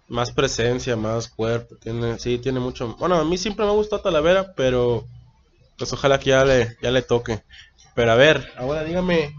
Más 0.09 0.33
presencia, 0.33 0.97
más 0.97 1.29
cuerpo, 1.29 1.77
tiene, 1.77 2.19
sí, 2.19 2.39
tiene 2.39 2.59
mucho. 2.59 2.97
Bueno, 2.99 3.15
a 3.15 3.25
mí 3.25 3.39
siempre 3.39 3.65
me 3.65 3.71
ha 3.71 3.75
gustado 3.75 4.03
Talavera, 4.03 4.53
pero 4.55 5.07
pues 5.79 5.93
ojalá 5.93 6.19
que 6.19 6.31
ya 6.31 6.45
le, 6.45 6.77
ya 6.83 6.91
le 6.91 7.03
toque. 7.03 7.43
Pero 7.95 8.11
a 8.11 8.17
ver, 8.17 8.53
ahora 8.57 8.83
dígame, 8.83 9.35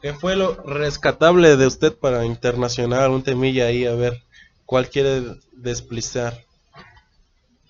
¿qué 0.00 0.14
fue 0.14 0.34
lo 0.34 0.54
rescatable 0.64 1.56
de 1.56 1.66
usted 1.66 1.92
para 1.94 2.24
internacional? 2.24 3.10
Un 3.10 3.22
temilla 3.22 3.66
ahí, 3.66 3.84
a 3.84 3.94
ver, 3.94 4.22
¿cuál 4.64 4.88
quiere 4.88 5.22
desplizar? 5.52 6.42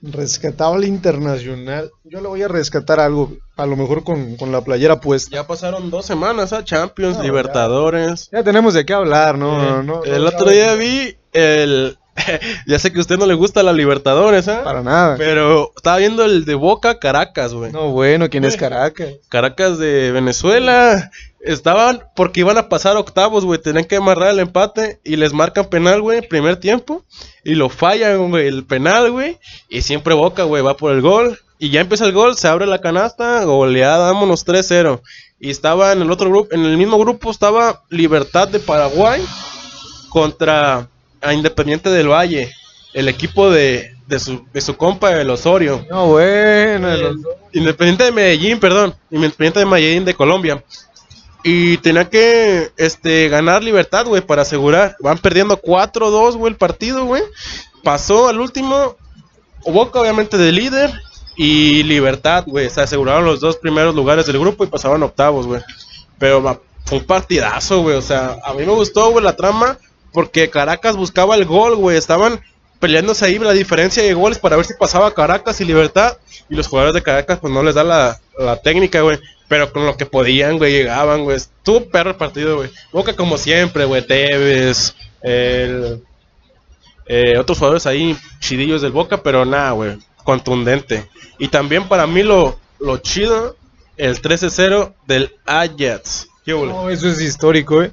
Rescatable 0.03 0.89
internacional. 0.89 1.93
Yo 2.03 2.21
le 2.21 2.27
voy 2.27 2.43
a 2.43 2.49
rescatar 2.49 2.99
algo, 2.99 3.33
a 3.57 3.67
lo 3.67 3.77
mejor 3.77 4.03
con, 4.03 4.37
con 4.37 4.51
la 4.51 4.63
playera 4.63 5.01
puesta. 5.01 5.31
Ya 5.37 5.47
pasaron 5.47 5.91
dos 5.91 6.07
semanas, 6.07 6.53
¿ah? 6.53 6.65
Champions, 6.65 7.19
No, 7.19 7.23
Libertadores. 7.23 8.29
Ya 8.33 8.43
tenemos 8.43 8.75
de 8.75 8.85
qué 8.85 8.95
hablar, 8.95 9.39
¿no? 9.39 9.81
Eh, 9.81 9.83
no, 9.85 10.03
el 10.03 10.23
no, 10.23 10.29
otro 10.29 10.51
día 10.51 10.75
vi 10.75 11.17
el... 11.33 11.97
ya 12.67 12.79
sé 12.81 12.93
que 12.93 12.99
a 12.99 13.01
usted 13.01 13.17
no 13.17 13.27
le 13.27 13.35
gusta 13.35 13.63
la 13.63 13.73
Libertadores, 13.73 14.49
¿ah? 14.49 14.63
Para 14.65 14.83
nada. 14.83 15.17
Pero 15.17 15.73
estaba 15.77 15.99
viendo 15.99 16.25
el 16.25 16.45
de 16.45 16.57
Boca 16.57 16.99
Caracas, 16.99 17.55
güey. 17.55 17.71
No, 17.71 17.93
bueno, 17.93 18.29
¿quién 18.29 18.45
es 18.45 18.57
Caracas? 18.57 19.09
Caracas 19.29 19.79
de 19.79 20.11
Venezuela. 20.11 21.13
Estaban 21.45 22.03
porque 22.15 22.41
iban 22.41 22.57
a 22.59 22.69
pasar 22.69 22.97
octavos, 22.97 23.45
güey. 23.45 23.61
Tenían 23.61 23.85
que 23.85 23.97
amarrar 23.97 24.31
el 24.31 24.39
empate 24.39 25.01
y 25.05 25.17
les 25.17 25.33
marcan 25.33 25.67
penal, 25.67 26.01
güey, 26.01 26.27
primer 26.27 26.57
tiempo. 26.57 27.05
Y 27.45 27.55
lo 27.57 27.69
fallan, 27.69 28.31
güey, 28.31 28.47
el 28.47 28.65
penal, 28.65 29.11
güey. 29.11 29.39
Y 29.69 29.83
siempre 29.83 30.15
Boca, 30.15 30.45
güey, 30.45 30.63
va 30.63 30.77
por 30.77 30.93
el 30.93 31.01
gol. 31.01 31.39
Y 31.59 31.71
ya 31.71 31.81
empieza 31.81 32.05
el 32.07 32.13
gol, 32.13 32.37
se 32.37 32.49
abre 32.49 32.67
la 32.67 32.81
canasta, 32.81 33.43
goleada, 33.45 34.13
vámonos 34.13 34.45
3-0. 34.47 35.01
Y 35.41 35.51
estaba 35.51 35.93
en 35.93 36.03
el 36.03 36.11
otro 36.11 36.29
grupo, 36.31 36.55
en 36.55 36.65
el 36.65 36.77
mismo 36.77 36.99
grupo 36.99 37.31
estaba 37.31 37.83
Libertad 37.89 38.47
de 38.49 38.61
Paraguay 38.61 39.25
contra 40.09 40.89
a 41.21 41.33
Independiente 41.35 41.91
del 41.91 42.09
Valle. 42.09 42.53
El 42.95 43.09
equipo 43.09 43.51
de, 43.51 43.95
de, 44.07 44.19
su, 44.21 44.45
de 44.53 44.61
su 44.61 44.77
compa, 44.77 45.19
el 45.21 45.31
Osorio. 45.31 45.85
No, 45.91 46.07
bueno. 46.09 46.93
el- 46.93 47.19
Independiente 47.53 48.05
de 48.05 48.13
Medellín, 48.13 48.59
perdón. 48.61 48.95
Independiente 49.11 49.59
de 49.61 49.67
Medellín 49.67 50.05
de 50.05 50.15
Colombia. 50.15 50.63
Y 51.45 51.79
tenía 51.79 52.09
que 52.09 52.71
este, 52.77 53.29
ganar 53.29 53.65
libertad, 53.65 54.07
güey, 54.07 54.23
para 54.23 54.43
asegurar. 54.43 54.97
Van 55.01 55.19
perdiendo 55.19 55.61
4-2, 55.61 56.37
güey, 56.37 56.53
el 56.53 56.59
partido, 56.59 57.05
güey. 57.05 57.23
Pasó 57.83 58.29
al 58.29 58.41
último. 58.41 58.97
Boca, 59.67 60.01
obviamente, 60.01 60.37
de 60.39 60.53
líder. 60.53 60.93
Y 61.37 61.83
libertad, 61.85 62.45
güey. 62.47 62.71
Se 62.71 62.81
aseguraron 62.81 63.25
los 63.25 63.41
dos 63.41 63.57
primeros 63.57 63.95
lugares 63.95 64.27
del 64.27 64.39
grupo 64.39 64.63
y 64.63 64.69
pasaban 64.69 65.03
octavos, 65.03 65.47
güey. 65.47 65.61
Pero 66.19 66.63
fue 66.85 66.99
un 66.99 67.05
partidazo, 67.05 67.83
güey. 67.83 67.97
O 67.97 68.03
sea, 68.03 68.39
a 68.45 68.53
mí 68.53 68.65
me 68.65 68.73
gustó, 68.73 69.11
güey, 69.11 69.25
la 69.25 69.35
trama. 69.35 69.79
Porque 70.13 70.51
Caracas 70.51 70.95
buscaba 70.95 71.35
el 71.35 71.45
gol, 71.45 71.75
güey. 71.75 71.97
Estaban 71.97 72.41
peleándose 72.79 73.25
ahí 73.25 73.39
la 73.39 73.53
diferencia 73.53 74.03
de 74.03 74.15
goles 74.15 74.39
para 74.39 74.57
ver 74.57 74.67
si 74.67 74.75
pasaba 74.75 75.15
Caracas 75.15 75.61
y 75.61 75.65
Libertad. 75.65 76.19
Y 76.49 76.55
los 76.55 76.69
jugadores 76.69 76.95
de 76.95 77.03
Caracas, 77.03 77.39
pues 77.41 77.53
no 77.53 77.63
les 77.63 77.75
da 77.75 77.83
la, 77.83 78.21
la 78.39 78.61
técnica, 78.61 79.01
güey. 79.01 79.19
Pero 79.53 79.71
con 79.71 79.85
lo 79.85 79.99
que 79.99 80.07
podían, 80.07 80.57
güey, 80.57 80.73
llegaban, 80.73 81.25
güey. 81.25 81.37
Estuvo 81.37 81.85
perro 81.91 82.09
el 82.09 82.17
partido, 82.17 82.57
güey. 82.57 82.71
Boca 82.91 83.15
como 83.15 83.37
siempre, 83.37 83.85
güey. 83.85 84.01
Tevez, 84.01 84.95
el, 85.21 86.03
eh, 87.05 87.37
otros 87.37 87.59
jugadores 87.59 87.85
ahí 87.85 88.17
chidillos 88.41 88.81
del 88.81 88.93
Boca, 88.93 89.23
pero 89.23 89.45
nada, 89.45 89.73
güey. 89.73 89.99
Contundente. 90.25 91.07
Y 91.39 91.49
también 91.49 91.87
para 91.87 92.07
mí 92.07 92.23
lo, 92.23 92.59
lo 92.81 92.97
chido, 92.97 93.55
el 93.99 94.23
13-0 94.23 94.95
del 95.07 95.35
Ajax. 95.45 96.29
¿Qué? 96.47 96.53
No, 96.53 96.89
eso 96.89 97.11
es 97.11 97.21
histórico, 97.21 97.83
¿eh? 97.83 97.93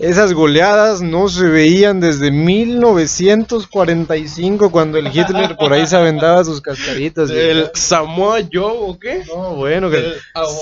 Esas 0.00 0.32
goleadas 0.32 1.02
no 1.02 1.28
se 1.28 1.44
veían 1.44 2.00
desde 2.00 2.30
1945 2.30 4.70
cuando 4.70 4.98
el 4.98 5.08
Hitler 5.08 5.56
por 5.56 5.72
ahí 5.72 5.84
se 5.86 5.96
aventaba 5.96 6.44
sus 6.44 6.60
cascaritas. 6.60 7.30
¿El. 7.30 7.70
Samoa 7.74 8.38
Joe 8.52 8.72
o 8.78 8.98
qué? 8.98 9.22
No, 9.28 9.54
bueno, 9.56 9.90
que 9.90 9.96
el. 9.98 10.14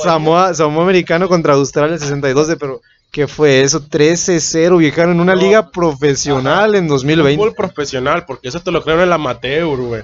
Samoa, 0.02 0.54
Samoa 0.54 0.82
americano 0.84 1.28
contra 1.28 1.52
Australia 1.54 1.98
62, 1.98 2.56
pero 2.58 2.80
¿qué 3.12 3.26
fue 3.28 3.62
eso? 3.62 3.80
13-0, 3.80 4.76
viejano, 4.78 5.12
en 5.12 5.20
una 5.20 5.34
No. 5.34 5.40
liga 5.40 5.70
profesional 5.70 6.74
en 6.74 6.88
2020. 6.88 7.36
Fútbol 7.40 7.54
profesional, 7.54 8.24
porque 8.26 8.48
eso 8.48 8.60
te 8.60 8.72
lo 8.72 8.82
creo 8.82 8.96
en 8.96 9.02
el 9.02 9.12
amateur, 9.12 9.76
güey. 9.76 10.02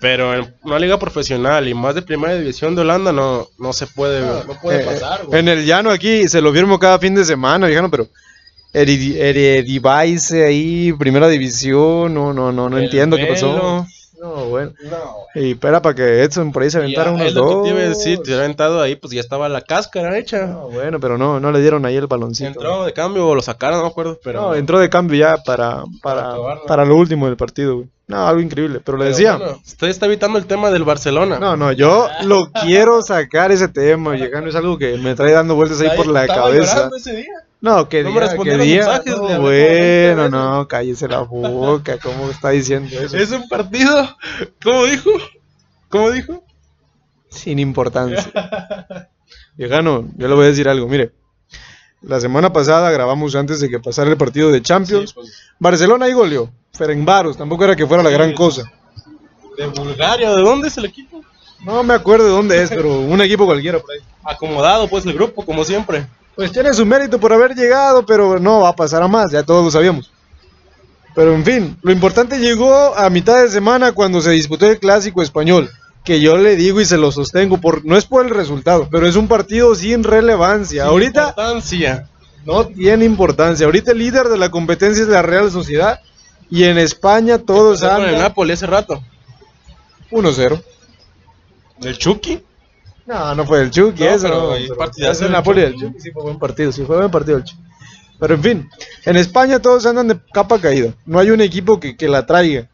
Pero 0.00 0.34
en 0.34 0.54
una 0.62 0.78
liga 0.78 0.98
profesional 0.98 1.66
y 1.66 1.72
más 1.72 1.94
de 1.94 2.02
primera 2.02 2.34
división 2.34 2.74
de 2.74 2.82
Holanda 2.82 3.10
no, 3.12 3.48
no 3.58 3.72
se 3.72 3.86
puede, 3.86 4.20
no 4.20 4.42
puede 4.60 4.82
Eh, 4.82 4.84
pasar, 4.84 5.24
güey. 5.24 5.40
En 5.40 5.48
el 5.48 5.64
llano 5.64 5.88
aquí 5.90 6.28
se 6.28 6.42
lo 6.42 6.52
firmo 6.52 6.78
cada 6.78 6.98
fin 6.98 7.14
de 7.14 7.24
semana, 7.24 7.66
viejano, 7.66 7.90
pero 7.90 8.08
Eredivisie 8.74 10.44
ahí, 10.44 10.92
primera 10.98 11.28
división, 11.28 12.12
no, 12.12 12.32
no, 12.32 12.52
no, 12.52 12.68
no 12.68 12.78
El 12.78 12.84
entiendo 12.84 13.16
qué 13.16 13.26
pasó. 13.26 13.86
No, 14.20 14.46
bueno. 14.46 14.72
No. 14.90 15.40
Y 15.40 15.50
espera 15.52 15.82
para 15.82 15.94
que 15.94 16.22
Edson 16.22 16.50
por 16.50 16.62
ahí 16.62 16.70
se 16.70 16.78
aventara 16.78 17.10
Ya, 17.10 17.14
unos 17.14 17.26
es 17.26 17.34
lo 17.34 17.42
que 17.46 17.54
dos. 17.54 17.64
te 17.64 17.70
iba 17.70 17.80
a 17.80 17.88
decir, 17.88 18.16
te 18.18 18.22
hubiera 18.22 18.44
aventado 18.44 18.80
ahí, 18.80 18.96
pues 18.96 19.12
ya 19.12 19.20
estaba 19.20 19.50
la 19.50 19.60
cáscara 19.60 20.16
hecha. 20.16 20.46
No, 20.46 20.68
bueno, 20.70 20.98
pero 20.98 21.18
no, 21.18 21.40
no 21.40 21.52
le 21.52 21.60
dieron 21.60 21.84
ahí 21.84 21.96
el 21.96 22.06
baloncito. 22.06 22.48
Entró 22.48 22.84
de 22.86 22.92
cambio 22.94 23.28
o 23.28 23.34
lo 23.34 23.42
sacaron, 23.42 23.78
no 23.80 23.84
me 23.84 23.90
acuerdo, 23.90 24.18
pero... 24.24 24.40
No, 24.40 24.54
entró 24.54 24.78
de 24.78 24.88
cambio 24.88 25.18
ya 25.18 25.36
para, 25.44 25.82
Para 26.02 26.36
para, 26.36 26.62
para 26.66 26.84
lo 26.86 26.96
último 26.96 27.26
del 27.26 27.36
partido, 27.36 27.76
güey. 27.76 27.88
No, 28.06 28.26
algo 28.26 28.40
increíble, 28.40 28.80
pero 28.84 28.96
le 28.98 29.04
Pero 29.04 29.16
decía. 29.16 29.36
bueno, 29.36 29.60
usted 29.64 29.88
está 29.88 30.06
evitando 30.06 30.38
el 30.38 30.46
tema 30.46 30.70
del 30.70 30.84
Barcelona. 30.84 31.38
No, 31.38 31.56
no, 31.56 31.72
yo 31.72 32.06
lo 32.24 32.50
quiero 32.62 33.00
sacar 33.02 33.50
ese 33.50 33.68
tema, 33.68 34.14
llegando 34.14 34.48
es 34.50 34.54
algo 34.56 34.76
que 34.78 34.96
me 34.98 35.14
trae 35.14 35.32
dando 35.32 35.54
vueltas 35.54 35.80
ahí 35.80 35.90
por 35.96 36.06
la 36.06 36.26
cabeza. 36.26 36.90
ese 36.96 37.16
día. 37.16 37.32
No, 37.64 37.88
que 37.88 38.02
No 38.02 38.10
me 38.10 38.20
día, 38.20 39.00
que 39.02 39.10
mensajes, 39.10 39.16
No, 39.16 39.40
bueno, 39.40 40.28
no, 40.28 40.68
cállese 40.68 41.08
la 41.08 41.20
boca, 41.20 41.96
¿cómo 41.98 42.28
está 42.28 42.50
diciendo 42.50 42.94
eso? 43.00 43.16
Es 43.16 43.30
un 43.30 43.48
partido, 43.48 44.06
¿cómo 44.62 44.84
dijo? 44.84 45.10
¿Cómo 45.88 46.10
dijo? 46.10 46.44
Sin 47.30 47.58
importancia. 47.58 48.30
Viejano, 49.56 50.06
yo 50.14 50.28
le 50.28 50.34
voy 50.34 50.44
a 50.44 50.48
decir 50.48 50.68
algo, 50.68 50.86
mire. 50.88 51.12
La 52.02 52.20
semana 52.20 52.52
pasada 52.52 52.90
grabamos 52.90 53.34
antes 53.34 53.60
de 53.60 53.70
que 53.70 53.80
pasara 53.80 54.10
el 54.10 54.18
partido 54.18 54.52
de 54.52 54.60
Champions. 54.60 55.08
Sí, 55.08 55.14
pues, 55.14 55.32
Barcelona 55.58 56.04
ahí 56.04 56.12
goleó. 56.12 56.50
Ferencváros, 56.74 57.38
tampoco 57.38 57.64
era 57.64 57.74
que 57.74 57.86
fuera 57.86 58.02
la 58.02 58.10
gran 58.10 58.34
cosa. 58.34 58.70
de 59.56 59.66
Bulgaria, 59.68 60.34
¿de 60.34 60.42
dónde 60.42 60.68
es 60.68 60.76
el 60.76 60.84
equipo? 60.84 61.22
No 61.64 61.82
me 61.82 61.94
acuerdo 61.94 62.26
de 62.26 62.30
dónde 62.32 62.62
es, 62.62 62.68
pero 62.68 63.00
un 63.00 63.22
equipo 63.22 63.46
cualquiera 63.46 63.78
por 63.78 63.90
ahí. 63.92 64.00
Acomodado, 64.22 64.86
pues, 64.86 65.06
el 65.06 65.14
grupo, 65.14 65.46
como 65.46 65.64
siempre. 65.64 66.06
Pues 66.36 66.52
tiene 66.52 66.72
su 66.72 66.84
mérito 66.84 67.20
por 67.20 67.32
haber 67.32 67.54
llegado, 67.54 68.04
pero 68.04 68.38
no 68.38 68.60
va 68.60 68.70
a 68.70 68.76
pasar 68.76 69.02
a 69.02 69.08
más, 69.08 69.30
ya 69.30 69.42
todos 69.42 69.64
lo 69.64 69.70
sabíamos. 69.70 70.10
Pero 71.14 71.32
en 71.34 71.44
fin, 71.44 71.78
lo 71.82 71.92
importante 71.92 72.38
llegó 72.38 72.96
a 72.96 73.08
mitad 73.08 73.40
de 73.40 73.48
semana 73.48 73.92
cuando 73.92 74.20
se 74.20 74.30
disputó 74.30 74.66
el 74.66 74.78
clásico 74.78 75.22
español. 75.22 75.70
Que 76.02 76.20
yo 76.20 76.36
le 76.36 76.56
digo 76.56 76.80
y 76.82 76.84
se 76.84 76.98
lo 76.98 77.10
sostengo, 77.12 77.58
por, 77.58 77.84
no 77.86 77.96
es 77.96 78.04
por 78.04 78.26
el 78.26 78.30
resultado, 78.30 78.88
pero 78.90 79.06
es 79.06 79.16
un 79.16 79.26
partido 79.26 79.74
sin 79.74 80.04
relevancia. 80.04 80.82
Sin 80.82 80.90
Ahorita 80.90 81.28
importancia. 81.28 82.08
no 82.44 82.66
tiene 82.66 83.06
importancia. 83.06 83.64
Ahorita 83.64 83.92
el 83.92 83.98
líder 83.98 84.28
de 84.28 84.36
la 84.36 84.50
competencia 84.50 85.02
es 85.02 85.08
la 85.08 85.22
Real 85.22 85.50
Sociedad. 85.50 86.00
Y 86.50 86.64
en 86.64 86.76
España 86.76 87.38
todos 87.38 87.80
Empezó 87.80 87.94
con 87.94 88.02
el 88.02 88.08
andan 88.10 88.22
Napoli 88.28 88.52
hace 88.52 88.66
rato. 88.66 89.02
1-0. 90.10 90.62
¿El 91.82 91.98
Chucky? 91.98 92.42
No, 93.06 93.34
no 93.34 93.44
fue 93.44 93.60
el 93.62 93.70
Chucky, 93.70 94.02
No, 94.02 94.08
eso 94.10 94.22
pero 94.28 94.56
no. 94.76 94.90
pero 94.96 95.12
es 95.12 95.20
el 95.20 95.32
Napoli 95.32 95.60
del 95.62 95.74
Chucky. 95.74 96.00
Sí 96.00 96.10
fue 96.10 96.22
buen 96.22 96.38
partido, 96.38 96.72
sí 96.72 96.84
fue 96.84 96.96
buen 96.96 97.10
partido 97.10 97.36
el 97.38 97.44
Chucky. 97.44 97.62
Pero 98.18 98.34
en 98.34 98.42
fin, 98.42 98.70
en 99.04 99.16
España 99.16 99.60
todos 99.60 99.84
andan 99.86 100.08
de 100.08 100.18
capa 100.32 100.58
caída. 100.60 100.94
No 101.04 101.18
hay 101.18 101.30
un 101.30 101.40
equipo 101.40 101.78
que, 101.80 101.96
que 101.96 102.08
la 102.08 102.24
traiga. 102.26 102.68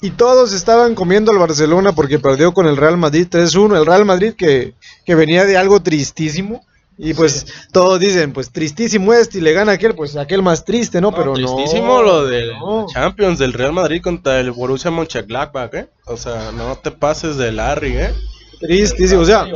Y 0.00 0.10
todos 0.10 0.52
estaban 0.52 0.94
comiendo 0.94 1.32
al 1.32 1.38
Barcelona 1.38 1.92
porque 1.92 2.20
perdió 2.20 2.54
con 2.54 2.66
el 2.66 2.76
Real 2.76 2.96
Madrid 2.96 3.26
3-1. 3.28 3.76
El 3.78 3.84
Real 3.86 4.04
Madrid 4.04 4.34
que, 4.36 4.74
que 5.04 5.14
venía 5.16 5.44
de 5.44 5.56
algo 5.56 5.82
tristísimo. 5.82 6.64
Y 7.00 7.14
pues 7.14 7.46
todos 7.72 8.00
dicen, 8.00 8.32
pues 8.32 8.50
tristísimo 8.50 9.12
este 9.14 9.38
y 9.38 9.40
le 9.40 9.52
gana 9.52 9.72
aquel, 9.72 9.94
pues 9.94 10.16
aquel 10.16 10.42
más 10.42 10.64
triste, 10.64 11.00
¿no? 11.00 11.12
Pero 11.12 11.36
no. 11.36 11.54
tristísimo 11.56 12.02
lo 12.02 12.26
del 12.26 12.52
no. 12.58 12.86
Champions 12.92 13.38
del 13.38 13.52
Real 13.52 13.72
Madrid 13.72 14.02
contra 14.02 14.40
el 14.40 14.50
Borussia 14.50 14.90
Mönchengladbach, 14.90 15.74
¿eh? 15.74 15.88
O 16.06 16.16
sea, 16.16 16.50
no 16.52 16.76
te 16.76 16.90
pases 16.90 17.36
de 17.36 17.52
Larry, 17.52 17.98
¿eh? 17.98 18.14
Tristísimo. 18.60 19.22
O 19.22 19.26
sea. 19.26 19.46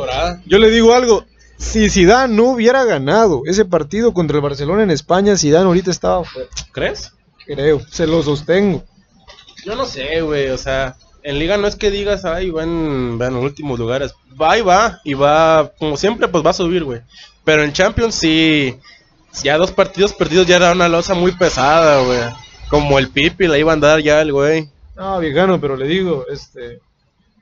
Yo 0.46 0.58
le 0.58 0.70
digo 0.70 0.94
algo, 0.94 1.24
si 1.56 1.88
Zidane 1.88 2.34
no 2.34 2.44
hubiera 2.44 2.84
ganado 2.84 3.42
ese 3.46 3.64
partido 3.64 4.12
contra 4.12 4.36
el 4.36 4.42
Barcelona 4.42 4.82
en 4.82 4.90
España, 4.90 5.36
Zidane 5.36 5.66
ahorita 5.66 5.90
estaba 5.90 6.24
fuera, 6.24 6.48
¿Crees? 6.72 7.12
creo, 7.46 7.80
se 7.88 8.06
lo 8.06 8.22
sostengo. 8.22 8.84
Yo 9.64 9.76
no 9.76 9.86
sé, 9.86 10.20
güey, 10.22 10.48
o 10.50 10.58
sea, 10.58 10.96
en 11.22 11.38
liga 11.38 11.56
no 11.56 11.66
es 11.66 11.76
que 11.76 11.90
digas, 11.90 12.24
ay, 12.24 12.50
va 12.50 12.64
en, 12.64 13.18
va 13.20 13.28
en 13.28 13.34
los 13.34 13.44
últimos 13.44 13.78
lugares. 13.78 14.14
Va 14.40 14.58
y 14.58 14.62
va, 14.62 15.00
y 15.04 15.14
va, 15.14 15.72
como 15.78 15.96
siempre, 15.96 16.28
pues 16.28 16.44
va 16.44 16.50
a 16.50 16.54
subir, 16.54 16.84
güey. 16.84 17.00
Pero 17.44 17.62
en 17.62 17.72
Champions 17.72 18.14
sí, 18.14 18.76
ya 19.42 19.56
dos 19.56 19.70
partidos 19.72 20.12
perdidos 20.12 20.46
ya 20.46 20.56
era 20.56 20.72
una 20.72 20.88
losa 20.88 21.14
muy 21.14 21.32
pesada, 21.32 22.02
güey. 22.04 22.20
Como 22.68 22.98
el 22.98 23.08
Pipi, 23.08 23.46
la 23.46 23.58
iba 23.58 23.70
a 23.72 23.74
andar 23.74 24.00
ya 24.00 24.20
el 24.20 24.32
güey. 24.32 24.68
No, 24.96 25.18
viejano, 25.20 25.60
pero 25.60 25.76
le 25.76 25.86
digo, 25.86 26.26
este, 26.30 26.80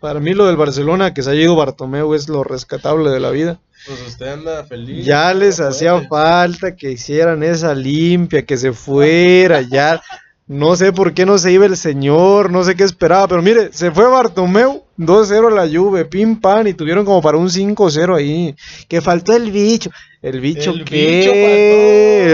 para 0.01 0.19
mí 0.19 0.35
lo 0.35 0.47
del 0.47 0.57
Barcelona, 0.57 1.13
que 1.13 1.23
se 1.23 1.31
haya 1.31 1.43
ido 1.43 1.57
Bartomeu, 1.57 2.15
es 2.15 2.29
lo 2.29 2.43
rescatable 2.43 3.11
de 3.11 3.21
la 3.21 3.31
vida. 3.31 3.61
Pues 3.87 4.01
usted 4.09 4.29
anda 4.29 4.65
feliz. 4.65 5.05
Ya 5.05 5.33
les 5.35 5.61
hacía 5.61 6.01
falta 6.09 6.75
que 6.75 6.93
hicieran 6.93 7.43
esa 7.43 7.75
limpia, 7.75 8.45
que 8.45 8.57
se 8.57 8.73
fuera, 8.73 9.61
ya. 9.61 10.03
No 10.47 10.75
sé 10.75 10.93
por 10.93 11.15
qué 11.15 11.25
no 11.25 11.39
se 11.39 11.53
iba 11.53 11.65
el 11.65 11.77
señor, 11.77 12.51
no 12.51 12.65
sé 12.65 12.75
qué 12.75 12.83
esperaba, 12.83 13.29
pero 13.29 13.41
mire, 13.41 13.73
se 13.73 13.93
fue 13.93 14.09
Bartomeu, 14.09 14.83
2-0 14.99 15.47
a 15.47 15.51
la 15.51 15.69
Juve, 15.73 16.07
pim 16.07 16.41
pam, 16.41 16.67
y 16.67 16.75
tuvieron 16.75 17.05
como 17.05 17.23
para 17.23 17.39
un 17.39 17.49
5-0 17.49 18.17
ahí. 18.17 18.57
Que 18.89 19.01
faltó 19.01 19.37
el 19.37 19.53
bicho. 19.53 19.91
¿El 20.23 20.41
bicho 20.41 20.73
El 20.73 20.85
qué? 20.85 21.21
bicho 21.21 21.33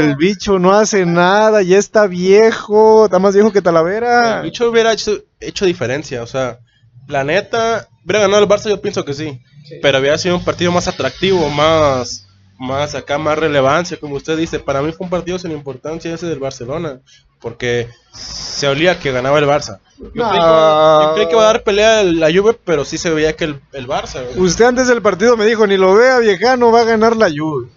el 0.09 0.17
bicho 0.17 0.59
no 0.59 0.73
hace 0.73 1.07
nada, 1.07 1.63
ya 1.63 1.79
está 1.79 2.07
viejo, 2.07 3.05
está 3.05 3.19
más 3.19 3.35
viejo 3.35 3.53
que 3.53 3.63
Talavera. 3.63 4.39
El 4.39 4.45
bicho 4.45 4.71
hubiera 4.71 4.93
hecho, 4.93 5.19
hecho 5.39 5.67
diferencia, 5.67 6.23
o 6.23 6.27
sea, 6.27 6.59
la 7.09 7.25
neta, 7.25 7.89
hubiera 8.05 8.21
ganado 8.21 8.43
el 8.43 8.49
Barça, 8.49 8.69
yo 8.69 8.81
pienso 8.81 9.05
que 9.05 9.15
sí. 9.15 9.41
Pero 9.83 9.99
hubiera 9.99 10.17
sido 10.19 10.37
un 10.37 10.45
partido 10.45 10.71
más 10.73 10.87
atractivo, 10.89 11.49
más, 11.51 12.27
más 12.59 12.95
acá, 12.95 13.19
más 13.19 13.37
relevancia, 13.39 13.97
como 13.99 14.15
usted 14.17 14.37
dice. 14.37 14.59
Para 14.61 14.81
mí 14.83 14.93
fue 14.93 15.05
un 15.05 15.11
partido 15.11 15.39
sin 15.39 15.51
importancia 15.53 16.15
ese 16.15 16.27
del 16.27 16.39
Barcelona, 16.39 17.01
porque 17.41 17.89
se 18.13 18.69
olía 18.69 18.99
que 19.01 19.11
ganaba 19.13 19.39
el 19.41 19.45
Barça. 19.47 19.81
Yo, 19.99 20.11
No. 20.15 20.29
creí, 20.31 20.41
que, 20.41 20.47
yo 20.47 21.13
creí 21.15 21.27
que 21.27 21.33
iba 21.33 21.43
a 21.43 21.47
dar 21.47 21.63
pelea 21.65 22.03
la 22.05 22.29
Juve, 22.33 22.57
pero 22.65 22.85
sí 22.85 22.97
se 22.99 23.11
veía 23.11 23.35
que 23.35 23.45
el, 23.45 23.61
el 23.73 23.89
Barça. 23.89 24.25
güey. 24.25 24.39
Usted 24.41 24.65
antes 24.67 24.87
del 24.89 25.03
partido 25.03 25.37
me 25.37 25.47
dijo, 25.47 25.67
ni 25.67 25.77
lo 25.77 25.95
vea 25.95 26.19
viejano, 26.19 26.71
va 26.71 26.83
a 26.83 26.85
ganar 26.85 27.17
la 27.17 27.29
Juve. 27.29 27.69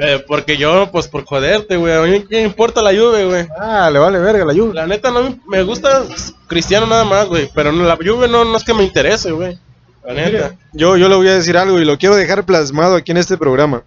Eh, 0.00 0.24
porque 0.28 0.56
yo, 0.56 0.90
pues 0.92 1.08
por 1.08 1.24
joderte, 1.24 1.76
güey, 1.76 1.92
a 1.92 2.02
mí 2.02 2.24
me 2.30 2.42
importa 2.42 2.80
la 2.82 2.90
Juve, 2.90 3.24
güey. 3.26 3.46
Ah, 3.58 3.90
le 3.92 3.98
vale 3.98 4.18
verga 4.20 4.44
la 4.44 4.54
Juve. 4.54 4.72
La 4.74 4.86
neta 4.86 5.10
no 5.10 5.36
me- 5.48 5.62
gusta 5.64 6.04
Cristiano 6.46 6.86
nada 6.86 7.04
más, 7.04 7.26
güey, 7.26 7.50
pero 7.52 7.72
la 7.72 7.96
Juve 7.96 8.28
no, 8.28 8.44
no 8.44 8.56
es 8.56 8.62
que 8.64 8.74
me 8.74 8.84
interese, 8.84 9.32
güey. 9.32 9.58
La 10.06 10.14
neta. 10.14 10.54
Yo, 10.72 10.96
yo 10.96 11.08
le 11.08 11.16
voy 11.16 11.28
a 11.28 11.34
decir 11.34 11.56
algo 11.56 11.78
y 11.80 11.84
lo 11.84 11.98
quiero 11.98 12.14
dejar 12.16 12.44
plasmado 12.44 12.94
aquí 12.94 13.10
en 13.10 13.16
este 13.18 13.36
programa. 13.36 13.82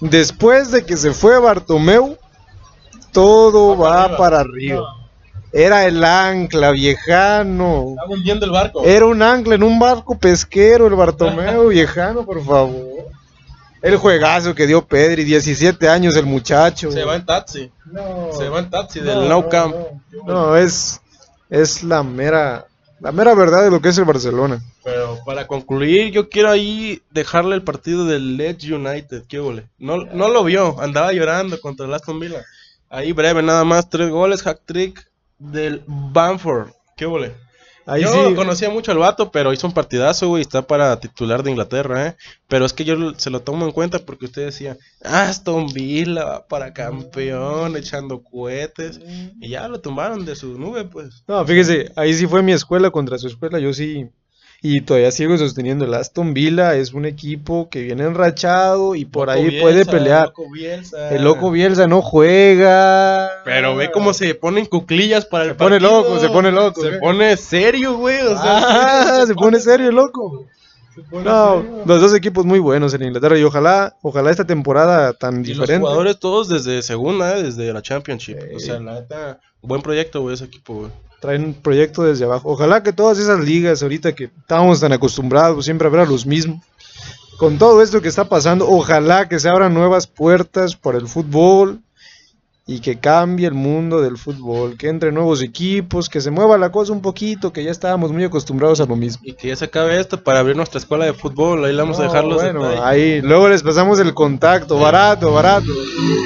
Después 0.00 0.70
de 0.70 0.84
que 0.86 0.96
se 0.96 1.12
fue 1.12 1.38
Bartomeu, 1.40 2.16
todo 3.12 3.76
Va 3.76 3.76
para 3.78 3.90
va 3.90 4.04
arriba. 4.04 4.16
para 4.18 4.38
arriba. 4.40 4.82
Era 5.52 5.86
el 5.86 6.04
ancla, 6.04 6.70
viejano. 6.70 7.94
Está 7.98 8.04
hundiendo 8.14 8.44
el 8.44 8.52
barco. 8.52 8.84
Era 8.84 9.06
un 9.06 9.22
ancla 9.22 9.54
en 9.54 9.62
un 9.62 9.78
barco 9.78 10.18
pesquero, 10.18 10.86
el 10.86 10.94
Bartomeu, 10.94 11.68
viejano, 11.70 12.24
por 12.24 12.44
favor. 12.44 13.06
El 13.82 13.96
juegazo 13.96 14.54
que 14.54 14.66
dio 14.66 14.84
Pedri, 14.84 15.24
17 15.24 15.88
años 15.88 16.16
el 16.16 16.26
muchacho. 16.26 16.90
Se 16.90 17.04
va 17.04 17.16
en 17.16 17.26
taxi. 17.26 17.70
No, 17.84 18.32
Se 18.32 18.48
va 18.48 18.60
en 18.60 18.70
taxi 18.70 19.00
no, 19.00 19.06
del 19.06 19.18
no, 19.20 19.28
No 19.28 19.48
Camp. 19.48 19.74
No, 19.74 20.24
No, 20.26 20.56
es, 20.56 21.00
es 21.50 21.82
la 21.82 22.02
mera, 22.02 22.66
la 23.00 23.12
mera 23.12 23.34
verdad 23.34 23.62
de 23.62 23.70
lo 23.70 23.80
que 23.80 23.90
es 23.90 23.98
el 23.98 24.04
Barcelona. 24.04 24.62
Pero 24.82 25.18
para 25.24 25.46
concluir, 25.46 26.10
yo 26.12 26.28
quiero 26.28 26.50
ahí 26.50 27.02
dejarle 27.10 27.54
el 27.54 27.62
partido 27.62 28.04
del 28.04 28.36
Leeds 28.36 28.64
United. 28.64 29.24
¿Qué 29.28 29.40
huele? 29.40 29.66
No, 29.78 29.98
no 29.98 30.28
lo 30.28 30.44
vio, 30.44 30.80
andaba 30.80 31.12
llorando 31.12 31.60
contra 31.60 31.86
el 31.86 31.94
Aston 31.94 32.18
Villa. 32.18 32.44
Ahí 32.88 33.12
breve, 33.12 33.42
nada 33.42 33.64
más, 33.64 33.90
tres 33.90 34.10
goles, 34.10 34.42
hack 34.42 34.60
trick 34.64 35.06
del 35.38 35.82
Bamford. 35.86 36.68
¿Qué 36.96 37.06
huele? 37.06 37.34
Ahí 37.86 38.02
yo 38.02 38.28
sí. 38.28 38.34
conocía 38.34 38.68
mucho 38.68 38.90
al 38.90 38.98
vato, 38.98 39.30
pero 39.30 39.52
hizo 39.52 39.66
un 39.66 39.72
partidazo, 39.72 40.28
güey, 40.28 40.42
está 40.42 40.66
para 40.66 40.98
titular 40.98 41.44
de 41.44 41.50
Inglaterra, 41.50 42.08
¿eh? 42.08 42.16
Pero 42.48 42.66
es 42.66 42.72
que 42.72 42.84
yo 42.84 43.14
se 43.16 43.30
lo 43.30 43.40
tomo 43.40 43.64
en 43.64 43.70
cuenta 43.70 44.00
porque 44.00 44.26
usted 44.26 44.44
decía, 44.44 44.76
Aston 45.04 45.68
Villa 45.72 46.24
va 46.24 46.46
para 46.48 46.74
campeón, 46.74 47.76
echando 47.76 48.22
cohetes. 48.22 49.00
Y 49.40 49.50
ya 49.50 49.68
lo 49.68 49.80
tumbaron 49.80 50.24
de 50.24 50.34
su 50.34 50.58
nube, 50.58 50.84
pues. 50.84 51.22
No, 51.28 51.46
fíjese, 51.46 51.92
ahí 51.94 52.12
sí 52.12 52.26
fue 52.26 52.42
mi 52.42 52.52
escuela 52.52 52.90
contra 52.90 53.18
su 53.18 53.28
escuela, 53.28 53.60
yo 53.60 53.72
sí. 53.72 54.08
Y 54.62 54.80
todavía 54.80 55.12
sigo 55.12 55.36
sosteniendo, 55.38 55.84
el 55.84 55.94
Aston 55.94 56.34
Villa 56.34 56.74
es 56.74 56.92
un 56.92 57.04
equipo 57.04 57.68
que 57.70 57.82
viene 57.82 58.04
enrachado 58.04 58.94
y 58.94 59.04
por 59.04 59.28
Loco 59.28 59.38
ahí 59.38 59.60
puede 59.60 59.84
pelear. 59.86 60.26
loco 60.28 60.50
Bielsa. 60.50 61.10
El 61.14 61.22
loco 61.24 61.50
Bielsa 61.50 61.86
no 61.86 62.02
juega. 62.02 63.28
Pero 63.44 63.76
ve 63.76 63.90
cómo 63.92 64.12
se 64.12 64.34
ponen 64.34 64.66
cuclillas 64.66 65.24
para 65.26 65.44
el 65.44 65.50
Se 65.50 65.54
pone 65.56 65.78
partido. 65.80 66.02
loco, 66.02 66.18
se 66.18 66.28
pone 66.28 66.50
loco, 66.52 66.82
Se 66.82 66.88
¿eh? 66.88 66.98
pone 66.98 67.36
serio, 67.36 67.96
güey. 67.98 68.18
O 68.22 68.30
sea, 68.40 69.20
Ah, 69.22 69.26
se 69.26 69.34
pone 69.34 69.60
serio, 69.60 69.88
el 69.90 69.94
loco. 69.94 70.46
se 70.94 71.02
pone 71.02 71.24
No, 71.24 71.60
serio. 71.62 71.82
los 71.86 72.00
dos 72.00 72.14
equipos 72.14 72.44
muy 72.44 72.58
buenos 72.58 72.94
en 72.94 73.02
Inglaterra 73.02 73.38
y 73.38 73.42
ojalá, 73.44 73.94
ojalá 74.02 74.30
esta 74.30 74.46
temporada 74.46 75.12
tan 75.12 75.34
Y 75.34 75.38
los 75.38 75.46
diferente. 75.48 75.80
jugadores 75.82 76.18
todos 76.18 76.48
desde 76.48 76.82
segunda, 76.82 77.36
¿eh? 77.38 77.42
desde 77.42 77.72
la 77.72 77.82
Championship. 77.82 78.38
Sí. 78.40 78.54
O 78.56 78.58
sea, 78.60 78.80
la 78.80 78.94
neta, 78.94 79.38
buen 79.62 79.82
proyecto, 79.82 80.22
güey, 80.22 80.34
ese 80.34 80.44
equipo, 80.46 80.74
güey. 80.74 80.90
Traen 81.20 81.44
un 81.44 81.54
proyecto 81.54 82.02
desde 82.02 82.24
abajo. 82.24 82.50
Ojalá 82.50 82.82
que 82.82 82.92
todas 82.92 83.18
esas 83.18 83.40
ligas 83.40 83.82
ahorita 83.82 84.14
que 84.14 84.24
estábamos 84.24 84.80
tan 84.80 84.92
acostumbrados 84.92 85.64
siempre 85.64 85.86
a 85.88 85.90
ver 85.90 86.00
a 86.00 86.06
los 86.06 86.26
mismos, 86.26 86.60
con 87.38 87.58
todo 87.58 87.82
esto 87.82 88.00
que 88.00 88.08
está 88.08 88.28
pasando, 88.28 88.66
ojalá 88.68 89.28
que 89.28 89.38
se 89.38 89.48
abran 89.48 89.74
nuevas 89.74 90.06
puertas 90.06 90.74
por 90.76 90.96
el 90.96 91.06
fútbol 91.06 91.80
y 92.68 92.80
que 92.80 92.98
cambie 92.98 93.46
el 93.46 93.54
mundo 93.54 94.00
del 94.00 94.16
fútbol, 94.18 94.76
que 94.76 94.88
entre 94.88 95.12
nuevos 95.12 95.40
equipos, 95.42 96.08
que 96.08 96.20
se 96.20 96.32
mueva 96.32 96.58
la 96.58 96.72
cosa 96.72 96.92
un 96.92 97.00
poquito, 97.02 97.52
que 97.52 97.62
ya 97.62 97.70
estábamos 97.70 98.10
muy 98.10 98.24
acostumbrados 98.24 98.80
a 98.80 98.86
lo 98.86 98.96
mismo. 98.96 99.20
Y 99.24 99.34
que 99.34 99.48
ya 99.48 99.56
se 99.56 99.66
acabe 99.66 100.00
esto 100.00 100.22
para 100.24 100.40
abrir 100.40 100.56
nuestra 100.56 100.78
escuela 100.80 101.04
de 101.04 101.12
fútbol. 101.12 101.64
Ahí 101.64 101.72
le 101.72 101.82
vamos 101.82 101.98
a 102.00 102.02
No, 102.04 102.08
dejar 102.08 102.24
los 102.24 102.42
bueno, 102.42 102.62
detalles. 102.64 102.84
ahí 102.84 103.20
luego 103.20 103.48
les 103.48 103.62
pasamos 103.62 104.00
el 104.00 104.14
contacto, 104.14 104.78
barato, 104.80 105.32
barato. 105.32 105.70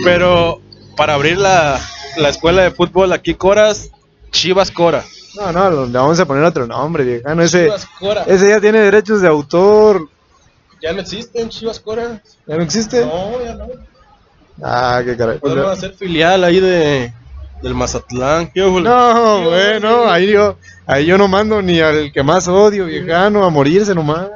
Pero 0.02 0.60
para 0.96 1.14
abrir 1.14 1.36
la, 1.38 1.78
la 2.16 2.28
escuela 2.30 2.62
de 2.62 2.70
fútbol 2.70 3.12
aquí, 3.12 3.34
Coras, 3.34 3.90
Chivas 4.30 4.70
Cora. 4.70 5.04
No, 5.36 5.52
no, 5.52 5.86
le 5.86 5.92
vamos 5.92 6.18
a 6.18 6.26
poner 6.26 6.44
otro 6.44 6.66
nombre, 6.66 7.04
viejano. 7.04 7.42
Ese, 7.42 7.64
Chivas 7.64 7.86
Cora. 7.98 8.24
ese 8.26 8.48
ya 8.48 8.60
tiene 8.60 8.80
derechos 8.80 9.20
de 9.22 9.28
autor. 9.28 10.08
Ya 10.82 10.92
no 10.92 11.00
existen 11.00 11.48
Chivas 11.48 11.78
Cora. 11.80 12.22
¿Ya 12.46 12.56
no 12.56 12.62
existe? 12.62 13.04
No, 13.04 13.42
ya 13.44 13.54
no. 13.54 13.66
Ah, 14.62 15.02
qué 15.04 15.16
caray. 15.16 15.38
Pues, 15.38 15.52
Podemos 15.54 15.78
hacer 15.78 15.94
filial 15.94 16.44
ahí 16.44 16.60
de 16.60 17.12
del 17.62 17.74
Mazatlán. 17.74 18.50
¿Qué 18.52 18.62
hubo? 18.62 18.80
No, 18.80 19.42
bueno, 19.42 20.10
ahí 20.10 20.28
yo, 20.32 20.56
ahí 20.86 21.06
yo 21.06 21.18
no 21.18 21.28
mando 21.28 21.60
ni 21.62 21.80
al 21.80 22.12
que 22.12 22.22
más 22.22 22.48
odio, 22.48 22.86
viejano, 22.86 23.44
a 23.44 23.50
morirse 23.50 23.94
nomás. 23.94 24.28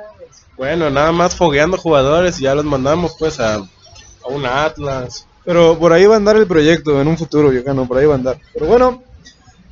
Bueno, 0.56 0.90
nada 0.90 1.10
más 1.10 1.34
fogueando 1.34 1.76
jugadores 1.76 2.38
y 2.38 2.44
ya 2.44 2.54
los 2.54 2.64
mandamos 2.64 3.16
pues 3.18 3.40
a, 3.40 3.56
a 3.56 4.28
un 4.28 4.46
Atlas. 4.46 5.26
Pero 5.44 5.78
por 5.78 5.92
ahí 5.92 6.06
va 6.06 6.14
a 6.14 6.18
andar 6.18 6.36
el 6.36 6.46
proyecto 6.46 7.00
en 7.00 7.08
un 7.08 7.18
futuro, 7.18 7.50
viejano, 7.50 7.86
por 7.86 7.98
ahí 7.98 8.06
va 8.06 8.14
a 8.14 8.18
andar. 8.18 8.38
Pero 8.52 8.66
bueno, 8.66 9.02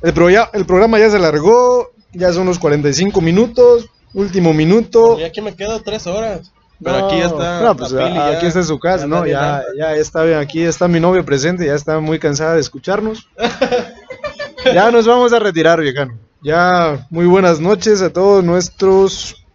el, 0.03 0.13
pro- 0.13 0.29
ya- 0.29 0.49
el 0.53 0.65
programa 0.65 0.99
ya 0.99 1.09
se 1.09 1.17
largó, 1.17 1.91
ya 2.13 2.31
son 2.31 2.45
los 2.45 2.59
45 2.59 3.19
minutos, 3.21 3.87
último 4.13 4.53
minuto. 4.53 5.17
Y 5.19 5.23
aquí 5.23 5.41
me 5.41 5.55
quedo 5.55 5.81
tres 5.81 6.05
horas. 6.05 6.51
Pero 6.83 7.05
aquí 7.07 7.17
ya 7.17 7.25
está 7.27 7.61
No, 7.61 7.75
pues 7.77 7.93
a- 7.93 8.09
ya- 8.09 8.27
aquí 8.37 8.45
está 8.45 8.59
en 8.59 8.65
su 8.65 8.77
casa, 8.79 9.03
ya 9.03 9.07
¿no? 9.07 9.25
Ya, 9.25 9.63
ya 9.77 9.95
está 9.95 10.23
bien, 10.23 10.37
aquí 10.39 10.61
está 10.63 10.87
mi 10.87 10.99
novia 10.99 11.23
presente, 11.23 11.65
ya 11.65 11.75
está 11.75 11.99
muy 11.99 12.19
cansada 12.19 12.53
de 12.55 12.59
escucharnos. 12.61 13.27
ya 14.73 14.91
nos 14.91 15.07
vamos 15.07 15.33
a 15.33 15.39
retirar, 15.39 15.79
viejano. 15.81 16.17
Ya, 16.41 17.07
muy 17.09 17.25
buenas 17.25 17.59
noches 17.61 18.01
a 18.01 18.11
todos 18.11 18.43
nuestros, 18.43 19.45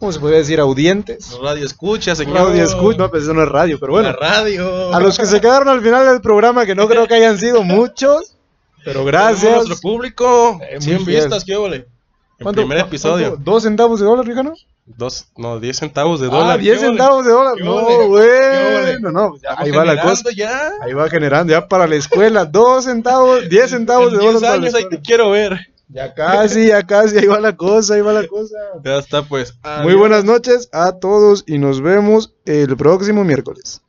¿cómo 0.00 0.10
se 0.10 0.18
podría 0.18 0.38
decir? 0.38 0.58
Audientes. 0.58 1.30
Radio 1.40 1.64
escucha, 1.64 2.16
señor. 2.16 2.48
Radio 2.48 2.64
escucha, 2.64 2.98
no, 2.98 3.10
pues 3.10 3.22
eso 3.22 3.34
no 3.34 3.44
es 3.44 3.48
radio, 3.48 3.78
pero 3.78 3.92
bueno. 3.92 4.08
La 4.10 4.16
radio. 4.16 4.92
A 4.92 4.98
los 4.98 5.16
que 5.16 5.26
se 5.26 5.40
quedaron 5.40 5.68
al 5.68 5.80
final 5.80 6.06
del 6.06 6.20
programa, 6.20 6.66
que 6.66 6.74
no 6.74 6.88
creo 6.88 7.06
que 7.06 7.14
hayan 7.14 7.38
sido 7.38 7.62
muchos, 7.62 8.34
pero 8.92 9.04
gracias. 9.04 9.54
nuestro 9.66 9.76
público. 9.80 10.58
Eh, 10.62 10.74
muy 10.74 10.82
100 10.82 11.04
fiel. 11.04 11.20
vistas, 11.22 11.44
qué 11.44 11.56
ole. 11.56 11.76
El 12.38 12.44
¿Cuánto- 12.44 12.60
primer 12.62 12.78
episodio. 12.78 13.30
cuánto? 13.30 13.50
¿Dos 13.50 13.62
centavos 13.64 13.98
de 14.00 14.06
dólar, 14.06 14.24
viejano? 14.24 14.54
Dos, 14.86 15.26
no, 15.36 15.58
10 15.60 15.76
centavos 15.76 16.20
de 16.20 16.28
Ah, 16.28 16.30
dólar. 16.30 16.58
10 16.60 16.78
¿qué 16.78 16.86
ole? 16.86 16.96
centavos 16.96 17.24
de 17.26 17.32
dólar. 17.32 17.54
¿Qué 17.56 17.64
No, 17.64 18.08
bueno, 18.08 19.10
no, 19.12 19.36
ya, 19.36 19.50
Estamos 19.50 19.60
ahí 19.66 19.70
va 19.72 19.84
la 19.84 20.00
cosa. 20.02 20.24
ya. 20.34 20.70
Ahí 20.82 20.92
va 20.94 21.10
generando, 21.10 21.50
ya 21.52 21.66
para 21.68 21.86
la 21.86 21.96
escuela, 21.96 22.44
2 22.50 22.84
centavos, 22.84 23.48
10 23.48 23.70
centavos 23.70 24.12
En 24.12 24.18
de 24.18 24.24
dólar. 24.24 24.40
10 24.40 24.52
años 24.52 24.74
ahí 24.74 24.88
te 24.88 25.00
quiero 25.00 25.30
ver. 25.30 25.58
Ya 25.90 26.12
casi, 26.14 26.68
ya 26.68 26.82
casi, 26.86 27.16
ahí 27.16 27.26
va 27.26 27.40
la 27.40 27.56
cosa, 27.56 27.94
ahí 27.94 28.02
va 28.02 28.12
la 28.12 28.26
cosa. 28.26 28.56
Ya 28.84 28.98
está, 28.98 29.22
pues. 29.22 29.54
Muy 29.82 29.94
buenas 29.94 30.22
noches 30.24 30.68
a 30.72 30.92
todos 30.92 31.44
y 31.46 31.56
nos 31.58 31.80
vemos 31.80 32.34
el 32.44 32.76
próximo 32.76 33.24
miércoles. 33.24 33.80